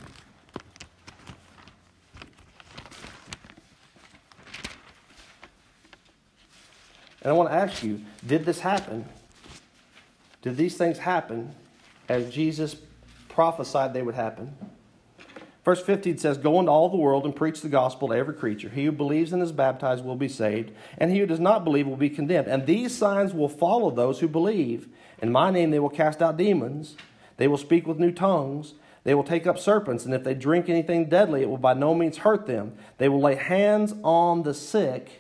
And 7.22 7.30
I 7.30 7.32
want 7.32 7.50
to 7.50 7.54
ask 7.54 7.82
you 7.82 8.00
did 8.26 8.44
this 8.44 8.60
happen? 8.60 9.04
Did 10.42 10.56
these 10.56 10.76
things 10.76 10.98
happen 10.98 11.54
as 12.08 12.32
Jesus 12.32 12.76
prophesied 13.28 13.92
they 13.92 14.02
would 14.02 14.14
happen? 14.14 14.56
Verse 15.64 15.82
15 15.82 16.16
says, 16.18 16.38
Go 16.38 16.58
into 16.58 16.72
all 16.72 16.88
the 16.88 16.96
world 16.96 17.24
and 17.24 17.36
preach 17.36 17.60
the 17.60 17.68
gospel 17.68 18.08
to 18.08 18.14
every 18.14 18.34
creature. 18.34 18.70
He 18.70 18.86
who 18.86 18.92
believes 18.92 19.32
and 19.32 19.42
is 19.42 19.52
baptized 19.52 20.04
will 20.04 20.16
be 20.16 20.28
saved, 20.28 20.72
and 20.96 21.10
he 21.10 21.18
who 21.18 21.26
does 21.26 21.40
not 21.40 21.64
believe 21.64 21.86
will 21.86 21.96
be 21.96 22.10
condemned. 22.10 22.48
And 22.48 22.66
these 22.66 22.96
signs 22.96 23.34
will 23.34 23.48
follow 23.48 23.90
those 23.90 24.20
who 24.20 24.28
believe. 24.28 24.88
In 25.20 25.30
my 25.30 25.50
name 25.50 25.70
they 25.70 25.78
will 25.78 25.90
cast 25.90 26.22
out 26.22 26.38
demons, 26.38 26.96
they 27.36 27.46
will 27.46 27.58
speak 27.58 27.86
with 27.86 27.98
new 27.98 28.12
tongues, 28.12 28.74
they 29.04 29.14
will 29.14 29.24
take 29.24 29.46
up 29.46 29.58
serpents, 29.58 30.04
and 30.04 30.14
if 30.14 30.24
they 30.24 30.34
drink 30.34 30.68
anything 30.68 31.08
deadly, 31.08 31.42
it 31.42 31.48
will 31.48 31.58
by 31.58 31.74
no 31.74 31.94
means 31.94 32.18
hurt 32.18 32.46
them. 32.46 32.74
They 32.98 33.08
will 33.08 33.20
lay 33.20 33.34
hands 33.34 33.94
on 34.02 34.42
the 34.42 34.54
sick, 34.54 35.19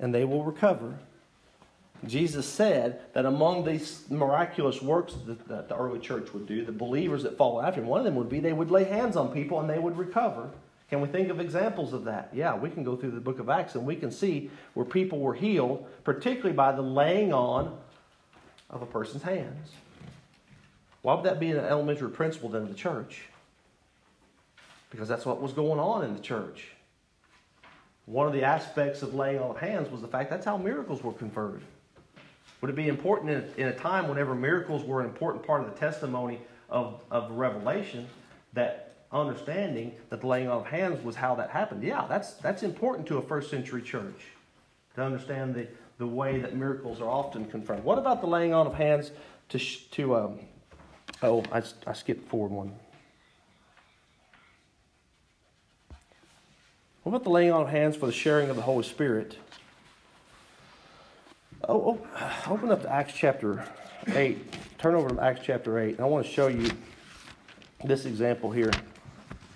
and 0.00 0.14
they 0.14 0.24
will 0.24 0.44
recover. 0.44 0.94
Jesus 2.06 2.46
said 2.46 3.00
that 3.14 3.24
among 3.24 3.64
these 3.64 4.04
miraculous 4.10 4.82
works 4.82 5.14
that, 5.26 5.68
the 5.68 5.76
early 5.76 5.98
church 5.98 6.32
would 6.34 6.46
do, 6.46 6.64
the 6.64 6.72
believers 6.72 7.22
that 7.22 7.38
follow 7.38 7.62
after 7.62 7.80
him, 7.80 7.86
one 7.86 8.00
of 8.00 8.04
them 8.04 8.14
would 8.16 8.28
be 8.28 8.40
they 8.40 8.52
would 8.52 8.70
lay 8.70 8.84
hands 8.84 9.16
on 9.16 9.32
people 9.32 9.60
and 9.60 9.70
they 9.70 9.78
would 9.78 9.96
recover. 9.96 10.50
Can 10.90 11.00
we 11.00 11.08
think 11.08 11.30
of 11.30 11.40
examples 11.40 11.92
of 11.92 12.04
that? 12.04 12.28
Yeah, 12.32 12.56
we 12.56 12.68
can 12.68 12.84
go 12.84 12.94
through 12.94 13.12
the 13.12 13.20
book 13.20 13.38
of 13.38 13.48
Acts 13.48 13.74
and 13.74 13.86
we 13.86 13.96
can 13.96 14.10
see 14.10 14.50
where 14.74 14.84
people 14.84 15.20
were 15.20 15.34
healed, 15.34 15.86
particularly 16.04 16.54
by 16.54 16.72
the 16.72 16.82
laying 16.82 17.32
on 17.32 17.76
of 18.68 18.82
a 18.82 18.86
person's 18.86 19.22
hands. 19.22 19.70
Why 21.02 21.14
would 21.14 21.24
that 21.24 21.40
be 21.40 21.52
an 21.52 21.58
elementary 21.58 22.10
principle 22.10 22.48
then 22.50 22.62
of 22.62 22.68
the 22.68 22.74
church? 22.74 23.22
Because 24.90 25.08
that's 25.08 25.24
what 25.24 25.40
was 25.40 25.52
going 25.52 25.80
on 25.80 26.04
in 26.04 26.14
the 26.14 26.20
church. 26.20 26.68
One 28.06 28.26
of 28.26 28.32
the 28.32 28.42
aspects 28.42 29.02
of 29.02 29.14
laying 29.14 29.40
on 29.40 29.56
hands 29.56 29.90
was 29.90 30.02
the 30.02 30.08
fact 30.08 30.30
that's 30.30 30.44
how 30.44 30.56
miracles 30.56 31.02
were 31.02 31.12
conferred. 31.12 31.62
Would 32.60 32.70
it 32.70 32.76
be 32.76 32.88
important 32.88 33.30
in 33.30 33.36
a, 33.36 33.60
in 33.60 33.68
a 33.68 33.76
time 33.76 34.08
whenever 34.08 34.34
miracles 34.34 34.84
were 34.84 35.00
an 35.00 35.06
important 35.06 35.46
part 35.46 35.62
of 35.62 35.72
the 35.72 35.78
testimony 35.78 36.40
of, 36.68 37.00
of 37.10 37.30
Revelation 37.32 38.06
that 38.52 38.94
understanding 39.12 39.92
that 40.10 40.20
the 40.20 40.26
laying 40.26 40.48
on 40.48 40.58
of 40.58 40.66
hands 40.66 41.02
was 41.04 41.16
how 41.16 41.34
that 41.36 41.50
happened? 41.50 41.82
Yeah, 41.82 42.06
that's, 42.08 42.34
that's 42.34 42.62
important 42.62 43.06
to 43.08 43.18
a 43.18 43.22
first 43.22 43.50
century 43.50 43.82
church 43.82 44.26
to 44.94 45.02
understand 45.02 45.54
the, 45.54 45.66
the 45.98 46.06
way 46.06 46.40
that 46.40 46.56
miracles 46.56 47.00
are 47.00 47.08
often 47.08 47.46
confirmed. 47.46 47.84
What 47.84 47.98
about 47.98 48.20
the 48.20 48.26
laying 48.26 48.52
on 48.52 48.66
of 48.66 48.74
hands 48.74 49.12
to, 49.50 49.58
to 49.58 50.16
um, 50.16 50.40
oh, 51.22 51.42
I, 51.52 51.62
I 51.86 51.92
skipped 51.92 52.28
forward 52.28 52.50
one. 52.50 52.72
What 57.04 57.10
about 57.10 57.24
the 57.24 57.30
laying 57.30 57.52
on 57.52 57.60
of 57.60 57.68
hands 57.68 57.96
for 57.96 58.06
the 58.06 58.12
sharing 58.12 58.48
of 58.48 58.56
the 58.56 58.62
Holy 58.62 58.82
Spirit? 58.82 59.36
Oh, 61.68 62.00
oh, 62.18 62.42
open 62.50 62.72
up 62.72 62.80
to 62.80 62.90
Acts 62.90 63.12
chapter 63.14 63.62
8. 64.06 64.78
Turn 64.78 64.94
over 64.94 65.10
to 65.10 65.22
Acts 65.22 65.42
chapter 65.44 65.78
8. 65.78 66.00
I 66.00 66.04
want 66.06 66.24
to 66.24 66.32
show 66.32 66.46
you 66.46 66.70
this 67.84 68.06
example 68.06 68.50
here. 68.50 68.70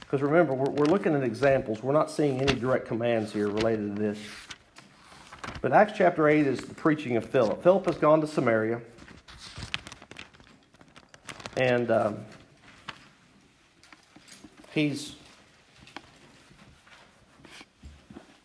Because 0.00 0.20
remember, 0.20 0.52
we're, 0.52 0.70
we're 0.72 0.84
looking 0.84 1.14
at 1.14 1.22
examples. 1.22 1.82
We're 1.82 1.94
not 1.94 2.10
seeing 2.10 2.38
any 2.38 2.52
direct 2.52 2.84
commands 2.86 3.32
here 3.32 3.48
related 3.48 3.96
to 3.96 4.02
this. 4.02 4.18
But 5.62 5.72
Acts 5.72 5.94
chapter 5.96 6.28
8 6.28 6.46
is 6.46 6.60
the 6.60 6.74
preaching 6.74 7.16
of 7.16 7.24
Philip. 7.24 7.62
Philip 7.62 7.86
has 7.86 7.96
gone 7.96 8.20
to 8.20 8.26
Samaria. 8.26 8.82
And 11.56 11.90
um, 11.90 12.18
he's 14.74 15.14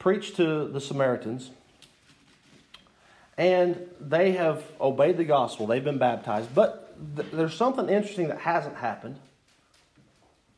preached 0.04 0.36
to 0.36 0.68
the 0.68 0.82
Samaritans. 0.82 1.50
And 3.38 3.88
they 4.02 4.34
have 4.34 4.62
obeyed 4.82 5.16
the 5.16 5.24
gospel. 5.24 5.66
They've 5.66 5.84
been 5.84 5.98
baptized. 5.98 6.54
But 6.54 6.94
th- 7.16 7.32
there's 7.32 7.54
something 7.56 7.88
interesting 7.88 8.28
that 8.28 8.40
hasn't 8.40 8.76
happened. 8.76 9.16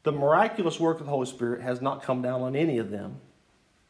The 0.01 0.11
miraculous 0.11 0.79
work 0.79 0.99
of 0.99 1.05
the 1.05 1.11
Holy 1.11 1.27
Spirit 1.27 1.61
has 1.61 1.79
not 1.79 2.01
come 2.01 2.23
down 2.23 2.41
on 2.41 2.55
any 2.55 2.79
of 2.79 2.89
them. 2.89 3.17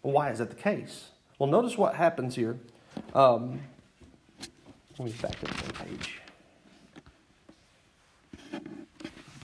Why 0.02 0.30
is 0.30 0.40
that 0.40 0.50
the 0.50 0.58
case? 0.58 1.06
Well, 1.40 1.50
notice 1.50 1.78
what 1.78 1.96
happens 1.96 2.36
here. 2.36 2.60
Um, 3.14 3.62
let 5.00 5.06
me 5.06 5.14
back 5.22 5.42
up 5.42 5.50
one 5.62 5.88
page. 5.88 6.22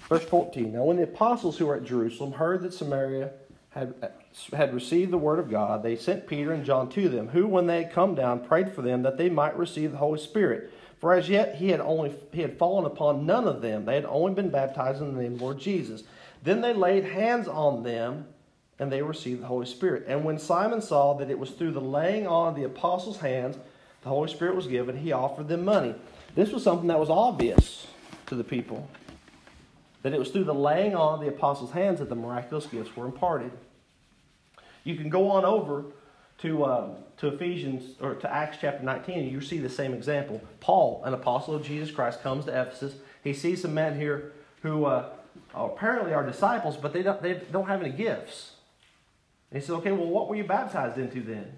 Verse 0.09 0.25
14. 0.25 0.73
Now, 0.73 0.83
when 0.83 0.97
the 0.97 1.03
apostles 1.03 1.57
who 1.57 1.67
were 1.67 1.75
at 1.77 1.85
Jerusalem 1.85 2.33
heard 2.33 2.63
that 2.63 2.73
Samaria 2.73 3.31
had, 3.71 3.93
uh, 4.01 4.07
had 4.55 4.73
received 4.73 5.11
the 5.11 5.17
word 5.17 5.39
of 5.39 5.49
God, 5.49 5.81
they 5.81 5.95
sent 5.95 6.27
Peter 6.27 6.53
and 6.53 6.65
John 6.65 6.89
to 6.89 7.09
them, 7.09 7.29
who, 7.29 7.47
when 7.47 7.67
they 7.67 7.83
had 7.83 7.93
come 7.93 8.15
down, 8.15 8.45
prayed 8.45 8.73
for 8.73 8.81
them 8.81 9.03
that 9.03 9.17
they 9.17 9.29
might 9.29 9.57
receive 9.57 9.91
the 9.91 9.97
Holy 9.97 10.19
Spirit. 10.19 10.71
For 10.99 11.13
as 11.13 11.29
yet 11.29 11.55
he 11.55 11.69
had 11.69 11.79
only 11.79 12.13
he 12.31 12.41
had 12.41 12.57
fallen 12.57 12.85
upon 12.85 13.25
none 13.25 13.47
of 13.47 13.61
them; 13.61 13.85
they 13.85 13.95
had 13.95 14.05
only 14.05 14.33
been 14.33 14.49
baptized 14.49 15.01
in 15.01 15.15
the 15.15 15.21
name 15.21 15.33
of 15.33 15.41
Lord 15.41 15.57
Jesus. 15.57 16.03
Then 16.43 16.61
they 16.61 16.73
laid 16.73 17.05
hands 17.05 17.47
on 17.47 17.81
them, 17.81 18.27
and 18.77 18.91
they 18.91 19.01
received 19.01 19.41
the 19.41 19.47
Holy 19.47 19.65
Spirit. 19.65 20.05
And 20.07 20.23
when 20.23 20.37
Simon 20.37 20.81
saw 20.81 21.13
that 21.15 21.31
it 21.31 21.39
was 21.39 21.51
through 21.51 21.71
the 21.71 21.81
laying 21.81 22.27
on 22.27 22.49
of 22.49 22.55
the 22.55 22.65
apostles' 22.65 23.17
hands 23.17 23.57
the 24.03 24.09
Holy 24.09 24.29
Spirit 24.29 24.55
was 24.55 24.67
given, 24.67 24.97
he 24.97 25.11
offered 25.11 25.47
them 25.47 25.63
money. 25.63 25.95
This 26.35 26.51
was 26.51 26.63
something 26.63 26.87
that 26.87 26.99
was 26.99 27.09
obvious 27.09 27.87
to 28.27 28.35
the 28.35 28.43
people. 28.43 28.87
That 30.03 30.13
it 30.13 30.19
was 30.19 30.29
through 30.29 30.45
the 30.45 30.53
laying 30.53 30.95
on 30.95 31.15
of 31.15 31.21
the 31.21 31.27
apostles' 31.27 31.71
hands 31.71 31.99
that 31.99 32.09
the 32.09 32.15
miraculous 32.15 32.65
gifts 32.65 32.95
were 32.95 33.05
imparted. 33.05 33.51
You 34.83 34.95
can 34.95 35.09
go 35.09 35.29
on 35.29 35.45
over 35.45 35.85
to, 36.39 36.63
uh, 36.63 36.89
to 37.17 37.27
Ephesians 37.27 37.95
or 38.01 38.15
to 38.15 38.33
Acts 38.33 38.57
chapter 38.59 38.83
19, 38.83 39.19
and 39.19 39.31
you 39.31 39.41
see 39.41 39.59
the 39.59 39.69
same 39.69 39.93
example. 39.93 40.41
Paul, 40.59 41.03
an 41.05 41.13
apostle 41.13 41.55
of 41.55 41.63
Jesus 41.63 41.91
Christ, 41.91 42.23
comes 42.23 42.45
to 42.45 42.51
Ephesus. 42.51 42.95
He 43.23 43.33
sees 43.33 43.61
some 43.61 43.75
men 43.75 43.99
here 43.99 44.33
who 44.63 44.85
uh, 44.85 45.09
apparently 45.53 46.13
are 46.13 46.25
disciples, 46.25 46.77
but 46.77 46.93
they 46.93 47.03
don't, 47.03 47.21
they 47.21 47.35
don't 47.51 47.67
have 47.67 47.81
any 47.81 47.91
gifts. 47.91 48.53
And 49.51 49.61
he 49.61 49.65
says, 49.65 49.75
Okay, 49.77 49.91
well, 49.91 50.07
what 50.07 50.29
were 50.29 50.35
you 50.35 50.43
baptized 50.43 50.97
into 50.97 51.21
then? 51.21 51.51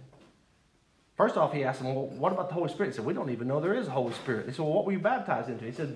First 1.15 1.38
off, 1.38 1.53
he 1.53 1.63
asked 1.63 1.82
them, 1.82 1.93
Well, 1.93 2.08
what 2.08 2.34
about 2.34 2.49
the 2.49 2.56
Holy 2.56 2.69
Spirit? 2.69 2.89
He 2.89 2.95
said, 2.95 3.06
We 3.06 3.13
don't 3.13 3.29
even 3.29 3.47
know 3.47 3.62
there 3.62 3.75
is 3.75 3.88
a 3.88 3.91
Holy 3.91 4.13
Spirit. 4.13 4.47
They 4.47 4.51
said, 4.51 4.63
Well, 4.63 4.73
what 4.73 4.86
were 4.86 4.91
you 4.91 4.99
baptized 4.99 5.49
into? 5.49 5.65
He 5.65 5.71
said, 5.71 5.95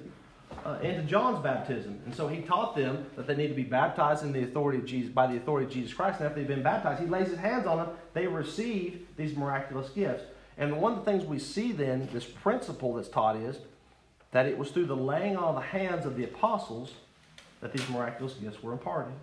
uh, 0.66 0.80
into 0.82 1.04
John's 1.04 1.40
baptism. 1.40 2.00
And 2.06 2.14
so 2.14 2.28
he 2.28 2.42
taught 2.42 2.76
them 2.76 3.06
that 3.16 3.28
they 3.28 3.36
need 3.36 3.48
to 3.50 3.54
be 3.54 3.64
baptized 3.64 4.24
in 4.24 4.32
the 4.32 4.44
authority 4.44 4.80
of 4.80 4.86
Jesus, 4.86 5.12
by 5.12 5.28
the 5.28 5.38
authority 5.38 5.68
of 5.68 5.72
Jesus 5.72 5.94
Christ. 5.94 6.20
And 6.20 6.28
after 6.28 6.40
they've 6.40 6.48
been 6.48 6.64
baptized, 6.64 7.02
he 7.02 7.08
lays 7.08 7.28
his 7.28 7.38
hands 7.38 7.66
on 7.66 7.78
them. 7.78 7.90
They 8.14 8.28
receive 8.28 9.08
these 9.16 9.36
miraculous 9.36 9.90
gifts. 9.90 10.24
And 10.58 10.82
one 10.82 10.94
of 10.94 11.06
the 11.06 11.06
things 11.06 11.24
we 11.24 11.40
see 11.40 11.72
then, 11.72 12.10
this 12.12 12.26
principle 12.26 12.94
that's 12.96 13.10
taught 13.10 13.36
is 13.38 13.60
that 14.32 14.46
it 14.46 14.58
was 14.58 14.72
through 14.72 14.88
the 14.88 14.96
laying 14.96 15.38
on 15.38 15.44
of 15.44 15.56
the 15.56 15.62
hands 15.62 16.06
of 16.06 16.18
the 16.18 16.24
apostles 16.24 16.94
that 17.62 17.74
these 17.74 17.88
miraculous 17.90 18.34
gifts 18.34 18.62
were 18.62 18.72
imparted. 18.72 19.14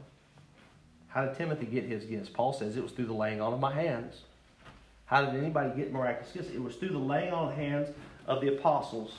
How 1.09 1.25
did 1.25 1.37
Timothy 1.37 1.67
get 1.67 1.85
his 1.85 2.05
gifts? 2.05 2.29
Paul 2.29 2.53
says 2.53 2.77
it 2.77 2.83
was 2.83 2.93
through 2.93 3.07
the 3.07 3.15
laying 3.15 3.41
on 3.41 3.53
of 3.53 3.61
my 3.61 3.73
hands. 3.73 4.23
How 5.07 5.25
did 5.25 5.41
anybody 5.41 5.71
get 5.77 5.93
miraculous 5.93 6.33
gifts? 6.33 6.49
It 6.51 6.63
was 6.63 6.77
through 6.77 6.89
the 6.91 6.99
laying 6.99 7.33
on 7.33 7.49
of 7.49 7.55
hands 7.55 7.89
of 8.27 8.41
the 8.41 8.57
apostles. 8.57 9.15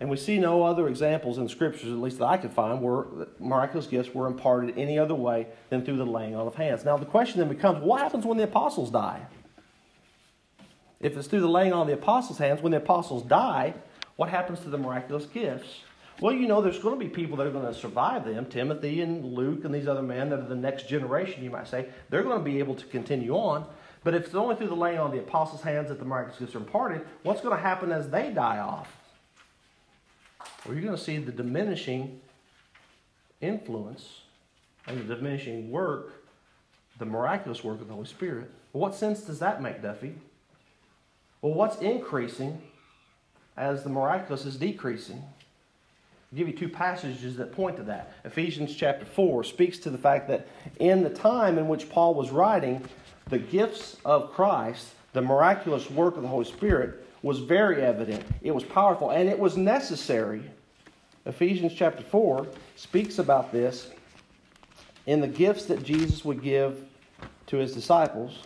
And 0.00 0.08
we 0.08 0.16
see 0.16 0.38
no 0.38 0.62
other 0.62 0.88
examples 0.88 1.36
in 1.36 1.44
the 1.44 1.50
scriptures, 1.50 1.92
at 1.92 1.98
least 1.98 2.18
that 2.18 2.26
I 2.26 2.38
could 2.38 2.52
find, 2.52 2.80
where 2.80 3.04
miraculous 3.38 3.86
gifts 3.86 4.14
were 4.14 4.26
imparted 4.26 4.78
any 4.78 4.98
other 4.98 5.14
way 5.14 5.46
than 5.68 5.84
through 5.84 5.98
the 5.98 6.06
laying 6.06 6.34
on 6.34 6.46
of 6.46 6.54
hands. 6.54 6.86
Now, 6.86 6.96
the 6.96 7.04
question 7.04 7.38
then 7.38 7.50
becomes 7.50 7.82
what 7.84 8.00
happens 8.00 8.24
when 8.24 8.38
the 8.38 8.44
apostles 8.44 8.90
die? 8.90 9.26
If 11.00 11.16
it's 11.16 11.28
through 11.28 11.40
the 11.40 11.48
laying 11.48 11.74
on 11.74 11.82
of 11.82 11.86
the 11.86 11.94
apostles' 11.94 12.38
hands, 12.38 12.62
when 12.62 12.72
the 12.72 12.78
apostles 12.78 13.22
die, 13.24 13.74
what 14.16 14.30
happens 14.30 14.60
to 14.60 14.70
the 14.70 14.78
miraculous 14.78 15.26
gifts? 15.26 15.80
Well, 16.20 16.34
you 16.34 16.48
know, 16.48 16.60
there's 16.60 16.78
going 16.78 16.98
to 16.98 17.02
be 17.02 17.10
people 17.10 17.36
that 17.38 17.46
are 17.46 17.50
going 17.50 17.66
to 17.66 17.78
survive 17.78 18.26
them. 18.26 18.46
Timothy 18.46 19.00
and 19.00 19.34
Luke 19.34 19.64
and 19.64 19.74
these 19.74 19.88
other 19.88 20.02
men 20.02 20.30
that 20.30 20.38
are 20.38 20.48
the 20.48 20.54
next 20.54 20.88
generation, 20.88 21.42
you 21.42 21.50
might 21.50 21.68
say, 21.68 21.88
they're 22.10 22.22
going 22.22 22.38
to 22.38 22.44
be 22.44 22.58
able 22.58 22.74
to 22.74 22.84
continue 22.86 23.34
on. 23.34 23.66
But 24.04 24.14
if 24.14 24.26
it's 24.26 24.34
only 24.34 24.56
through 24.56 24.68
the 24.68 24.76
laying 24.76 24.98
on 24.98 25.06
of 25.06 25.12
the 25.12 25.20
apostles' 25.20 25.62
hands 25.62 25.88
that 25.88 25.98
the 25.98 26.04
miraculous 26.04 26.38
gifts 26.38 26.54
are 26.54 26.58
imparted, 26.58 27.06
what's 27.22 27.40
going 27.40 27.56
to 27.56 27.62
happen 27.62 27.92
as 27.92 28.10
they 28.10 28.30
die 28.30 28.58
off? 28.58 28.99
Well, 30.64 30.74
you're 30.74 30.82
going 30.82 30.96
to 30.96 31.02
see 31.02 31.16
the 31.18 31.32
diminishing 31.32 32.20
influence 33.40 34.22
and 34.86 35.00
the 35.00 35.14
diminishing 35.14 35.70
work, 35.70 36.24
the 36.98 37.06
miraculous 37.06 37.64
work 37.64 37.80
of 37.80 37.88
the 37.88 37.94
Holy 37.94 38.06
Spirit. 38.06 38.50
Well, 38.72 38.82
what 38.82 38.94
sense 38.94 39.22
does 39.22 39.38
that 39.38 39.62
make, 39.62 39.82
Duffy? 39.82 40.14
Well, 41.40 41.54
what's 41.54 41.78
increasing 41.78 42.60
as 43.56 43.82
the 43.82 43.88
miraculous 43.88 44.44
is 44.44 44.56
decreasing? 44.56 45.22
I'll 46.32 46.36
give 46.36 46.46
you 46.46 46.54
two 46.54 46.68
passages 46.68 47.36
that 47.38 47.52
point 47.52 47.76
to 47.78 47.82
that. 47.84 48.12
Ephesians 48.24 48.76
chapter 48.76 49.06
4 49.06 49.42
speaks 49.44 49.78
to 49.78 49.90
the 49.90 49.98
fact 49.98 50.28
that 50.28 50.46
in 50.78 51.02
the 51.02 51.10
time 51.10 51.58
in 51.58 51.68
which 51.68 51.88
Paul 51.88 52.14
was 52.14 52.30
writing, 52.30 52.84
the 53.30 53.38
gifts 53.38 53.96
of 54.04 54.32
Christ, 54.32 54.90
the 55.14 55.22
miraculous 55.22 55.90
work 55.90 56.16
of 56.16 56.22
the 56.22 56.28
Holy 56.28 56.44
Spirit, 56.44 57.06
was 57.22 57.38
very 57.38 57.82
evident. 57.82 58.24
It 58.42 58.54
was 58.54 58.64
powerful 58.64 59.10
and 59.10 59.28
it 59.28 59.38
was 59.38 59.56
necessary. 59.56 60.42
Ephesians 61.26 61.74
chapter 61.74 62.02
4 62.02 62.46
speaks 62.76 63.18
about 63.18 63.52
this 63.52 63.90
in 65.06 65.20
the 65.20 65.28
gifts 65.28 65.66
that 65.66 65.82
Jesus 65.82 66.24
would 66.24 66.42
give 66.42 66.86
to 67.46 67.56
his 67.58 67.74
disciples. 67.74 68.44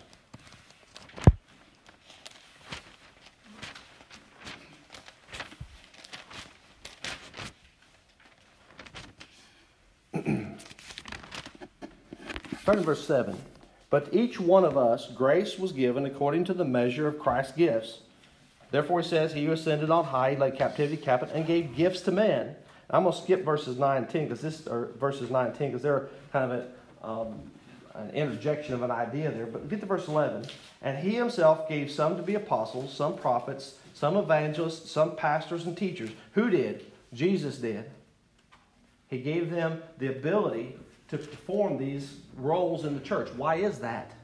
Turn 10.14 10.56
to 12.66 12.80
verse 12.80 13.06
7. 13.06 13.36
But 13.90 14.08
each 14.12 14.40
one 14.40 14.64
of 14.64 14.76
us, 14.76 15.08
grace 15.14 15.58
was 15.58 15.70
given 15.70 16.06
according 16.06 16.44
to 16.46 16.54
the 16.54 16.64
measure 16.64 17.06
of 17.06 17.20
Christ's 17.20 17.52
gifts. 17.52 18.00
Therefore, 18.74 19.02
he 19.02 19.08
says, 19.08 19.32
He 19.32 19.44
who 19.44 19.52
ascended 19.52 19.88
on 19.88 20.04
high, 20.04 20.34
laid 20.34 20.56
captivity 20.56 20.96
captive, 20.96 21.30
and 21.32 21.46
gave 21.46 21.76
gifts 21.76 22.00
to 22.00 22.10
men. 22.10 22.56
I'm 22.90 23.04
going 23.04 23.14
to 23.14 23.22
skip 23.22 23.44
verses 23.44 23.78
9 23.78 23.98
and 23.98 24.10
10 24.10 24.24
because 24.24 24.40
this, 24.40 24.66
or 24.66 24.90
verses 24.98 25.30
9 25.30 25.46
and 25.46 25.54
10 25.54 25.68
because 25.68 25.82
they're 25.82 26.08
kind 26.32 26.50
of 26.50 26.66
a, 27.00 27.08
um, 27.08 27.40
an 27.94 28.10
interjection 28.10 28.74
of 28.74 28.82
an 28.82 28.90
idea 28.90 29.30
there. 29.30 29.46
But 29.46 29.68
get 29.68 29.78
to 29.78 29.86
verse 29.86 30.08
11. 30.08 30.46
And 30.82 30.98
he 30.98 31.14
himself 31.14 31.68
gave 31.68 31.88
some 31.88 32.16
to 32.16 32.22
be 32.24 32.34
apostles, 32.34 32.92
some 32.92 33.16
prophets, 33.16 33.76
some 33.94 34.16
evangelists, 34.16 34.90
some 34.90 35.14
pastors 35.14 35.66
and 35.66 35.78
teachers. 35.78 36.10
Who 36.32 36.50
did? 36.50 36.84
Jesus 37.12 37.58
did. 37.58 37.88
He 39.06 39.18
gave 39.18 39.52
them 39.52 39.84
the 39.98 40.08
ability 40.08 40.74
to 41.10 41.18
perform 41.18 41.78
these 41.78 42.16
roles 42.36 42.84
in 42.84 42.94
the 42.94 43.00
church. 43.00 43.28
Why 43.36 43.54
is 43.54 43.78
that? 43.78 44.14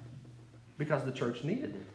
Because 0.77 1.05
the 1.05 1.13
church 1.13 1.45
needed 1.45 1.77
it. 1.77 1.87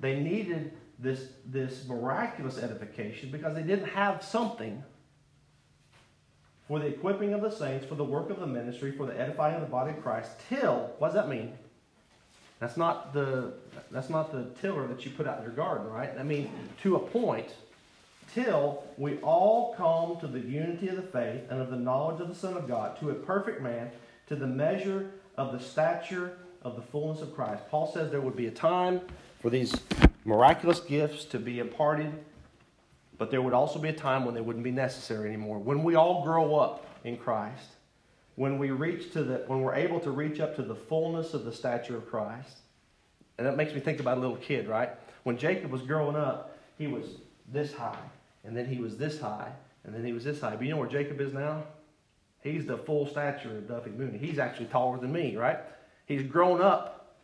They 0.00 0.20
needed 0.20 0.70
this, 0.98 1.28
this 1.46 1.86
miraculous 1.86 2.58
edification 2.58 3.30
because 3.30 3.54
they 3.54 3.62
didn't 3.62 3.88
have 3.88 4.22
something 4.22 4.82
for 6.66 6.78
the 6.78 6.86
equipping 6.86 7.32
of 7.32 7.40
the 7.40 7.50
saints, 7.50 7.86
for 7.86 7.94
the 7.94 8.04
work 8.04 8.28
of 8.30 8.40
the 8.40 8.46
ministry, 8.46 8.92
for 8.92 9.06
the 9.06 9.18
edifying 9.18 9.54
of 9.54 9.62
the 9.62 9.66
body 9.66 9.92
of 9.92 10.02
Christ, 10.02 10.32
till, 10.48 10.92
what 10.98 11.08
does 11.08 11.14
that 11.14 11.28
mean? 11.28 11.54
That's 12.60 12.76
not 12.76 13.14
the, 13.14 13.54
that's 13.90 14.10
not 14.10 14.32
the 14.32 14.50
tiller 14.60 14.86
that 14.88 15.04
you 15.04 15.10
put 15.12 15.26
out 15.26 15.38
in 15.38 15.44
your 15.44 15.52
garden, 15.52 15.86
right? 15.86 16.10
I 16.18 16.22
mean, 16.24 16.50
to 16.82 16.96
a 16.96 16.98
point, 16.98 17.54
till 18.34 18.84
we 18.98 19.16
all 19.18 19.74
come 19.74 20.20
to 20.20 20.26
the 20.26 20.40
unity 20.40 20.88
of 20.88 20.96
the 20.96 21.02
faith 21.02 21.42
and 21.48 21.60
of 21.60 21.70
the 21.70 21.76
knowledge 21.76 22.20
of 22.20 22.28
the 22.28 22.34
Son 22.34 22.54
of 22.54 22.68
God, 22.68 22.98
to 23.00 23.10
a 23.10 23.14
perfect 23.14 23.62
man, 23.62 23.90
to 24.26 24.36
the 24.36 24.46
measure 24.46 25.10
of 25.38 25.52
the 25.52 25.60
stature 25.60 26.36
of 26.62 26.76
the 26.76 26.82
fullness 26.82 27.22
of 27.22 27.34
Christ. 27.34 27.62
Paul 27.70 27.90
says 27.90 28.10
there 28.10 28.20
would 28.20 28.36
be 28.36 28.48
a 28.48 28.50
time 28.50 29.00
for 29.40 29.48
these 29.48 29.74
miraculous 30.28 30.80
gifts 30.80 31.24
to 31.24 31.38
be 31.38 31.58
imparted, 31.58 32.12
but 33.16 33.30
there 33.30 33.40
would 33.40 33.54
also 33.54 33.78
be 33.78 33.88
a 33.88 33.92
time 33.94 34.26
when 34.26 34.34
they 34.34 34.42
wouldn't 34.42 34.62
be 34.62 34.70
necessary 34.70 35.26
anymore. 35.26 35.58
When 35.58 35.82
we 35.82 35.94
all 35.94 36.22
grow 36.22 36.56
up 36.56 36.86
in 37.02 37.16
Christ, 37.16 37.64
when 38.36 38.58
we 38.58 38.70
reach 38.70 39.10
to 39.14 39.24
the 39.24 39.44
when 39.46 39.62
we're 39.62 39.74
able 39.74 39.98
to 40.00 40.10
reach 40.10 40.38
up 40.38 40.54
to 40.56 40.62
the 40.62 40.74
fullness 40.74 41.32
of 41.32 41.44
the 41.44 41.52
stature 41.52 41.96
of 41.96 42.08
Christ. 42.08 42.58
And 43.38 43.46
that 43.46 43.56
makes 43.56 43.72
me 43.72 43.80
think 43.80 44.00
about 44.00 44.18
a 44.18 44.20
little 44.20 44.36
kid, 44.36 44.68
right? 44.68 44.90
When 45.22 45.38
Jacob 45.38 45.70
was 45.70 45.82
growing 45.82 46.16
up, 46.16 46.58
he 46.76 46.88
was 46.88 47.04
this 47.50 47.72
high, 47.72 48.04
and 48.44 48.56
then 48.56 48.66
he 48.66 48.78
was 48.78 48.96
this 48.96 49.20
high, 49.20 49.50
and 49.84 49.94
then 49.94 50.04
he 50.04 50.12
was 50.12 50.24
this 50.24 50.40
high. 50.40 50.56
But 50.56 50.66
you 50.66 50.70
know 50.70 50.76
where 50.76 50.88
Jacob 50.88 51.20
is 51.20 51.32
now? 51.32 51.62
He's 52.42 52.66
the 52.66 52.76
full 52.76 53.06
stature 53.06 53.56
of 53.56 53.68
Duffy 53.68 53.90
Mooney. 53.90 54.18
He's 54.18 54.38
actually 54.38 54.66
taller 54.66 54.98
than 54.98 55.12
me, 55.12 55.36
right? 55.36 55.58
He's 56.06 56.22
grown 56.22 56.60
up. 56.60 57.16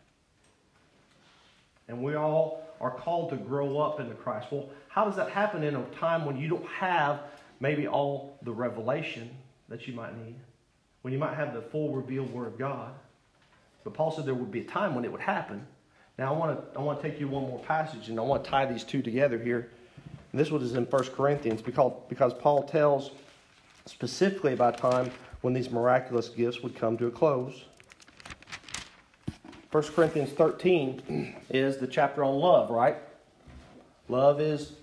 And 1.88 2.02
we 2.02 2.14
all 2.14 2.63
are 2.80 2.90
called 2.90 3.30
to 3.30 3.36
grow 3.36 3.78
up 3.78 4.00
into 4.00 4.14
Christ. 4.14 4.48
Well, 4.50 4.68
how 4.88 5.04
does 5.04 5.16
that 5.16 5.30
happen 5.30 5.62
in 5.62 5.74
a 5.74 5.84
time 5.98 6.24
when 6.24 6.36
you 6.36 6.48
don't 6.48 6.66
have 6.66 7.20
maybe 7.60 7.86
all 7.86 8.38
the 8.42 8.52
revelation 8.52 9.30
that 9.68 9.86
you 9.86 9.94
might 9.94 10.16
need? 10.24 10.36
When 11.02 11.12
you 11.12 11.18
might 11.18 11.34
have 11.34 11.54
the 11.54 11.62
full 11.62 11.94
revealed 11.94 12.32
Word 12.32 12.46
of 12.46 12.58
God? 12.58 12.92
But 13.84 13.94
Paul 13.94 14.10
said 14.10 14.24
there 14.24 14.34
would 14.34 14.50
be 14.50 14.60
a 14.60 14.64
time 14.64 14.94
when 14.94 15.04
it 15.04 15.12
would 15.12 15.20
happen. 15.20 15.66
Now 16.18 16.34
I 16.34 16.38
want 16.38 16.72
to 16.72 16.78
I 16.78 16.82
want 16.82 17.02
to 17.02 17.08
take 17.08 17.20
you 17.20 17.28
one 17.28 17.42
more 17.42 17.58
passage 17.60 18.08
and 18.08 18.18
I 18.18 18.22
want 18.22 18.44
to 18.44 18.50
tie 18.50 18.66
these 18.66 18.84
two 18.84 19.02
together 19.02 19.38
here. 19.38 19.70
And 20.32 20.40
this 20.40 20.50
one 20.50 20.62
is 20.62 20.74
in 20.74 20.84
1 20.86 21.04
Corinthians 21.14 21.62
because, 21.62 21.92
because 22.08 22.34
Paul 22.34 22.64
tells 22.64 23.12
specifically 23.86 24.52
about 24.52 24.78
time 24.78 25.12
when 25.42 25.54
these 25.54 25.70
miraculous 25.70 26.28
gifts 26.28 26.60
would 26.60 26.74
come 26.74 26.96
to 26.98 27.06
a 27.06 27.10
close. 27.10 27.66
1 29.74 29.82
Corinthians 29.96 30.30
13 30.30 31.34
is 31.50 31.78
the 31.78 31.86
chapter 31.88 32.22
on 32.22 32.36
love, 32.36 32.70
right? 32.70 32.96
Love 34.08 34.40
is 34.40 34.74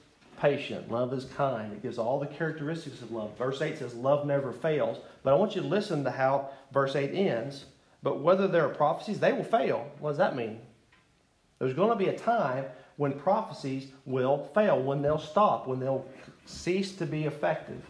patient, 0.41 0.91
love 0.91 1.13
is 1.13 1.23
kind. 1.23 1.71
It 1.71 1.81
gives 1.81 1.97
all 1.97 2.19
the 2.19 2.27
characteristics 2.27 3.01
of 3.01 3.09
love. 3.09 3.37
Verse 3.37 3.61
8 3.61 3.77
says, 3.77 3.93
Love 3.93 4.27
never 4.27 4.51
fails. 4.51 4.97
But 5.23 5.31
I 5.31 5.37
want 5.37 5.55
you 5.55 5.61
to 5.61 5.67
listen 5.69 6.03
to 6.03 6.11
how 6.11 6.49
verse 6.73 6.93
8 6.93 7.13
ends. 7.13 7.63
But 8.03 8.19
whether 8.19 8.49
there 8.49 8.65
are 8.65 8.73
prophecies, 8.73 9.21
they 9.21 9.31
will 9.31 9.45
fail. 9.45 9.89
What 9.99 10.09
does 10.09 10.17
that 10.17 10.35
mean? 10.35 10.59
There's 11.57 11.73
going 11.73 11.91
to 11.91 11.95
be 11.95 12.09
a 12.09 12.19
time 12.19 12.65
when 12.97 13.13
prophecies 13.13 13.87
will 14.05 14.49
fail, 14.53 14.77
when 14.77 15.01
they'll 15.01 15.17
stop, 15.17 15.67
when 15.69 15.79
they'll 15.79 16.05
cease 16.45 16.91
to 16.97 17.05
be 17.05 17.23
effective. 17.23 17.81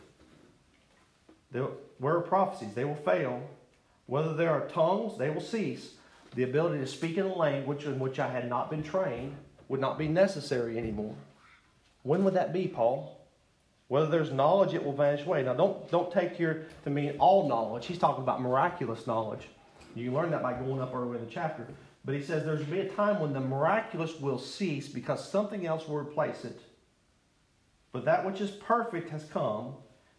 There 1.50 1.66
were 2.00 2.22
prophecies, 2.22 2.76
they 2.76 2.86
will 2.86 2.94
fail. 2.94 3.42
Whether 4.06 4.36
there 4.36 4.52
are 4.52 4.68
tongues, 4.68 5.18
they 5.18 5.32
will 5.32 5.42
cease. 5.42 5.94
The 6.36 6.44
ability 6.44 6.80
to 6.80 6.88
speak 6.88 7.18
in 7.18 7.26
a 7.26 7.36
language 7.36 7.86
in 7.86 8.00
which 8.00 8.20
I 8.20 8.30
had 8.30 8.50
not 8.50 8.70
been 8.70 8.84
trained 8.84 9.36
would 9.68 9.82
not 9.82 9.98
be 9.98 10.08
necessary 10.08 10.78
anymore. 10.78 11.16
When 12.04 12.24
would 12.24 12.34
that 12.36 12.54
be, 12.54 12.68
Paul? 12.68 13.18
Whether 13.90 14.08
there's 14.08 14.32
knowledge, 14.32 14.74
it 14.74 14.84
will 14.84 14.94
vanish 14.94 15.26
away. 15.26 15.44
Now, 15.44 15.54
don't, 15.54 15.92
don't 15.92 16.12
take 16.12 16.38
here 16.38 16.68
to 16.86 16.90
mean 16.90 17.18
all 17.20 17.50
knowledge. 17.50 17.86
He's 17.86 17.98
talking 17.98 18.24
about 18.24 18.42
miraculous 18.42 19.06
knowledge. 19.06 19.50
You 19.96 20.14
learn 20.14 20.32
that 20.32 20.42
by 20.42 20.54
going 20.54 20.82
up 20.82 20.96
early 20.96 21.18
in 21.18 21.26
the 21.26 21.30
chapter. 21.32 21.68
But 22.06 22.16
he 22.16 22.22
says 22.22 22.46
there's 22.46 22.64
be 22.64 22.80
a 22.80 22.90
time 22.90 23.20
when 23.20 23.34
the 23.34 23.42
miraculous 23.42 24.20
will 24.20 24.40
cease 24.40 24.88
because 24.88 25.30
something 25.30 25.68
else 25.68 25.88
will 25.88 25.98
replace 25.98 26.46
it. 26.46 26.60
But 27.92 28.06
that 28.06 28.26
which 28.26 28.40
is 28.40 28.52
perfect 28.52 29.10
has 29.10 29.26
come, 29.26 29.74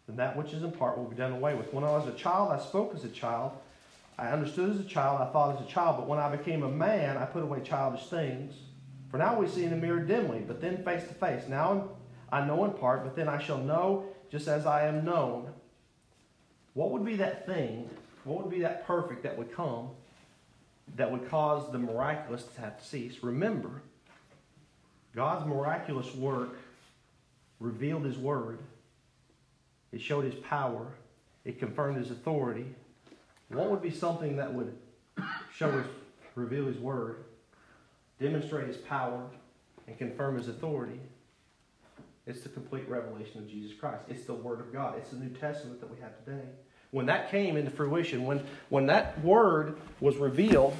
and 0.07 0.17
that 0.17 0.37
which 0.37 0.53
is 0.53 0.63
in 0.63 0.71
part 0.71 0.97
will 0.97 1.05
be 1.05 1.15
done 1.15 1.33
away 1.33 1.55
with. 1.55 1.73
When 1.73 1.83
I 1.83 1.91
was 1.97 2.07
a 2.07 2.13
child, 2.13 2.51
I 2.51 2.59
spoke 2.59 2.93
as 2.93 3.03
a 3.03 3.09
child. 3.09 3.53
I 4.17 4.27
understood 4.27 4.69
as 4.69 4.79
a 4.79 4.83
child, 4.83 5.21
I 5.21 5.31
thought 5.31 5.55
as 5.55 5.65
a 5.65 5.69
child, 5.69 5.97
but 5.97 6.07
when 6.07 6.19
I 6.19 6.35
became 6.35 6.63
a 6.63 6.69
man, 6.69 7.17
I 7.17 7.25
put 7.25 7.43
away 7.43 7.61
childish 7.61 8.07
things. 8.07 8.53
For 9.09 9.17
now 9.17 9.39
we 9.39 9.47
see 9.47 9.63
in 9.63 9.71
the 9.71 9.75
mirror 9.75 9.99
dimly, 9.99 10.39
but 10.39 10.61
then 10.61 10.83
face 10.83 11.07
to 11.07 11.13
face. 11.13 11.47
Now 11.47 11.89
I 12.31 12.45
know 12.45 12.65
in 12.65 12.71
part, 12.71 13.03
but 13.03 13.15
then 13.15 13.27
I 13.27 13.41
shall 13.41 13.59
know 13.59 14.05
just 14.31 14.47
as 14.47 14.65
I 14.65 14.87
am 14.87 15.05
known. 15.05 15.53
What 16.73 16.91
would 16.91 17.05
be 17.05 17.15
that 17.17 17.45
thing? 17.45 17.89
What 18.23 18.41
would 18.41 18.51
be 18.51 18.61
that 18.61 18.87
perfect 18.87 19.23
that 19.23 19.37
would 19.37 19.53
come 19.53 19.89
that 20.95 21.11
would 21.11 21.29
cause 21.29 21.71
the 21.71 21.77
miraculous 21.77 22.43
to 22.43 22.61
have 22.61 22.79
to 22.79 22.85
cease? 22.85 23.21
Remember, 23.21 23.81
God's 25.15 25.47
miraculous 25.47 26.13
work 26.15 26.57
revealed 27.59 28.05
His 28.05 28.17
Word, 28.17 28.59
it 29.91 30.01
showed 30.01 30.25
His 30.25 30.35
power, 30.35 30.87
it 31.45 31.59
confirmed 31.59 31.97
His 31.97 32.11
authority. 32.11 32.65
What 33.49 33.69
would 33.69 33.81
be 33.81 33.91
something 33.91 34.37
that 34.37 34.53
would 34.53 34.75
show 35.53 35.71
His, 35.71 35.85
reveal 36.35 36.65
His 36.65 36.77
Word, 36.77 37.23
demonstrate 38.19 38.67
His 38.67 38.77
power, 38.77 39.25
and 39.87 39.97
confirm 39.97 40.37
His 40.37 40.47
authority? 40.47 40.99
It's 42.25 42.41
the 42.41 42.49
complete 42.49 42.87
revelation 42.87 43.39
of 43.39 43.49
Jesus 43.49 43.77
Christ. 43.77 44.03
It's 44.07 44.25
the 44.25 44.33
Word 44.33 44.59
of 44.59 44.71
God. 44.71 44.97
It's 44.97 45.09
the 45.09 45.17
New 45.17 45.29
Testament 45.29 45.81
that 45.81 45.93
we 45.93 45.99
have 45.99 46.17
today. 46.23 46.47
When 46.91 47.05
that 47.07 47.29
came 47.31 47.57
into 47.57 47.71
fruition, 47.71 48.25
when, 48.25 48.45
when 48.69 48.85
that 48.85 49.21
Word 49.23 49.77
was 49.99 50.15
revealed, 50.17 50.75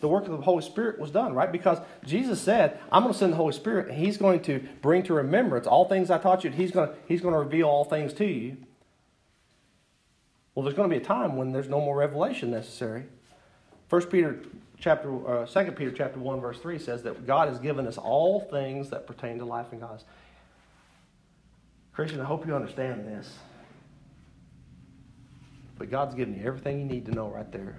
the 0.00 0.08
work 0.08 0.26
of 0.26 0.32
the 0.32 0.42
Holy 0.42 0.62
Spirit 0.62 1.00
was 1.00 1.10
done, 1.10 1.34
right? 1.34 1.50
Because 1.50 1.78
Jesus 2.04 2.40
said, 2.40 2.78
I'm 2.92 3.02
going 3.02 3.14
to 3.14 3.18
send 3.18 3.32
the 3.32 3.36
Holy 3.36 3.54
Spirit, 3.54 3.88
and 3.88 3.96
He's 3.96 4.16
going 4.18 4.40
to 4.42 4.62
bring 4.82 5.02
to 5.04 5.14
remembrance 5.14 5.66
all 5.66 5.86
things 5.88 6.10
I 6.10 6.18
taught 6.18 6.44
you. 6.44 6.50
He's 6.50 6.70
going 6.70 6.88
to, 6.88 6.94
he's 7.06 7.20
going 7.20 7.32
to 7.32 7.40
reveal 7.40 7.68
all 7.68 7.84
things 7.84 8.12
to 8.14 8.26
you. 8.26 8.58
Well, 10.54 10.64
there's 10.64 10.76
going 10.76 10.88
to 10.88 10.96
be 10.96 11.02
a 11.02 11.04
time 11.04 11.36
when 11.36 11.52
there's 11.52 11.68
no 11.68 11.80
more 11.80 11.96
revelation 11.96 12.50
necessary. 12.50 13.04
First 13.88 14.10
Peter 14.10 14.40
chapter, 14.78 15.42
uh, 15.42 15.46
Second 15.46 15.76
Peter 15.76 15.90
chapter 15.90 16.18
one 16.18 16.40
verse 16.40 16.58
three 16.58 16.78
says 16.78 17.02
that 17.02 17.26
God 17.26 17.48
has 17.48 17.58
given 17.58 17.86
us 17.86 17.98
all 17.98 18.40
things 18.40 18.90
that 18.90 19.06
pertain 19.06 19.38
to 19.38 19.44
life 19.44 19.66
and 19.72 19.80
godliness. 19.80 20.06
Christian, 21.92 22.20
I 22.20 22.24
hope 22.24 22.46
you 22.46 22.54
understand 22.54 23.06
this. 23.06 23.32
But 25.78 25.90
God's 25.90 26.14
given 26.14 26.34
you 26.38 26.46
everything 26.46 26.78
you 26.78 26.86
need 26.86 27.06
to 27.06 27.12
know 27.12 27.28
right 27.28 27.50
there 27.50 27.76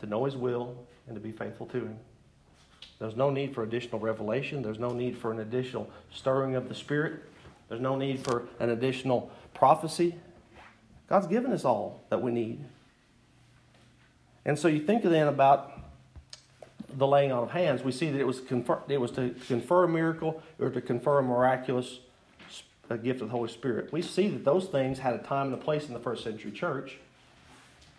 to 0.00 0.06
know 0.06 0.24
His 0.24 0.36
will 0.36 0.74
and 1.06 1.14
to 1.14 1.20
be 1.20 1.32
faithful 1.32 1.66
to 1.66 1.78
Him. 1.78 1.98
There's 2.98 3.16
no 3.16 3.30
need 3.30 3.54
for 3.54 3.62
additional 3.62 4.00
revelation. 4.00 4.62
There's 4.62 4.78
no 4.78 4.90
need 4.90 5.16
for 5.16 5.30
an 5.30 5.40
additional 5.40 5.90
stirring 6.12 6.54
of 6.54 6.68
the 6.68 6.74
Spirit. 6.74 7.22
There's 7.68 7.80
no 7.80 7.96
need 7.96 8.24
for 8.24 8.48
an 8.58 8.70
additional 8.70 9.30
prophecy. 9.54 10.14
God's 11.10 11.26
given 11.26 11.52
us 11.52 11.66
all 11.66 12.00
that 12.08 12.22
we 12.22 12.32
need. 12.32 12.64
And 14.46 14.58
so 14.58 14.68
you 14.68 14.80
think 14.80 15.02
then 15.02 15.28
about 15.28 15.72
the 16.96 17.06
laying 17.06 17.30
on 17.30 17.42
of 17.42 17.50
hands. 17.50 17.84
We 17.84 17.92
see 17.92 18.10
that 18.10 18.18
it 18.18 18.26
was, 18.26 18.40
confer- 18.40 18.80
it 18.88 18.98
was 18.98 19.10
to 19.12 19.34
confer 19.46 19.84
a 19.84 19.88
miracle 19.88 20.42
or 20.58 20.70
to 20.70 20.80
confer 20.80 21.18
a 21.18 21.22
miraculous 21.22 21.98
a 22.90 22.98
gift 22.98 23.22
of 23.22 23.28
the 23.28 23.32
Holy 23.32 23.48
Spirit. 23.48 23.92
We 23.92 24.02
see 24.02 24.28
that 24.28 24.44
those 24.44 24.66
things 24.66 24.98
had 24.98 25.14
a 25.14 25.18
time 25.18 25.46
and 25.46 25.54
a 25.54 25.64
place 25.64 25.86
in 25.86 25.94
the 25.94 26.00
first 26.00 26.24
century 26.24 26.50
church, 26.50 26.98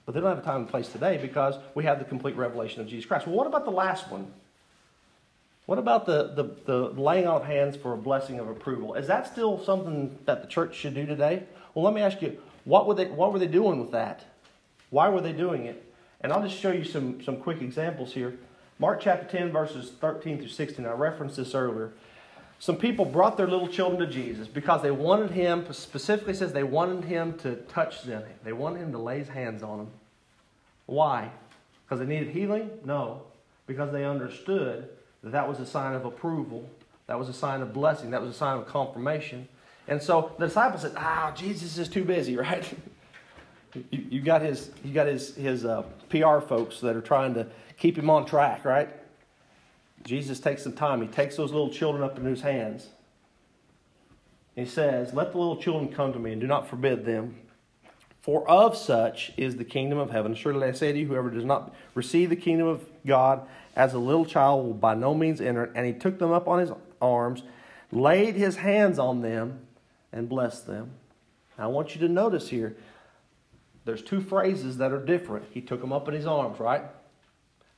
but 0.05 0.13
they 0.13 0.19
don't 0.19 0.29
have 0.29 0.39
a 0.39 0.45
time 0.45 0.61
and 0.61 0.69
place 0.69 0.89
today 0.89 1.17
because 1.17 1.55
we 1.75 1.85
have 1.85 1.99
the 1.99 2.05
complete 2.05 2.35
revelation 2.35 2.81
of 2.81 2.87
Jesus 2.87 3.05
Christ. 3.05 3.25
Well, 3.25 3.37
what 3.37 3.47
about 3.47 3.63
the 3.63 3.71
last 3.71 4.11
one? 4.11 4.27
What 5.65 5.79
about 5.79 6.05
the, 6.05 6.33
the, 6.35 6.55
the 6.65 7.01
laying 7.01 7.25
on 7.25 7.37
of 7.37 7.45
hands 7.45 7.77
for 7.77 7.93
a 7.93 7.97
blessing 7.97 8.39
of 8.39 8.49
approval? 8.49 8.95
Is 8.95 9.07
that 9.07 9.27
still 9.27 9.63
something 9.63 10.17
that 10.25 10.41
the 10.41 10.47
church 10.47 10.75
should 10.75 10.93
do 10.93 11.05
today? 11.05 11.43
Well, 11.73 11.85
let 11.85 11.93
me 11.93 12.01
ask 12.01 12.21
you, 12.21 12.37
what 12.65 12.87
were 12.87 12.95
they, 12.95 13.05
what 13.05 13.33
were 13.33 13.39
they 13.39 13.47
doing 13.47 13.79
with 13.79 13.91
that? 13.91 14.25
Why 14.89 15.09
were 15.09 15.21
they 15.21 15.33
doing 15.33 15.65
it? 15.65 15.93
And 16.21 16.31
I'll 16.31 16.41
just 16.41 16.59
show 16.59 16.71
you 16.71 16.83
some, 16.83 17.23
some 17.23 17.37
quick 17.37 17.61
examples 17.61 18.13
here. 18.13 18.37
Mark 18.79 19.01
chapter 19.01 19.25
10, 19.25 19.51
verses 19.51 19.91
13 19.99 20.39
through 20.39 20.47
16. 20.47 20.85
I 20.85 20.91
referenced 20.91 21.37
this 21.37 21.55
earlier 21.55 21.93
some 22.61 22.77
people 22.77 23.05
brought 23.05 23.37
their 23.37 23.47
little 23.47 23.67
children 23.67 23.99
to 24.01 24.05
Jesus 24.05 24.47
because 24.47 24.83
they 24.83 24.91
wanted 24.91 25.31
him, 25.31 25.65
specifically 25.73 26.35
says 26.35 26.53
they 26.53 26.61
wanted 26.61 27.05
him 27.05 27.35
to 27.39 27.55
touch 27.55 28.03
them. 28.03 28.21
They 28.43 28.53
wanted 28.53 28.81
him 28.81 28.91
to 28.91 28.99
lay 28.99 29.17
his 29.17 29.29
hands 29.29 29.63
on 29.63 29.79
them. 29.79 29.87
Why? 30.85 31.31
Because 31.83 31.97
they 31.97 32.05
needed 32.05 32.29
healing? 32.29 32.69
No. 32.85 33.23
Because 33.65 33.91
they 33.91 34.05
understood 34.05 34.89
that 35.23 35.31
that 35.31 35.49
was 35.49 35.59
a 35.59 35.65
sign 35.65 35.95
of 35.95 36.05
approval. 36.05 36.69
That 37.07 37.17
was 37.17 37.29
a 37.29 37.33
sign 37.33 37.63
of 37.63 37.73
blessing. 37.73 38.11
That 38.11 38.21
was 38.21 38.29
a 38.29 38.37
sign 38.37 38.59
of 38.59 38.67
confirmation. 38.67 39.47
And 39.87 40.01
so 40.01 40.33
the 40.37 40.47
disciples 40.47 40.83
said, 40.83 40.93
ah, 40.95 41.33
Jesus 41.35 41.77
is 41.77 41.89
too 41.89 42.03
busy, 42.03 42.37
right? 42.37 42.65
you, 43.73 44.05
you 44.09 44.21
got 44.21 44.41
his, 44.41 44.71
you 44.83 44.93
got 44.93 45.07
his, 45.07 45.35
his 45.35 45.65
uh, 45.65 45.83
PR 46.09 46.39
folks 46.39 46.79
that 46.81 46.95
are 46.95 47.01
trying 47.01 47.33
to 47.35 47.47
keep 47.77 47.97
him 47.97 48.09
on 48.09 48.25
track, 48.25 48.65
right? 48.65 48.89
Jesus 50.03 50.39
takes 50.39 50.63
some 50.63 50.73
time. 50.73 51.01
He 51.01 51.07
takes 51.07 51.37
those 51.37 51.51
little 51.51 51.69
children 51.69 52.03
up 52.03 52.17
in 52.17 52.25
his 52.25 52.41
hands. 52.41 52.87
He 54.55 54.65
says, 54.65 55.13
Let 55.13 55.31
the 55.31 55.37
little 55.37 55.57
children 55.57 55.91
come 55.91 56.11
to 56.13 56.19
me 56.19 56.31
and 56.31 56.41
do 56.41 56.47
not 56.47 56.67
forbid 56.67 57.05
them. 57.05 57.35
For 58.19 58.47
of 58.47 58.77
such 58.77 59.31
is 59.35 59.55
the 59.55 59.63
kingdom 59.63 59.97
of 59.97 60.11
heaven. 60.11 60.35
Surely 60.35 60.67
I 60.67 60.73
say 60.73 60.91
to 60.91 60.99
you, 60.99 61.07
whoever 61.07 61.31
does 61.31 61.45
not 61.45 61.73
receive 61.95 62.29
the 62.29 62.35
kingdom 62.35 62.67
of 62.67 62.87
God 63.05 63.47
as 63.75 63.93
a 63.93 63.99
little 63.99 64.25
child 64.25 64.65
will 64.65 64.73
by 64.73 64.93
no 64.93 65.15
means 65.15 65.41
enter 65.41 65.65
it. 65.65 65.71
And 65.73 65.87
he 65.87 65.93
took 65.93 66.19
them 66.19 66.31
up 66.31 66.47
on 66.47 66.59
his 66.59 66.71
arms, 67.01 67.41
laid 67.91 68.35
his 68.35 68.57
hands 68.57 68.99
on 68.99 69.21
them, 69.21 69.65
and 70.11 70.27
blessed 70.27 70.67
them. 70.67 70.91
Now, 71.57 71.65
I 71.65 71.67
want 71.67 71.95
you 71.95 72.01
to 72.01 72.09
notice 72.09 72.49
here 72.49 72.75
there's 73.85 74.01
two 74.01 74.21
phrases 74.21 74.77
that 74.77 74.91
are 74.91 75.03
different. 75.03 75.45
He 75.51 75.61
took 75.61 75.81
them 75.81 75.91
up 75.91 76.07
in 76.07 76.13
his 76.13 76.27
arms, 76.27 76.59
right? 76.59 76.83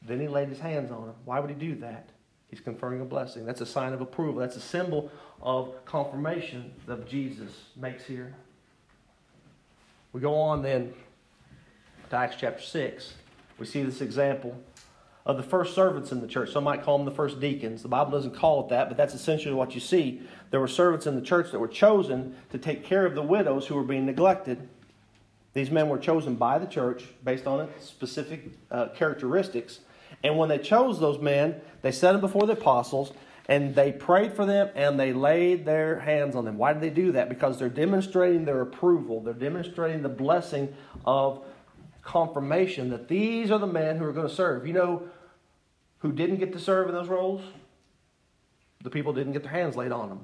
Then 0.05 0.19
he 0.19 0.27
laid 0.27 0.49
his 0.49 0.59
hands 0.59 0.91
on 0.91 1.05
them. 1.07 1.15
Why 1.25 1.39
would 1.39 1.49
he 1.49 1.55
do 1.55 1.75
that? 1.75 2.09
He's 2.49 2.59
conferring 2.59 3.01
a 3.01 3.05
blessing. 3.05 3.45
That's 3.45 3.61
a 3.61 3.65
sign 3.65 3.93
of 3.93 4.01
approval. 4.01 4.41
That's 4.41 4.57
a 4.57 4.61
symbol 4.61 5.11
of 5.41 5.73
confirmation 5.85 6.71
that 6.87 7.07
Jesus 7.07 7.51
makes 7.75 8.05
here. 8.05 8.35
We 10.11 10.21
go 10.21 10.35
on 10.35 10.61
then 10.61 10.93
to 12.09 12.15
Acts 12.15 12.35
chapter 12.39 12.61
6. 12.61 13.13
We 13.57 13.65
see 13.65 13.81
this 13.81 14.01
example 14.01 14.55
of 15.25 15.37
the 15.37 15.43
first 15.43 15.73
servants 15.73 16.11
in 16.11 16.19
the 16.19 16.27
church. 16.27 16.51
Some 16.51 16.65
might 16.65 16.83
call 16.83 16.97
them 16.97 17.05
the 17.05 17.11
first 17.11 17.39
deacons. 17.39 17.81
The 17.81 17.87
Bible 17.87 18.11
doesn't 18.11 18.35
call 18.35 18.65
it 18.65 18.69
that, 18.69 18.89
but 18.89 18.97
that's 18.97 19.13
essentially 19.13 19.53
what 19.53 19.73
you 19.73 19.79
see. 19.79 20.21
There 20.51 20.59
were 20.59 20.67
servants 20.67 21.07
in 21.07 21.15
the 21.15 21.21
church 21.21 21.51
that 21.51 21.59
were 21.59 21.67
chosen 21.67 22.35
to 22.51 22.57
take 22.57 22.83
care 22.83 23.05
of 23.05 23.15
the 23.15 23.21
widows 23.21 23.67
who 23.67 23.75
were 23.75 23.83
being 23.83 24.05
neglected. 24.05 24.67
These 25.53 25.71
men 25.71 25.87
were 25.87 25.99
chosen 25.99 26.35
by 26.35 26.57
the 26.57 26.65
church 26.65 27.05
based 27.23 27.47
on 27.47 27.69
specific 27.79 28.51
uh, 28.69 28.87
characteristics. 28.89 29.79
And 30.23 30.37
when 30.37 30.49
they 30.49 30.57
chose 30.57 30.99
those 30.99 31.19
men, 31.19 31.61
they 31.81 31.91
set 31.91 32.11
them 32.11 32.21
before 32.21 32.45
the 32.45 32.53
apostles 32.53 33.13
and 33.47 33.75
they 33.75 33.91
prayed 33.91 34.33
for 34.33 34.45
them 34.45 34.69
and 34.75 34.99
they 34.99 35.13
laid 35.13 35.65
their 35.65 35.99
hands 35.99 36.35
on 36.35 36.45
them. 36.45 36.57
Why 36.57 36.73
did 36.73 36.81
they 36.81 36.89
do 36.89 37.11
that? 37.13 37.29
Because 37.29 37.59
they're 37.59 37.69
demonstrating 37.69 38.45
their 38.45 38.61
approval, 38.61 39.21
they're 39.21 39.33
demonstrating 39.33 40.01
the 40.01 40.09
blessing 40.09 40.73
of 41.05 41.45
confirmation 42.03 42.89
that 42.89 43.07
these 43.07 43.51
are 43.51 43.59
the 43.59 43.67
men 43.67 43.97
who 43.97 44.05
are 44.05 44.11
going 44.11 44.27
to 44.27 44.33
serve. 44.33 44.67
You 44.67 44.73
know 44.73 45.03
who 45.99 46.11
didn't 46.11 46.37
get 46.37 46.53
to 46.53 46.59
serve 46.59 46.89
in 46.89 46.95
those 46.95 47.07
roles? 47.07 47.41
The 48.83 48.89
people 48.89 49.13
didn't 49.13 49.33
get 49.33 49.43
their 49.43 49.51
hands 49.51 49.75
laid 49.75 49.91
on 49.91 50.09
them. 50.09 50.19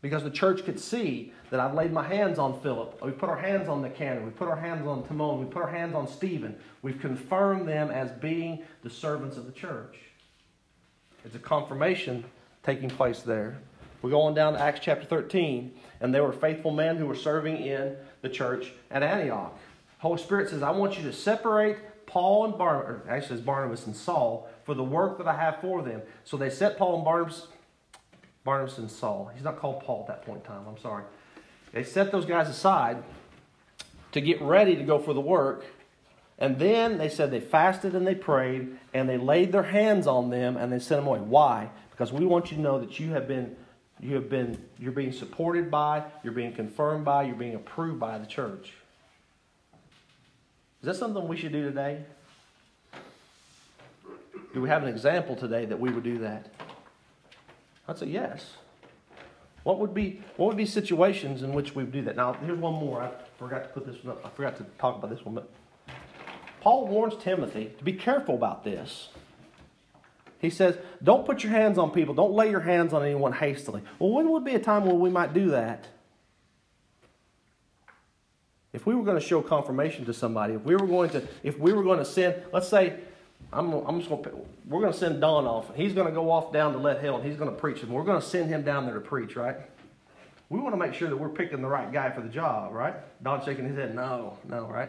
Because 0.00 0.24
the 0.24 0.30
church 0.30 0.64
could 0.64 0.80
see 0.80 1.32
that 1.50 1.60
I've 1.60 1.74
laid 1.74 1.92
my 1.92 2.02
hands 2.02 2.38
on 2.38 2.60
Philip. 2.60 2.98
We 3.04 3.12
put 3.12 3.28
our 3.28 3.36
hands 3.36 3.68
on 3.68 3.82
Nicanor. 3.82 4.24
We 4.24 4.30
put 4.30 4.48
our 4.48 4.56
hands 4.56 4.86
on 4.86 5.06
Timon. 5.06 5.38
We 5.38 5.46
put 5.46 5.62
our 5.62 5.70
hands 5.70 5.94
on 5.94 6.08
Stephen. 6.08 6.56
We've 6.80 6.98
confirmed 6.98 7.68
them 7.68 7.90
as 7.90 8.10
being 8.10 8.64
the 8.82 8.90
servants 8.90 9.36
of 9.36 9.46
the 9.46 9.52
church. 9.52 9.98
It's 11.24 11.36
a 11.36 11.38
confirmation 11.38 12.24
taking 12.64 12.88
place 12.88 13.20
there. 13.20 13.58
We 14.00 14.10
go 14.10 14.22
on 14.22 14.34
down 14.34 14.54
to 14.54 14.60
Acts 14.60 14.80
chapter 14.82 15.06
13, 15.06 15.72
and 16.00 16.12
there 16.12 16.24
were 16.24 16.32
faithful 16.32 16.72
men 16.72 16.96
who 16.96 17.06
were 17.06 17.14
serving 17.14 17.58
in 17.58 17.94
the 18.22 18.28
church 18.28 18.72
at 18.90 19.04
Antioch. 19.04 19.56
Holy 20.02 20.20
Spirit 20.20 20.48
says, 20.48 20.64
I 20.64 20.72
want 20.72 20.98
you 20.98 21.04
to 21.04 21.12
separate 21.12 21.76
Paul 22.06 22.46
and 22.46 22.58
Barnabas, 22.58 23.06
actually 23.08 23.36
it's 23.36 23.46
Barnabas 23.46 23.86
and 23.86 23.94
Saul, 23.94 24.50
for 24.64 24.74
the 24.74 24.82
work 24.82 25.16
that 25.18 25.28
I 25.28 25.36
have 25.36 25.60
for 25.60 25.80
them. 25.80 26.02
So 26.24 26.36
they 26.36 26.50
set 26.50 26.76
Paul 26.76 26.96
and 26.96 27.04
Barnabas, 27.04 27.46
Barnabas 28.42 28.78
and 28.78 28.90
Saul. 28.90 29.30
He's 29.32 29.44
not 29.44 29.60
called 29.60 29.84
Paul 29.84 30.00
at 30.00 30.08
that 30.08 30.26
point 30.26 30.40
in 30.40 30.44
time, 30.44 30.62
I'm 30.66 30.76
sorry. 30.76 31.04
They 31.72 31.84
set 31.84 32.10
those 32.10 32.24
guys 32.24 32.48
aside 32.48 33.04
to 34.10 34.20
get 34.20 34.42
ready 34.42 34.74
to 34.74 34.82
go 34.82 34.98
for 34.98 35.14
the 35.14 35.20
work. 35.20 35.64
And 36.36 36.58
then 36.58 36.98
they 36.98 37.08
said 37.08 37.30
they 37.30 37.40
fasted 37.40 37.94
and 37.94 38.04
they 38.04 38.16
prayed 38.16 38.76
and 38.92 39.08
they 39.08 39.18
laid 39.18 39.52
their 39.52 39.62
hands 39.62 40.08
on 40.08 40.30
them 40.30 40.56
and 40.56 40.72
they 40.72 40.80
sent 40.80 41.02
them 41.02 41.06
away. 41.06 41.20
Why? 41.20 41.70
Because 41.92 42.12
we 42.12 42.26
want 42.26 42.50
you 42.50 42.56
to 42.56 42.62
know 42.62 42.80
that 42.80 42.98
you 42.98 43.10
have 43.10 43.28
been 43.28 43.54
you 44.00 44.16
have 44.16 44.28
been 44.28 44.60
you're 44.80 44.90
being 44.90 45.12
supported 45.12 45.70
by, 45.70 46.02
you're 46.24 46.32
being 46.32 46.52
confirmed 46.52 47.04
by, 47.04 47.22
you're 47.22 47.36
being 47.36 47.54
approved 47.54 48.00
by 48.00 48.18
the 48.18 48.26
church. 48.26 48.72
Is 50.82 50.86
that 50.86 50.96
something 50.96 51.28
we 51.28 51.36
should 51.36 51.52
do 51.52 51.62
today? 51.62 52.04
Do 54.52 54.60
we 54.60 54.68
have 54.68 54.82
an 54.82 54.88
example 54.88 55.36
today 55.36 55.64
that 55.64 55.78
we 55.78 55.90
would 55.90 56.02
do 56.02 56.18
that? 56.18 56.52
I'd 57.86 57.98
say 57.98 58.06
yes. 58.06 58.54
What 59.62 59.78
would 59.78 59.94
be 59.94 60.20
what 60.36 60.48
would 60.48 60.56
be 60.56 60.66
situations 60.66 61.42
in 61.42 61.52
which 61.52 61.76
we 61.76 61.84
would 61.84 61.92
do 61.92 62.02
that? 62.02 62.16
Now, 62.16 62.32
here's 62.32 62.58
one 62.58 62.74
more. 62.74 63.00
I 63.00 63.10
forgot 63.38 63.62
to 63.62 63.68
put 63.68 63.86
this 63.86 64.02
one 64.02 64.16
up. 64.16 64.26
I 64.26 64.30
forgot 64.30 64.56
to 64.56 64.64
talk 64.78 64.98
about 64.98 65.10
this 65.10 65.24
one, 65.24 65.36
but 65.36 65.48
Paul 66.60 66.88
warns 66.88 67.14
Timothy 67.22 67.72
to 67.78 67.84
be 67.84 67.92
careful 67.92 68.34
about 68.34 68.64
this. 68.64 69.08
He 70.40 70.50
says, 70.50 70.76
Don't 71.02 71.24
put 71.24 71.44
your 71.44 71.52
hands 71.52 71.78
on 71.78 71.92
people. 71.92 72.12
Don't 72.12 72.32
lay 72.32 72.50
your 72.50 72.60
hands 72.60 72.92
on 72.92 73.04
anyone 73.04 73.32
hastily. 73.32 73.82
Well, 74.00 74.10
when 74.10 74.30
would 74.30 74.44
be 74.44 74.56
a 74.56 74.58
time 74.58 74.84
when 74.84 74.98
we 74.98 75.10
might 75.10 75.32
do 75.32 75.50
that? 75.50 75.86
If 78.72 78.86
we 78.86 78.94
were 78.94 79.02
going 79.02 79.18
to 79.18 79.24
show 79.24 79.42
confirmation 79.42 80.06
to 80.06 80.14
somebody, 80.14 80.54
if 80.54 80.62
we 80.62 80.74
were 80.74 80.86
going 80.86 81.10
to, 81.10 81.26
if 81.42 81.58
we 81.58 81.72
were 81.72 81.82
going 81.82 81.98
to 81.98 82.04
send, 82.04 82.36
let's 82.52 82.68
say, 82.68 82.98
I'm, 83.52 83.72
I'm 83.72 83.98
just 83.98 84.08
going 84.08 84.24
to, 84.24 84.30
we're 84.66 84.80
going 84.80 84.92
to 84.92 84.98
send 84.98 85.20
Don 85.20 85.44
off. 85.44 85.74
He's 85.74 85.92
going 85.92 86.06
to 86.06 86.12
go 86.12 86.30
off 86.30 86.52
down 86.52 86.72
to 86.72 86.78
Lead 86.78 87.00
Hill, 87.00 87.16
and 87.16 87.24
he's 87.24 87.36
going 87.36 87.50
to 87.50 87.56
preach. 87.56 87.82
And 87.82 87.92
we're 87.92 88.04
going 88.04 88.20
to 88.20 88.26
send 88.26 88.48
him 88.48 88.62
down 88.62 88.86
there 88.86 88.94
to 88.94 89.00
preach, 89.00 89.36
right? 89.36 89.56
We 90.48 90.58
want 90.58 90.72
to 90.74 90.78
make 90.78 90.94
sure 90.94 91.08
that 91.08 91.16
we're 91.16 91.28
picking 91.28 91.60
the 91.60 91.68
right 91.68 91.92
guy 91.92 92.10
for 92.10 92.22
the 92.22 92.28
job, 92.28 92.72
right? 92.72 92.94
Don 93.22 93.44
shaking 93.44 93.66
his 93.66 93.76
head, 93.76 93.94
no, 93.94 94.38
no, 94.48 94.66
right? 94.66 94.88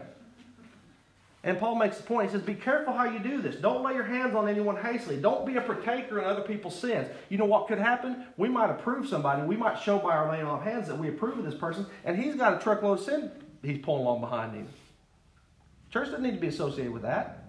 And 1.46 1.60
Paul 1.60 1.76
makes 1.76 1.98
the 1.98 2.04
point. 2.04 2.30
He 2.30 2.38
says, 2.38 2.42
Be 2.42 2.54
careful 2.54 2.94
how 2.94 3.04
you 3.04 3.20
do 3.20 3.42
this. 3.42 3.58
Don't 3.58 3.84
lay 3.84 3.96
your 3.96 4.06
hands 4.06 4.34
on 4.34 4.48
anyone 4.48 4.78
hastily. 4.78 5.18
Don't 5.18 5.46
be 5.46 5.58
a 5.58 5.62
partaker 5.62 6.20
in 6.20 6.24
other 6.24 6.42
people's 6.42 6.80
sins. 6.80 7.10
You 7.28 7.38
know 7.38 7.46
what 7.46 7.68
could 7.68 7.80
happen? 7.80 8.26
We 8.38 8.48
might 8.48 8.70
approve 8.70 9.10
somebody. 9.10 9.42
We 9.42 9.58
might 9.58 9.78
show 9.78 10.00
by 10.00 10.16
our 10.16 10.32
laying 10.32 10.46
on 10.46 10.60
of 10.60 10.64
hands 10.64 10.88
that 10.88 10.98
we 10.98 11.10
approve 11.10 11.38
of 11.38 11.44
this 11.44 11.56
person, 11.56 11.86
and 12.06 12.18
he's 12.18 12.36
got 12.36 12.54
a 12.54 12.64
truckload 12.64 13.00
of 13.00 13.04
sin 13.04 13.30
he's 13.64 13.80
pulling 13.80 14.04
along 14.04 14.22
behind 14.22 14.54
him. 14.54 14.68
Church 15.92 16.08
doesn't 16.08 16.24
need 16.24 16.36
to 16.36 16.42
be 16.42 16.48
associated 16.48 16.92
with 16.92 17.04
that. 17.04 17.46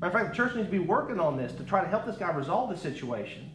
Matter 0.00 0.16
of 0.16 0.22
fact, 0.22 0.30
the 0.30 0.36
church 0.36 0.54
needs 0.54 0.68
to 0.68 0.72
be 0.72 0.78
working 0.78 1.20
on 1.20 1.36
this 1.36 1.52
to 1.52 1.64
try 1.64 1.82
to 1.82 1.88
help 1.88 2.06
this 2.06 2.16
guy 2.16 2.30
resolve 2.32 2.70
the 2.70 2.76
situation. 2.76 3.50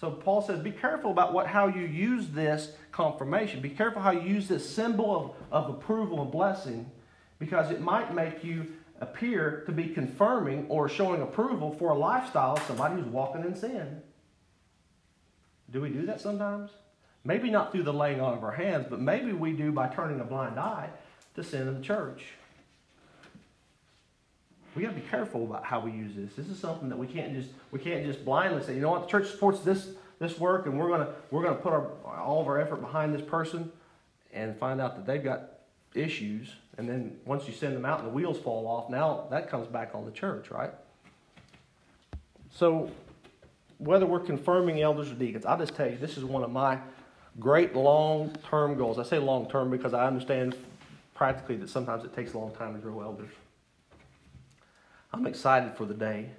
So 0.00 0.10
Paul 0.10 0.40
says, 0.40 0.60
be 0.60 0.70
careful 0.70 1.10
about 1.10 1.34
what 1.34 1.46
how 1.46 1.66
you 1.68 1.82
use 1.82 2.28
this 2.28 2.72
confirmation. 2.90 3.60
Be 3.60 3.68
careful 3.68 4.00
how 4.00 4.12
you 4.12 4.22
use 4.22 4.48
this 4.48 4.68
symbol 4.68 5.36
of, 5.50 5.64
of 5.64 5.76
approval 5.76 6.22
and 6.22 6.30
blessing, 6.30 6.90
because 7.38 7.70
it 7.70 7.80
might 7.80 8.14
make 8.14 8.42
you 8.42 8.72
appear 9.00 9.62
to 9.66 9.72
be 9.72 9.88
confirming 9.88 10.66
or 10.68 10.88
showing 10.88 11.22
approval 11.22 11.72
for 11.72 11.90
a 11.90 11.98
lifestyle 11.98 12.54
of 12.54 12.62
somebody 12.62 12.94
who's 12.94 13.06
walking 13.06 13.44
in 13.44 13.54
sin. 13.54 14.00
Do 15.70 15.80
we 15.80 15.90
do 15.90 16.06
that 16.06 16.20
sometimes? 16.20 16.70
Maybe 17.24 17.50
not 17.50 17.72
through 17.72 17.82
the 17.82 17.92
laying 17.92 18.20
on 18.20 18.36
of 18.36 18.44
our 18.44 18.52
hands, 18.52 18.86
but 18.88 19.00
maybe 19.00 19.32
we 19.32 19.52
do 19.52 19.72
by 19.72 19.88
turning 19.88 20.20
a 20.20 20.24
blind 20.24 20.58
eye 20.58 20.88
to 21.34 21.44
sin 21.44 21.68
in 21.68 21.74
the 21.74 21.82
church. 21.82 22.24
We 24.74 24.82
got 24.82 24.90
to 24.90 24.94
be 24.94 25.06
careful 25.08 25.44
about 25.44 25.64
how 25.64 25.80
we 25.80 25.90
use 25.90 26.14
this. 26.14 26.34
This 26.34 26.48
is 26.48 26.58
something 26.58 26.88
that 26.88 26.98
we 26.98 27.06
can't 27.06 27.34
just 27.34 27.50
we 27.72 27.78
can't 27.78 28.06
just 28.06 28.24
blindly 28.24 28.62
say, 28.62 28.74
you 28.74 28.80
know 28.80 28.90
what, 28.90 29.02
the 29.02 29.08
church 29.08 29.28
supports 29.28 29.60
this 29.60 29.88
this 30.18 30.38
work, 30.38 30.66
and 30.66 30.78
we're 30.78 30.88
gonna 30.88 31.08
we're 31.30 31.42
gonna 31.42 31.56
put 31.56 31.72
our, 31.72 31.90
all 32.04 32.40
of 32.40 32.46
our 32.46 32.60
effort 32.60 32.80
behind 32.80 33.12
this 33.12 33.22
person, 33.22 33.70
and 34.32 34.56
find 34.58 34.80
out 34.80 34.96
that 34.96 35.06
they've 35.06 35.24
got 35.24 35.58
issues, 35.94 36.54
and 36.78 36.88
then 36.88 37.16
once 37.24 37.48
you 37.48 37.52
send 37.52 37.74
them 37.74 37.84
out 37.84 37.98
and 37.98 38.08
the 38.08 38.12
wheels 38.12 38.38
fall 38.38 38.66
off, 38.66 38.88
now 38.88 39.26
that 39.30 39.50
comes 39.50 39.66
back 39.66 39.90
on 39.94 40.04
the 40.04 40.12
church, 40.12 40.50
right? 40.50 40.70
So 42.54 42.90
whether 43.78 44.06
we're 44.06 44.20
confirming 44.20 44.80
elders 44.80 45.10
or 45.10 45.14
deacons, 45.14 45.46
I'll 45.46 45.58
just 45.58 45.74
tell 45.74 45.90
you, 45.90 45.96
this 45.96 46.16
is 46.16 46.24
one 46.24 46.44
of 46.44 46.50
my 46.50 46.78
great 47.38 47.74
long 47.74 48.34
term 48.48 48.76
goals. 48.76 48.98
I 48.98 49.04
say 49.04 49.18
long 49.18 49.48
term 49.48 49.70
because 49.70 49.94
I 49.94 50.06
understand 50.06 50.56
practically 51.14 51.56
that 51.56 51.68
sometimes 51.68 52.04
it 52.04 52.14
takes 52.14 52.32
a 52.32 52.38
long 52.38 52.52
time 52.52 52.74
to 52.74 52.80
grow 52.80 53.00
elders. 53.00 53.30
I'm 55.12 55.26
excited 55.26 55.76
for 55.76 55.84
the 55.84 55.94
day 55.94 56.30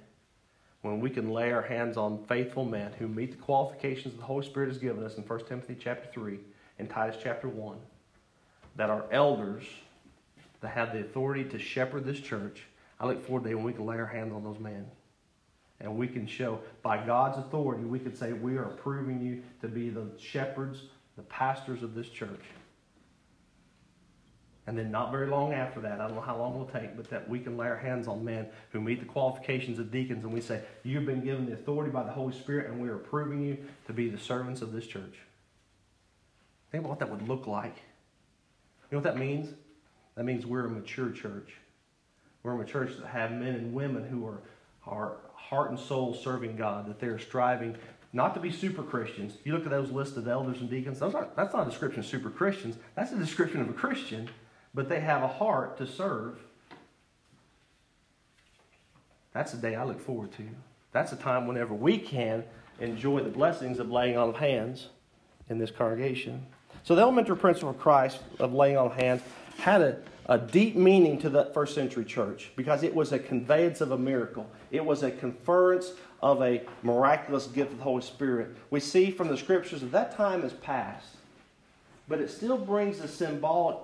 when 0.82 1.00
we 1.00 1.10
can 1.10 1.30
lay 1.30 1.52
our 1.52 1.62
hands 1.62 1.96
on 1.96 2.24
faithful 2.24 2.64
men 2.64 2.92
who 2.98 3.06
meet 3.06 3.30
the 3.30 3.36
qualifications 3.36 4.16
the 4.16 4.22
Holy 4.22 4.44
Spirit 4.44 4.68
has 4.68 4.78
given 4.78 5.04
us 5.04 5.16
in 5.16 5.22
1 5.22 5.46
Timothy 5.46 5.76
chapter 5.78 6.08
3 6.12 6.38
and 6.78 6.90
Titus 6.90 7.16
chapter 7.22 7.48
1 7.48 7.76
that 8.76 8.90
are 8.90 9.04
elders 9.10 9.64
that 10.60 10.68
have 10.68 10.92
the 10.92 11.00
authority 11.00 11.44
to 11.44 11.58
shepherd 11.58 12.04
this 12.04 12.20
church. 12.20 12.62
I 12.98 13.06
look 13.06 13.24
forward 13.24 13.42
to 13.42 13.44
the 13.44 13.50
day 13.50 13.54
when 13.54 13.64
we 13.64 13.72
can 13.72 13.86
lay 13.86 13.96
our 13.96 14.06
hands 14.06 14.32
on 14.32 14.42
those 14.42 14.58
men 14.58 14.86
and 15.82 15.96
we 15.96 16.06
can 16.06 16.26
show 16.26 16.60
by 16.82 17.04
God's 17.04 17.38
authority, 17.38 17.84
we 17.84 17.98
can 17.98 18.14
say 18.14 18.32
we 18.32 18.56
are 18.56 18.64
approving 18.64 19.20
you 19.20 19.42
to 19.60 19.68
be 19.68 19.90
the 19.90 20.06
shepherds, 20.18 20.84
the 21.16 21.22
pastors 21.22 21.82
of 21.82 21.94
this 21.94 22.08
church. 22.08 22.44
And 24.68 24.78
then, 24.78 24.92
not 24.92 25.10
very 25.10 25.26
long 25.26 25.52
after 25.52 25.80
that, 25.80 26.00
I 26.00 26.06
don't 26.06 26.14
know 26.14 26.22
how 26.22 26.38
long 26.38 26.54
it 26.54 26.58
will 26.58 26.66
take, 26.66 26.96
but 26.96 27.10
that 27.10 27.28
we 27.28 27.40
can 27.40 27.56
lay 27.56 27.66
our 27.66 27.76
hands 27.76 28.06
on 28.06 28.24
men 28.24 28.46
who 28.70 28.80
meet 28.80 29.00
the 29.00 29.06
qualifications 29.06 29.80
of 29.80 29.90
deacons 29.90 30.22
and 30.22 30.32
we 30.32 30.40
say, 30.40 30.62
You've 30.84 31.04
been 31.04 31.24
given 31.24 31.46
the 31.46 31.54
authority 31.54 31.90
by 31.90 32.04
the 32.04 32.12
Holy 32.12 32.32
Spirit, 32.32 32.70
and 32.70 32.80
we 32.80 32.88
are 32.88 32.94
approving 32.94 33.42
you 33.42 33.58
to 33.88 33.92
be 33.92 34.08
the 34.08 34.18
servants 34.18 34.62
of 34.62 34.70
this 34.70 34.86
church. 34.86 35.18
Think 36.70 36.84
about 36.84 36.90
what 36.90 36.98
that 37.00 37.10
would 37.10 37.28
look 37.28 37.48
like. 37.48 37.74
You 37.74 38.96
know 38.96 38.98
what 38.98 39.04
that 39.04 39.18
means? 39.18 39.52
That 40.14 40.24
means 40.24 40.46
we're 40.46 40.66
a 40.66 40.70
mature 40.70 41.10
church. 41.10 41.54
We're 42.44 42.60
a 42.60 42.64
church 42.64 42.92
that 42.98 43.08
have 43.08 43.32
men 43.32 43.54
and 43.54 43.74
women 43.74 44.04
who 44.04 44.26
are, 44.26 44.42
are 44.86 45.16
heart 45.48 45.70
and 45.70 45.78
soul 45.78 46.14
serving 46.14 46.56
God, 46.56 46.86
that 46.86 47.00
they're 47.00 47.18
striving 47.18 47.76
not 48.12 48.34
to 48.34 48.40
be 48.40 48.52
super 48.52 48.82
Christians. 48.82 49.38
You 49.44 49.54
look 49.54 49.64
at 49.64 49.70
those 49.70 49.90
lists 49.90 50.16
of 50.16 50.28
elders 50.28 50.60
and 50.60 50.68
deacons, 50.68 50.98
those 50.98 51.14
are, 51.14 51.28
that's 51.34 51.54
not 51.54 51.66
a 51.66 51.70
description 51.70 52.00
of 52.00 52.06
super 52.06 52.30
Christians. 52.30 52.76
That's 52.94 53.12
a 53.12 53.16
description 53.16 53.60
of 53.60 53.68
a 53.68 53.72
Christian, 53.72 54.28
but 54.74 54.88
they 54.88 55.00
have 55.00 55.22
a 55.22 55.28
heart 55.28 55.78
to 55.78 55.86
serve. 55.86 56.38
That's 59.32 59.52
the 59.52 59.58
day 59.58 59.74
I 59.74 59.84
look 59.84 60.00
forward 60.00 60.32
to. 60.32 60.44
That's 60.92 61.12
a 61.12 61.16
time 61.16 61.46
whenever 61.46 61.72
we 61.72 61.98
can 61.98 62.44
enjoy 62.80 63.20
the 63.20 63.30
blessings 63.30 63.78
of 63.78 63.90
laying 63.90 64.16
on 64.16 64.28
of 64.28 64.36
hands 64.36 64.88
in 65.48 65.58
this 65.58 65.70
congregation. 65.70 66.46
So 66.84 66.94
the 66.94 67.02
elementary 67.02 67.36
principle 67.36 67.70
of 67.70 67.78
Christ 67.78 68.18
of 68.38 68.52
laying 68.52 68.76
on 68.76 68.86
of 68.86 68.94
hands 68.94 69.22
had 69.58 69.80
a 69.80 69.98
a 70.26 70.38
deep 70.38 70.76
meaning 70.76 71.18
to 71.18 71.30
that 71.30 71.52
first 71.52 71.74
century 71.74 72.04
church 72.04 72.52
because 72.56 72.82
it 72.82 72.94
was 72.94 73.12
a 73.12 73.18
conveyance 73.18 73.80
of 73.80 73.90
a 73.90 73.98
miracle. 73.98 74.48
It 74.70 74.84
was 74.84 75.02
a 75.02 75.10
conference 75.10 75.92
of 76.22 76.40
a 76.42 76.62
miraculous 76.82 77.46
gift 77.46 77.72
of 77.72 77.78
the 77.78 77.84
Holy 77.84 78.02
Spirit. 78.02 78.54
We 78.70 78.80
see 78.80 79.10
from 79.10 79.28
the 79.28 79.36
scriptures 79.36 79.80
that 79.80 79.92
that 79.92 80.16
time 80.16 80.44
is 80.44 80.52
past, 80.52 81.06
but 82.08 82.20
it 82.20 82.30
still 82.30 82.58
brings 82.58 83.00
a 83.00 83.08
symbolic 83.08 83.78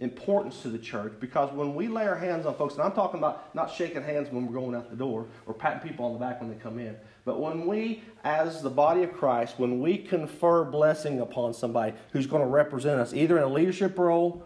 importance 0.00 0.62
to 0.62 0.68
the 0.68 0.78
church 0.78 1.12
because 1.18 1.52
when 1.52 1.74
we 1.74 1.88
lay 1.88 2.06
our 2.06 2.16
hands 2.16 2.46
on 2.46 2.54
folks, 2.54 2.74
and 2.74 2.84
I'm 2.84 2.92
talking 2.92 3.18
about 3.18 3.52
not 3.54 3.74
shaking 3.74 4.02
hands 4.02 4.28
when 4.30 4.46
we're 4.46 4.58
going 4.58 4.74
out 4.74 4.90
the 4.90 4.96
door 4.96 5.26
or 5.44 5.52
patting 5.52 5.86
people 5.86 6.06
on 6.06 6.12
the 6.12 6.18
back 6.20 6.40
when 6.40 6.48
they 6.48 6.56
come 6.56 6.78
in, 6.78 6.96
but 7.24 7.40
when 7.40 7.66
we, 7.66 8.02
as 8.24 8.62
the 8.62 8.70
body 8.70 9.02
of 9.02 9.12
Christ, 9.12 9.58
when 9.58 9.80
we 9.80 9.98
confer 9.98 10.64
blessing 10.64 11.20
upon 11.20 11.52
somebody 11.52 11.94
who's 12.12 12.26
going 12.26 12.42
to 12.42 12.48
represent 12.48 13.00
us, 13.00 13.12
either 13.12 13.36
in 13.36 13.42
a 13.42 13.48
leadership 13.48 13.98
role, 13.98 14.42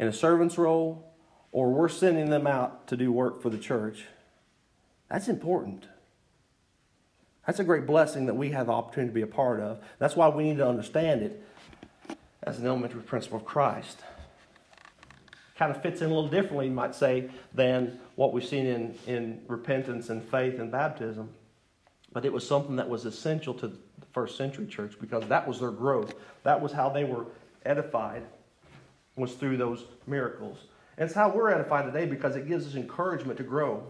in 0.00 0.08
a 0.08 0.12
servant's 0.12 0.58
role, 0.58 1.14
or 1.52 1.70
we're 1.70 1.88
sending 1.88 2.30
them 2.30 2.48
out 2.48 2.88
to 2.88 2.96
do 2.96 3.12
work 3.12 3.40
for 3.40 3.50
the 3.50 3.58
church, 3.58 4.06
that's 5.08 5.28
important. 5.28 5.86
That's 7.46 7.60
a 7.60 7.64
great 7.64 7.86
blessing 7.86 8.26
that 8.26 8.34
we 8.34 8.50
have 8.50 8.66
the 8.66 8.72
opportunity 8.72 9.10
to 9.10 9.14
be 9.14 9.22
a 9.22 9.28
part 9.28 9.60
of. 9.60 9.80
That's 10.00 10.16
why 10.16 10.28
we 10.28 10.42
need 10.42 10.58
to 10.58 10.68
understand 10.68 11.22
it 11.22 11.44
as 12.42 12.58
an 12.58 12.66
elementary 12.66 13.02
principle 13.02 13.38
of 13.38 13.44
Christ 13.44 14.02
kind 15.60 15.76
of 15.76 15.82
fits 15.82 16.00
in 16.00 16.06
a 16.06 16.14
little 16.14 16.30
differently, 16.30 16.64
you 16.64 16.72
might 16.72 16.94
say, 16.94 17.28
than 17.52 18.00
what 18.14 18.32
we've 18.32 18.46
seen 18.46 18.64
in, 18.64 18.98
in 19.06 19.42
repentance 19.46 20.08
and 20.08 20.24
faith 20.24 20.58
and 20.58 20.72
baptism. 20.72 21.28
But 22.14 22.24
it 22.24 22.32
was 22.32 22.48
something 22.48 22.76
that 22.76 22.88
was 22.88 23.04
essential 23.04 23.52
to 23.52 23.68
the 23.68 23.76
first 24.12 24.38
century 24.38 24.66
church 24.66 24.94
because 24.98 25.22
that 25.28 25.46
was 25.46 25.60
their 25.60 25.70
growth. 25.70 26.14
That 26.44 26.62
was 26.62 26.72
how 26.72 26.88
they 26.88 27.04
were 27.04 27.26
edified, 27.66 28.22
was 29.16 29.34
through 29.34 29.56
those 29.56 29.84
miracles. 30.06 30.58
And 30.96 31.06
it's 31.06 31.14
how 31.14 31.30
we're 31.30 31.50
edified 31.50 31.86
today 31.86 32.06
because 32.06 32.36
it 32.36 32.46
gives 32.46 32.66
us 32.66 32.74
encouragement 32.74 33.38
to 33.38 33.44
grow, 33.44 33.84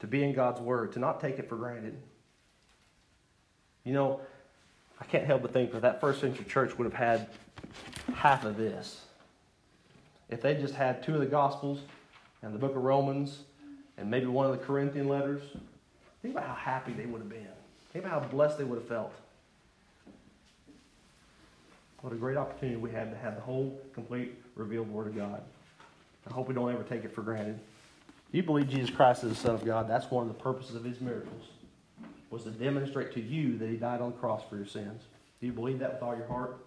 to 0.00 0.06
be 0.06 0.22
in 0.22 0.34
God's 0.34 0.60
Word, 0.60 0.92
to 0.92 0.98
not 0.98 1.20
take 1.20 1.38
it 1.38 1.48
for 1.48 1.56
granted. 1.56 1.96
You 3.84 3.94
know, 3.94 4.20
I 5.00 5.04
can't 5.04 5.24
help 5.24 5.42
but 5.42 5.52
think 5.52 5.72
that 5.72 5.82
that 5.82 6.00
first 6.00 6.20
century 6.20 6.44
church 6.44 6.76
would 6.76 6.84
have 6.84 6.94
had 6.94 7.28
half 8.14 8.44
of 8.44 8.56
this 8.56 9.02
if 10.28 10.42
they 10.42 10.54
just 10.54 10.74
had 10.74 11.02
two 11.02 11.14
of 11.14 11.20
the 11.20 11.26
Gospels 11.26 11.80
and 12.42 12.54
the 12.54 12.58
book 12.58 12.76
of 12.76 12.82
Romans 12.82 13.40
and 13.96 14.10
maybe 14.10 14.26
one 14.26 14.46
of 14.46 14.52
the 14.52 14.64
Corinthian 14.64 15.08
letters, 15.08 15.42
think 16.22 16.34
about 16.34 16.46
how 16.46 16.54
happy 16.54 16.92
they 16.92 17.06
would 17.06 17.20
have 17.20 17.30
been. 17.30 17.46
Think 17.92 18.04
about 18.04 18.22
how 18.22 18.28
blessed 18.28 18.58
they 18.58 18.64
would 18.64 18.78
have 18.78 18.88
felt. 18.88 19.12
What 22.00 22.12
a 22.12 22.16
great 22.16 22.36
opportunity 22.36 22.76
we 22.76 22.90
had 22.90 23.10
to 23.10 23.16
have 23.18 23.34
the 23.34 23.40
whole, 23.40 23.80
complete, 23.92 24.36
revealed 24.54 24.88
Word 24.88 25.08
of 25.08 25.16
God. 25.16 25.42
I 26.28 26.32
hope 26.32 26.46
we 26.46 26.54
don't 26.54 26.72
ever 26.72 26.84
take 26.84 27.04
it 27.04 27.12
for 27.12 27.22
granted. 27.22 27.58
If 28.28 28.34
you 28.34 28.42
believe 28.42 28.68
Jesus 28.68 28.90
Christ 28.90 29.24
is 29.24 29.30
the 29.30 29.36
Son 29.36 29.54
of 29.54 29.64
God, 29.64 29.88
that's 29.88 30.10
one 30.10 30.28
of 30.28 30.28
the 30.28 30.40
purposes 30.40 30.76
of 30.76 30.84
His 30.84 31.00
miracles, 31.00 31.44
was 32.30 32.44
to 32.44 32.50
demonstrate 32.50 33.12
to 33.14 33.20
you 33.20 33.58
that 33.58 33.68
He 33.68 33.76
died 33.76 34.00
on 34.00 34.12
the 34.12 34.16
cross 34.16 34.42
for 34.48 34.56
your 34.56 34.66
sins. 34.66 35.02
Do 35.40 35.46
you 35.46 35.52
believe 35.52 35.80
that 35.80 35.94
with 35.94 36.02
all 36.02 36.16
your 36.16 36.26
heart? 36.26 36.58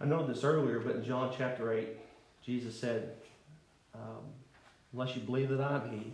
I 0.00 0.06
know 0.06 0.26
this 0.26 0.42
earlier, 0.42 0.78
but 0.78 0.96
in 0.96 1.04
John 1.04 1.34
chapter 1.36 1.72
8, 1.72 1.88
Jesus 2.44 2.78
said, 2.78 3.12
um, 3.94 4.22
unless 4.92 5.14
you 5.14 5.22
believe 5.22 5.50
that 5.50 5.60
I'm 5.60 5.90
He, 5.90 6.12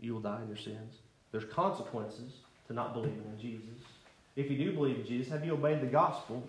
you 0.00 0.14
will 0.14 0.20
die 0.20 0.40
in 0.42 0.48
your 0.48 0.56
sins. 0.56 0.94
There's 1.30 1.44
consequences 1.44 2.32
to 2.66 2.72
not 2.72 2.94
believing 2.94 3.22
in 3.32 3.40
Jesus. 3.40 3.84
If 4.34 4.50
you 4.50 4.56
do 4.56 4.72
believe 4.72 4.96
in 4.96 5.06
Jesus, 5.06 5.30
have 5.32 5.44
you 5.44 5.52
obeyed 5.52 5.80
the 5.80 5.86
gospel? 5.86 6.42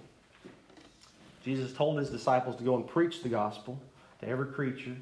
Jesus 1.43 1.73
told 1.73 1.97
his 1.97 2.09
disciples 2.09 2.55
to 2.57 2.63
go 2.63 2.75
and 2.75 2.87
preach 2.87 3.23
the 3.23 3.29
gospel 3.29 3.79
to 4.19 4.27
every 4.27 4.47
creature, 4.47 4.95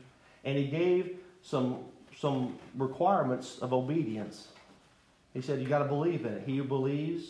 and 0.46 0.58
he 0.58 0.66
gave 0.66 1.18
some, 1.42 1.80
some 2.18 2.58
requirements 2.78 3.60
of 3.60 3.74
obedience. 3.74 4.48
He 5.34 5.42
said, 5.42 5.60
You 5.60 5.68
got 5.68 5.80
to 5.80 5.86
believe 5.86 6.26
in 6.26 6.34
it. 6.34 6.44
He 6.46 6.58
who 6.58 6.64
believes 6.64 7.26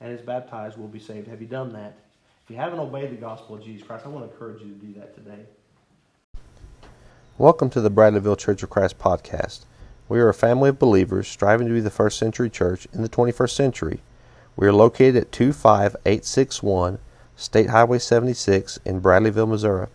and 0.00 0.12
is 0.12 0.20
baptized 0.20 0.78
will 0.78 0.88
be 0.88 1.00
saved. 1.00 1.26
Have 1.28 1.40
you 1.40 1.48
done 1.48 1.72
that? 1.72 1.96
If 2.44 2.50
you 2.50 2.56
haven't 2.56 2.78
obeyed 2.78 3.10
the 3.10 3.16
gospel 3.16 3.56
of 3.56 3.64
Jesus 3.64 3.86
Christ, 3.86 4.06
I 4.06 4.08
want 4.08 4.24
to 4.24 4.30
encourage 4.30 4.62
you 4.62 4.68
to 4.68 4.86
do 4.86 5.00
that 5.00 5.14
today. 5.14 5.40
Welcome 7.38 7.68
to 7.70 7.80
the 7.80 7.90
Bradleyville 7.90 8.38
Church 8.38 8.62
of 8.62 8.70
Christ 8.70 8.98
podcast. 8.98 9.64
We 10.08 10.20
are 10.20 10.28
a 10.28 10.34
family 10.34 10.68
of 10.68 10.78
believers 10.78 11.26
striving 11.26 11.66
to 11.66 11.74
be 11.74 11.80
the 11.80 11.90
first 11.90 12.18
century 12.18 12.48
church 12.48 12.86
in 12.92 13.02
the 13.02 13.08
21st 13.08 13.50
century. 13.50 14.00
We 14.54 14.66
are 14.68 14.72
located 14.72 15.16
at 15.16 15.32
25861 15.32 16.98
State 17.36 17.68
Highway 17.68 17.98
76 17.98 18.78
in 18.86 19.00
Bradleyville, 19.02 19.48
Missouri. 19.48 19.88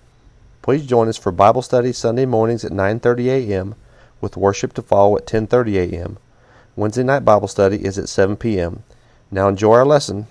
Please 0.61 0.85
join 0.85 1.07
us 1.07 1.17
for 1.17 1.31
Bible 1.31 1.63
study 1.63 1.91
Sunday 1.91 2.25
mornings 2.25 2.63
at 2.63 2.71
9:30 2.71 3.25
a.m. 3.27 3.75
with 4.21 4.37
worship 4.37 4.73
to 4.73 4.83
follow 4.83 5.17
at 5.17 5.25
10:30 5.25 5.91
a.m. 5.91 6.17
Wednesday 6.75 7.03
night 7.03 7.25
Bible 7.25 7.47
study 7.47 7.83
is 7.83 7.97
at 7.97 8.09
7 8.09 8.37
p.m. 8.37 8.83
Now 9.31 9.47
enjoy 9.47 9.73
our 9.73 9.85
lesson 9.85 10.27